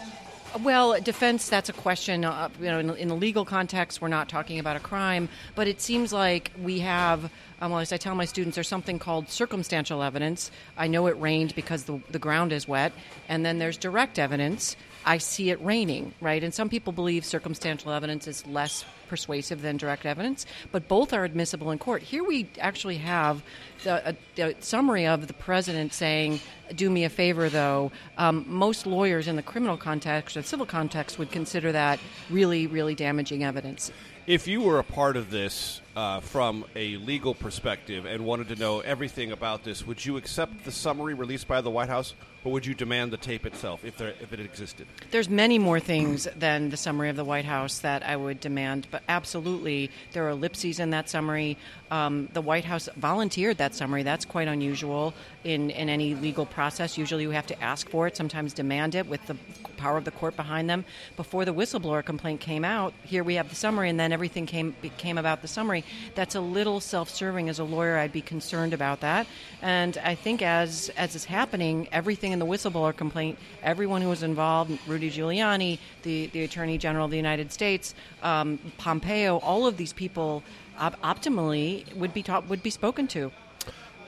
Well, 0.62 1.01
defense, 1.01 1.49
that's 1.49 1.70
a 1.70 1.74
question. 1.74 2.24
Uh, 2.24 2.49
you 2.60 2.66
know, 2.66 2.78
in, 2.78 2.89
in, 2.91 3.08
the 3.08 3.16
legal 3.16 3.43
context, 3.43 4.01
we're 4.01 4.08
not 4.08 4.30
talking 4.30 4.60
about 4.60 4.76
a 4.76 4.80
crime, 4.80 5.28
but 5.56 5.68
it 5.68 5.82
seems 5.82 6.14
like 6.14 6.51
we 6.62 6.80
have, 6.80 7.32
um, 7.60 7.72
well, 7.72 7.80
as 7.80 7.91
I 7.91 7.97
tell 7.97 8.14
my 8.14 8.26
students, 8.26 8.54
there's 8.54 8.68
something 8.68 8.99
called 8.99 9.30
circumstantial 9.30 10.04
evidence. 10.04 10.51
I 10.78 10.88
know 10.88 11.08
it 11.08 11.20
rained 11.20 11.56
because 11.56 11.86
the, 11.86 11.99
the 12.12 12.20
ground 12.20 12.54
is 12.54 12.68
wet. 12.68 12.93
And 13.28 13.43
then 13.43 13.58
there's 13.58 13.78
direct 13.78 14.20
evidence. 14.20 14.76
I 15.06 15.18
see 15.18 15.49
it 15.49 15.62
raining, 15.64 16.14
right? 16.22 16.43
And 16.43 16.54
some 16.54 16.70
people 16.70 16.93
believe 16.93 17.26
circumstantial 17.26 17.91
evidence 17.91 18.28
is 18.28 18.45
less 18.47 18.86
persuasive 19.10 19.62
than 19.62 19.78
direct 19.78 20.06
evidence, 20.06 20.45
but 20.72 20.88
both 20.88 21.14
are 21.14 21.24
admissible 21.24 21.72
in 21.72 21.78
court. 21.78 22.01
Here 22.01 22.24
we 22.24 22.49
actually 22.60 22.97
have 22.97 23.43
the, 23.84 24.10
a, 24.10 24.16
the 24.36 24.56
summary 24.60 25.06
of 25.06 25.28
the 25.28 25.34
president 25.34 25.93
saying, 25.93 26.39
"Do 26.74 26.89
me 26.89 27.04
a 27.04 27.10
favor, 27.10 27.49
though." 27.49 27.91
Um, 28.18 28.45
most 28.47 28.88
lawyers 28.88 29.28
in 29.28 29.36
the 29.36 29.43
criminal 29.43 29.78
context 29.78 30.38
or 30.38 30.41
civil 30.41 30.66
context 30.66 31.20
would 31.20 31.32
consider 31.32 31.72
that 31.74 31.99
really, 32.30 32.68
really 32.68 32.95
damaging 32.95 33.43
evidence. 33.43 33.91
If 34.26 34.47
you 34.47 34.62
were 34.62 34.80
a 34.80 34.86
part 34.86 35.18
of 35.18 35.30
this 35.32 35.82
uh, 35.97 36.22
from 36.22 36.64
a 36.78 36.95
legal 36.97 37.36
perspective 37.36 38.06
and 38.06 38.26
wanted 38.26 38.47
to 38.47 38.56
know 38.56 38.80
everything 38.80 39.34
about 39.34 39.66
this, 39.66 39.86
would 39.86 40.06
you 40.06 40.16
accept 40.16 40.64
the 40.64 40.72
summary 40.72 41.14
released 41.14 41.45
by 41.47 41.60
the 41.60 41.70
White 41.70 41.89
House, 41.89 42.14
or 42.43 42.51
would 42.51 42.65
you 42.65 42.73
demand 42.73 43.11
the 43.11 43.17
tape 43.17 43.45
itself 43.45 43.85
if 43.85 43.97
there 43.97 44.13
if 44.21 44.33
it 44.33 44.39
existed? 44.39 44.87
There's 45.11 45.29
many 45.29 45.59
more 45.59 45.79
things 45.79 46.27
than 46.35 46.69
the 46.69 46.77
summary 46.77 47.09
of 47.09 47.15
the 47.15 47.23
White 47.23 47.45
House 47.45 47.79
that 47.79 48.03
I 48.03 48.15
would 48.15 48.39
demand, 48.39 48.87
but 48.91 49.03
absolutely 49.07 49.91
there 50.11 50.25
are 50.25 50.29
ellipses 50.29 50.79
in 50.79 50.89
that 50.91 51.09
summary. 51.09 51.57
Um, 51.91 52.29
the 52.33 52.41
White 52.41 52.65
House 52.65 52.89
volunteered 52.97 53.57
that 53.57 53.75
summary. 53.75 54.03
That's 54.03 54.25
quite 54.25 54.47
unusual 54.47 55.13
in, 55.43 55.69
in 55.69 55.89
any 55.89 56.15
legal 56.15 56.45
process. 56.45 56.97
Usually 56.97 57.23
you 57.23 57.31
have 57.31 57.47
to 57.47 57.61
ask 57.61 57.89
for 57.89 58.07
it, 58.07 58.15
sometimes 58.15 58.53
demand 58.53 58.95
it 58.95 59.07
with 59.07 59.25
the 59.27 59.35
power 59.77 59.97
of 59.97 60.05
the 60.05 60.11
court 60.11 60.35
behind 60.35 60.69
them. 60.69 60.85
Before 61.17 61.45
the 61.45 61.53
whistleblower 61.53 62.05
complaint 62.05 62.39
came 62.39 62.63
out, 62.63 62.93
here 63.03 63.23
we 63.23 63.35
have 63.35 63.49
the 63.49 63.55
summary, 63.55 63.89
and 63.89 63.99
then 63.99 64.11
everything 64.11 64.45
came 64.45 64.75
came 64.97 65.17
about 65.17 65.41
the 65.41 65.47
summary. 65.47 65.83
That's 66.15 66.35
a 66.35 66.41
little 66.41 66.79
self-serving. 66.79 67.49
As 67.49 67.59
a 67.59 67.63
lawyer, 67.63 67.97
I'd 67.97 68.13
be 68.13 68.21
concerned 68.21 68.73
about 68.73 69.01
that. 69.01 69.27
And 69.61 69.97
I 69.97 70.15
think 70.15 70.41
as 70.41 70.89
as 70.95 71.15
is 71.15 71.25
happening, 71.25 71.87
everything 71.91 72.31
in 72.31 72.39
the 72.39 72.45
whistleblower 72.45 72.95
complaint, 72.95 73.37
everyone 73.61 74.01
who 74.01 74.09
was 74.09 74.23
involved, 74.23 74.79
Rudy 74.87 75.11
Giuliani, 75.11 75.79
the 76.03 76.27
the 76.27 76.43
Attorney 76.43 76.77
General 76.77 77.05
of 77.05 77.11
the 77.11 77.17
United 77.17 77.51
States, 77.51 77.93
um, 78.21 78.59
Pompeo, 78.77 79.37
all 79.39 79.67
of 79.67 79.77
these 79.77 79.93
people 79.93 80.43
op- 80.79 80.99
optimally 81.01 81.93
would 81.95 82.13
be 82.13 82.23
taught, 82.23 82.47
would 82.47 82.63
be 82.63 82.69
spoken 82.69 83.07
to. 83.07 83.31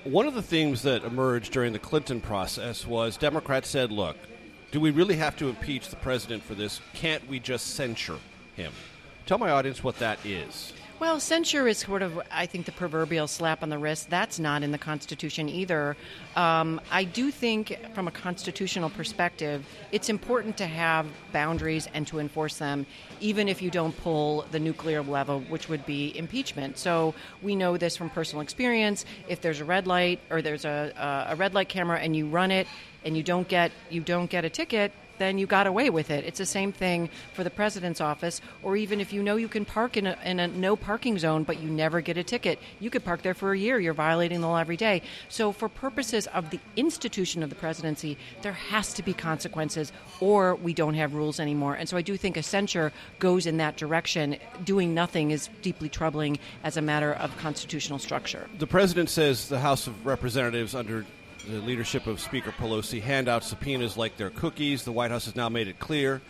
One 0.05 0.27
of 0.27 0.35
the 0.35 0.43
themes 0.43 0.83
that 0.83 1.03
emerged 1.03 1.51
during 1.51 1.73
the 1.73 1.79
Clinton 1.79 2.21
process 2.21 2.85
was 2.85 3.17
Democrats 3.17 3.69
said, 3.69 3.91
"Look, 3.91 4.15
do 4.69 4.79
we 4.79 4.91
really 4.91 5.15
have 5.15 5.35
to 5.37 5.49
impeach 5.49 5.87
the 5.87 5.95
president 5.95 6.43
for 6.43 6.53
this? 6.53 6.79
Can't 6.93 7.27
we 7.27 7.39
just 7.39 7.73
censure 7.73 8.19
him?" 8.55 8.71
Tell 9.25 9.39
my 9.39 9.49
audience 9.49 9.83
what 9.83 9.97
that 9.97 10.23
is. 10.23 10.73
Well, 10.97 11.19
censure 11.19 11.67
is 11.67 11.79
sort 11.79 12.01
of, 12.01 12.21
I 12.31 12.45
think, 12.45 12.65
the 12.65 12.71
proverbial 12.71 13.27
slap 13.27 13.63
on 13.63 13.69
the 13.69 13.77
wrist. 13.77 14.09
That's 14.09 14.39
not 14.39 14.63
in 14.63 14.71
the 14.71 14.77
Constitution 14.77 15.49
either. 15.49 15.97
Um, 16.37 16.79
I 16.89 17.03
do 17.03 17.31
think, 17.31 17.77
from 17.93 18.07
a 18.07 18.11
constitutional 18.11 18.89
perspective, 18.89 19.65
it's 19.91 20.07
important 20.07 20.55
to 20.57 20.65
have 20.65 21.05
boundaries 21.33 21.89
and 21.93 22.07
to 22.07 22.19
enforce 22.19 22.57
them, 22.59 22.85
even 23.19 23.49
if 23.49 23.61
you 23.61 23.69
don't 23.69 23.95
pull 23.97 24.45
the 24.51 24.59
nuclear 24.59 25.01
level, 25.01 25.41
which 25.41 25.67
would 25.67 25.85
be 25.85 26.17
impeachment. 26.17 26.77
So 26.77 27.13
we 27.41 27.57
know 27.57 27.75
this 27.75 27.97
from 27.97 28.09
personal 28.09 28.41
experience. 28.41 29.03
If 29.27 29.41
there's 29.41 29.59
a 29.59 29.65
red 29.65 29.87
light 29.87 30.21
or 30.29 30.41
there's 30.41 30.63
a, 30.63 31.27
a 31.29 31.35
red 31.35 31.53
light 31.53 31.67
camera 31.67 31.99
and 31.99 32.15
you 32.15 32.27
run 32.27 32.51
it 32.51 32.67
and 33.03 33.17
you 33.17 33.21
don't 33.21 33.49
get 33.49 33.73
you 33.89 33.99
don't 33.99 34.29
get 34.29 34.45
a 34.45 34.49
ticket, 34.49 34.93
then 35.17 35.37
you 35.37 35.45
got 35.45 35.67
away 35.67 35.89
with 35.89 36.09
it. 36.11 36.25
It's 36.25 36.39
the 36.39 36.45
same 36.45 36.71
thing 36.71 37.09
for 37.33 37.43
the 37.43 37.49
president's 37.49 38.01
office, 38.01 38.41
or 38.63 38.75
even 38.75 38.99
if 38.99 39.13
you 39.13 39.23
know 39.23 39.35
you 39.35 39.47
can 39.47 39.65
park 39.65 39.97
in 39.97 40.07
a, 40.07 40.17
in 40.23 40.39
a 40.39 40.47
no 40.47 40.75
parking 40.75 41.17
zone, 41.17 41.43
but 41.43 41.59
you 41.59 41.69
never 41.69 42.01
get 42.01 42.17
a 42.17 42.23
ticket, 42.23 42.59
you 42.79 42.89
could 42.89 43.03
park 43.03 43.21
there 43.21 43.33
for 43.33 43.53
a 43.53 43.57
year. 43.57 43.79
You're 43.79 43.93
violating 43.93 44.41
the 44.41 44.47
law 44.47 44.57
every 44.57 44.77
day. 44.77 45.01
So, 45.29 45.51
for 45.51 45.69
purposes 45.69 46.27
of 46.27 46.49
the 46.49 46.59
institution 46.75 47.43
of 47.43 47.49
the 47.49 47.55
presidency, 47.55 48.17
there 48.41 48.53
has 48.53 48.93
to 48.93 49.03
be 49.03 49.13
consequences, 49.13 49.91
or 50.19 50.55
we 50.55 50.73
don't 50.73 50.95
have 50.95 51.13
rules 51.13 51.39
anymore. 51.39 51.75
And 51.75 51.87
so, 51.87 51.97
I 51.97 52.01
do 52.01 52.17
think 52.17 52.37
a 52.37 52.43
censure 52.43 52.91
goes 53.19 53.45
in 53.45 53.57
that 53.57 53.77
direction. 53.77 54.37
Doing 54.63 54.93
nothing 54.93 55.31
is 55.31 55.49
deeply 55.61 55.89
troubling 55.89 56.39
as 56.63 56.77
a 56.77 56.81
matter 56.81 57.13
of 57.13 57.35
constitutional 57.37 57.99
structure. 57.99 58.47
The 58.57 58.67
president 58.67 59.09
says 59.09 59.49
the 59.49 59.59
House 59.59 59.87
of 59.87 60.05
Representatives 60.05 60.75
under 60.75 61.05
the 61.47 61.61
leadership 61.61 62.07
of 62.07 62.19
Speaker 62.19 62.51
Pelosi 62.51 63.01
hand 63.01 63.29
out 63.29 63.43
subpoenas 63.43 63.97
like 63.97 64.17
they're 64.17 64.29
cookies. 64.29 64.83
The 64.83 64.91
White 64.91 65.11
House 65.11 65.25
has 65.25 65.35
now 65.35 65.49
made 65.49 65.67
it 65.67 65.79
clear 65.79 66.21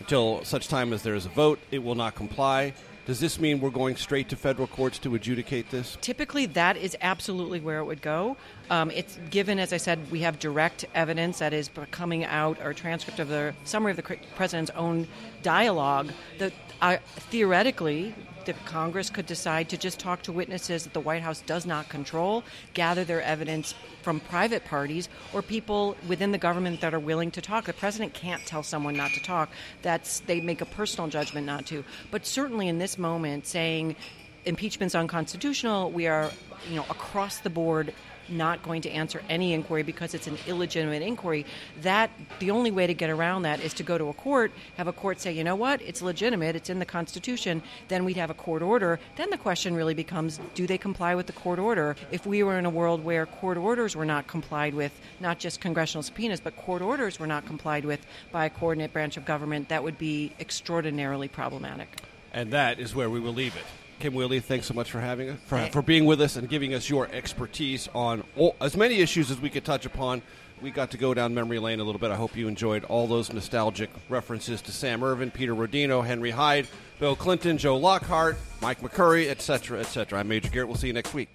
until 0.00 0.42
such 0.44 0.68
time 0.68 0.92
as 0.92 1.02
there 1.02 1.14
is 1.14 1.26
a 1.26 1.30
vote, 1.30 1.60
it 1.70 1.82
will 1.82 1.94
not 1.94 2.14
comply. 2.14 2.74
Does 3.06 3.18
this 3.20 3.40
mean 3.40 3.60
we're 3.60 3.70
going 3.70 3.96
straight 3.96 4.28
to 4.28 4.36
federal 4.36 4.66
courts 4.66 4.98
to 5.00 5.14
adjudicate 5.14 5.70
this? 5.70 5.96
Typically, 6.00 6.46
that 6.46 6.76
is 6.76 6.96
absolutely 7.00 7.60
where 7.60 7.78
it 7.78 7.84
would 7.84 8.02
go. 8.02 8.36
Um, 8.68 8.90
it's 8.90 9.18
given, 9.30 9.58
as 9.58 9.72
I 9.72 9.78
said, 9.78 10.10
we 10.10 10.20
have 10.20 10.38
direct 10.38 10.84
evidence 10.94 11.38
that 11.38 11.52
is 11.52 11.70
coming 11.90 12.24
out 12.24 12.58
or 12.62 12.72
transcript 12.72 13.18
of 13.18 13.28
the 13.28 13.54
summary 13.64 13.90
of 13.92 13.96
the 13.96 14.16
president's 14.36 14.70
own 14.76 15.08
dialogue. 15.42 16.12
That 16.38 16.52
uh, 16.80 16.98
theoretically, 17.16 18.14
the 18.44 18.52
Congress 18.52 19.10
could 19.10 19.26
decide 19.26 19.68
to 19.68 19.76
just 19.76 19.98
talk 19.98 20.22
to 20.22 20.32
witnesses 20.32 20.84
that 20.84 20.92
the 20.92 21.00
White 21.00 21.22
House 21.22 21.42
does 21.42 21.66
not 21.66 21.88
control, 21.88 22.44
gather 22.74 23.04
their 23.04 23.22
evidence 23.22 23.74
from 24.02 24.20
private 24.20 24.64
parties 24.64 25.08
or 25.32 25.42
people 25.42 25.96
within 26.08 26.32
the 26.32 26.38
government 26.38 26.80
that 26.80 26.94
are 26.94 27.00
willing 27.00 27.30
to 27.32 27.40
talk. 27.40 27.64
The 27.64 27.72
president 27.72 28.14
can't 28.14 28.44
tell 28.46 28.62
someone 28.62 28.96
not 28.96 29.12
to 29.12 29.22
talk. 29.22 29.50
That's 29.82 30.20
they 30.20 30.40
make 30.40 30.60
a 30.60 30.66
personal 30.66 31.08
judgment 31.08 31.46
not 31.46 31.66
to. 31.66 31.84
But 32.10 32.26
certainly 32.26 32.68
in 32.68 32.78
this 32.78 32.98
moment, 32.98 33.46
saying 33.46 33.96
impeachment's 34.44 34.94
unconstitutional, 34.94 35.90
we 35.90 36.06
are, 36.06 36.30
you 36.68 36.76
know, 36.76 36.86
across 36.90 37.38
the 37.38 37.50
board 37.50 37.92
not 38.30 38.62
going 38.62 38.82
to 38.82 38.90
answer 38.90 39.22
any 39.28 39.52
inquiry 39.52 39.82
because 39.82 40.14
it's 40.14 40.26
an 40.26 40.38
illegitimate 40.46 41.02
inquiry. 41.02 41.46
That 41.82 42.10
the 42.38 42.50
only 42.50 42.70
way 42.70 42.86
to 42.86 42.94
get 42.94 43.10
around 43.10 43.42
that 43.42 43.60
is 43.60 43.74
to 43.74 43.82
go 43.82 43.98
to 43.98 44.08
a 44.08 44.12
court, 44.12 44.52
have 44.76 44.88
a 44.88 44.92
court 44.92 45.20
say, 45.20 45.32
you 45.32 45.44
know 45.44 45.56
what, 45.56 45.82
it's 45.82 46.02
legitimate, 46.02 46.56
it's 46.56 46.70
in 46.70 46.78
the 46.78 46.84
Constitution. 46.84 47.62
Then 47.88 48.04
we'd 48.04 48.16
have 48.16 48.30
a 48.30 48.34
court 48.34 48.62
order. 48.62 49.00
Then 49.16 49.30
the 49.30 49.38
question 49.38 49.74
really 49.74 49.94
becomes, 49.94 50.40
do 50.54 50.66
they 50.66 50.78
comply 50.78 51.14
with 51.14 51.26
the 51.26 51.32
court 51.32 51.58
order? 51.58 51.96
If 52.10 52.26
we 52.26 52.42
were 52.42 52.58
in 52.58 52.66
a 52.66 52.70
world 52.70 53.04
where 53.04 53.26
court 53.26 53.56
orders 53.56 53.96
were 53.96 54.04
not 54.04 54.26
complied 54.26 54.74
with, 54.74 54.92
not 55.20 55.38
just 55.38 55.60
congressional 55.60 56.02
subpoenas, 56.02 56.40
but 56.40 56.56
court 56.56 56.82
orders 56.82 57.18
were 57.18 57.26
not 57.26 57.46
complied 57.46 57.84
with 57.84 58.04
by 58.32 58.46
a 58.46 58.50
coordinate 58.50 58.92
branch 58.92 59.16
of 59.16 59.24
government, 59.24 59.68
that 59.68 59.82
would 59.82 59.98
be 59.98 60.32
extraordinarily 60.38 61.28
problematic. 61.28 62.00
And 62.32 62.52
that 62.52 62.78
is 62.78 62.94
where 62.94 63.10
we 63.10 63.20
will 63.20 63.34
leave 63.34 63.56
it. 63.56 63.64
Kim 64.00 64.14
Wehle, 64.14 64.42
thanks 64.42 64.66
so 64.66 64.72
much 64.72 64.90
for 64.90 64.98
having 64.98 65.28
us, 65.28 65.38
for, 65.44 65.58
for 65.66 65.82
being 65.82 66.06
with 66.06 66.22
us 66.22 66.36
and 66.36 66.48
giving 66.48 66.72
us 66.72 66.88
your 66.88 67.06
expertise 67.12 67.86
on 67.94 68.24
all, 68.34 68.56
as 68.60 68.74
many 68.74 68.96
issues 68.96 69.30
as 69.30 69.38
we 69.40 69.50
could 69.50 69.64
touch 69.64 69.84
upon. 69.84 70.22
We 70.62 70.70
got 70.70 70.90
to 70.92 70.98
go 70.98 71.12
down 71.14 71.34
memory 71.34 71.58
lane 71.58 71.80
a 71.80 71.84
little 71.84 71.98
bit. 71.98 72.10
I 72.10 72.16
hope 72.16 72.34
you 72.36 72.48
enjoyed 72.48 72.84
all 72.84 73.06
those 73.06 73.32
nostalgic 73.32 73.90
references 74.08 74.62
to 74.62 74.72
Sam 74.72 75.04
Ervin, 75.04 75.30
Peter 75.30 75.54
Rodino, 75.54 76.04
Henry 76.04 76.30
Hyde, 76.30 76.66
Bill 76.98 77.14
Clinton, 77.14 77.58
Joe 77.58 77.76
Lockhart, 77.76 78.36
Mike 78.60 78.80
McCurry, 78.80 79.28
etc., 79.28 79.80
etc. 79.80 80.18
I'm 80.18 80.28
Major 80.28 80.48
Garrett. 80.48 80.68
We'll 80.68 80.76
see 80.76 80.88
you 80.88 80.92
next 80.92 81.14
week. 81.14 81.28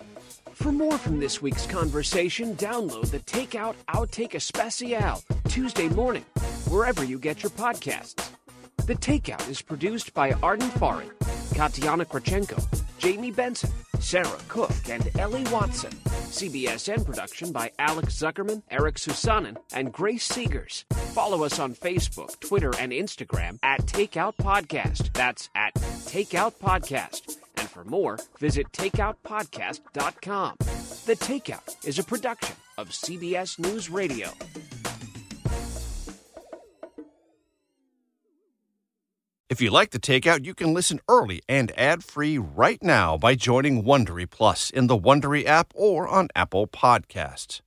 For 0.53 0.72
more 0.72 0.97
from 0.97 1.20
this 1.20 1.41
week's 1.41 1.68
conversation, 1.68 2.55
download 2.55 3.11
the 3.11 3.20
Takeout 3.20 3.76
Outtake 3.89 4.34
Especial 4.36 5.22
Tuesday 5.47 5.89
morning, 5.89 6.26
wherever 6.70 7.03
you 7.03 7.20
get 7.20 7.43
your 7.43 7.51
podcasts. 7.51 8.32
The 8.86 8.95
Takeout 8.95 9.49
is 9.49 9.61
produced 9.61 10.13
by 10.13 10.32
Arden 10.43 10.70
Farhi, 10.70 11.09
Katiana 11.53 12.05
Krawchenko, 12.05 12.63
Jamie 12.97 13.31
Benson, 13.31 13.69
Sarah 13.99 14.39
Cook, 14.47 14.71
and 14.89 15.09
Ellie 15.19 15.43
Watson. 15.51 15.91
CBSN 15.91 17.05
production 17.05 17.51
by 17.51 17.71
Alex 17.79 18.15
Zuckerman, 18.15 18.61
Eric 18.69 18.95
Susanen, 18.95 19.57
and 19.73 19.93
Grace 19.93 20.27
Segers. 20.27 20.83
Follow 21.13 21.43
us 21.43 21.59
on 21.59 21.73
Facebook, 21.75 22.39
Twitter, 22.39 22.73
and 22.79 22.91
Instagram 22.91 23.57
at 23.63 23.85
Takeout 23.85 24.35
Podcast. 24.35 25.13
That's 25.13 25.49
at 25.55 25.73
Takeout 25.75 26.55
Podcast. 26.55 27.37
And 27.57 27.69
for 27.69 27.83
more, 27.85 28.19
visit 28.39 28.71
takeoutpodcast.com. 28.73 30.55
The 31.05 31.15
Takeout 31.15 31.85
is 31.85 31.99
a 31.99 32.03
production 32.03 32.55
of 32.77 32.89
CBS 32.89 33.59
News 33.59 33.89
Radio. 33.89 34.29
If 39.47 39.61
you 39.61 39.69
like 39.69 39.91
the 39.91 39.99
takeout, 39.99 40.43
you 40.43 40.55
can 40.55 40.73
listen 40.73 40.99
early 41.07 41.39
and 41.47 41.71
ad-free 41.77 42.39
right 42.39 42.81
now 42.81 43.15
by 43.15 43.35
joining 43.35 43.83
Wondery 43.83 44.27
Plus 44.27 44.71
in 44.71 44.87
the 44.87 44.97
Wondery 44.97 45.45
app 45.45 45.71
or 45.75 46.07
on 46.07 46.29
Apple 46.35 46.65
Podcasts. 46.65 47.61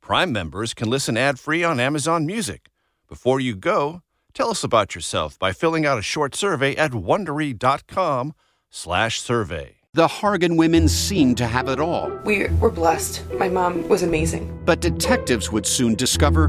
Prime 0.00 0.32
members 0.32 0.72
can 0.72 0.88
listen 0.88 1.18
ad-free 1.18 1.62
on 1.62 1.80
Amazon 1.80 2.24
Music. 2.24 2.70
Before 3.10 3.40
you 3.40 3.56
go, 3.56 4.00
tell 4.32 4.48
us 4.48 4.64
about 4.64 4.94
yourself 4.94 5.38
by 5.38 5.52
filling 5.52 5.84
out 5.84 5.98
a 5.98 6.02
short 6.02 6.34
survey 6.34 6.74
at 6.76 6.92
wondery.com/survey. 6.92 9.74
The 9.94 10.06
Hargan 10.06 10.56
women 10.56 10.88
seemed 10.88 11.38
to 11.38 11.46
have 11.46 11.68
it 11.68 11.78
all. 11.78 12.10
We 12.24 12.48
were 12.60 12.70
blessed. 12.70 13.22
My 13.34 13.50
mom 13.50 13.86
was 13.88 14.02
amazing. 14.02 14.62
But 14.64 14.80
detectives 14.80 15.52
would 15.52 15.66
soon 15.66 15.94
discover 15.94 16.48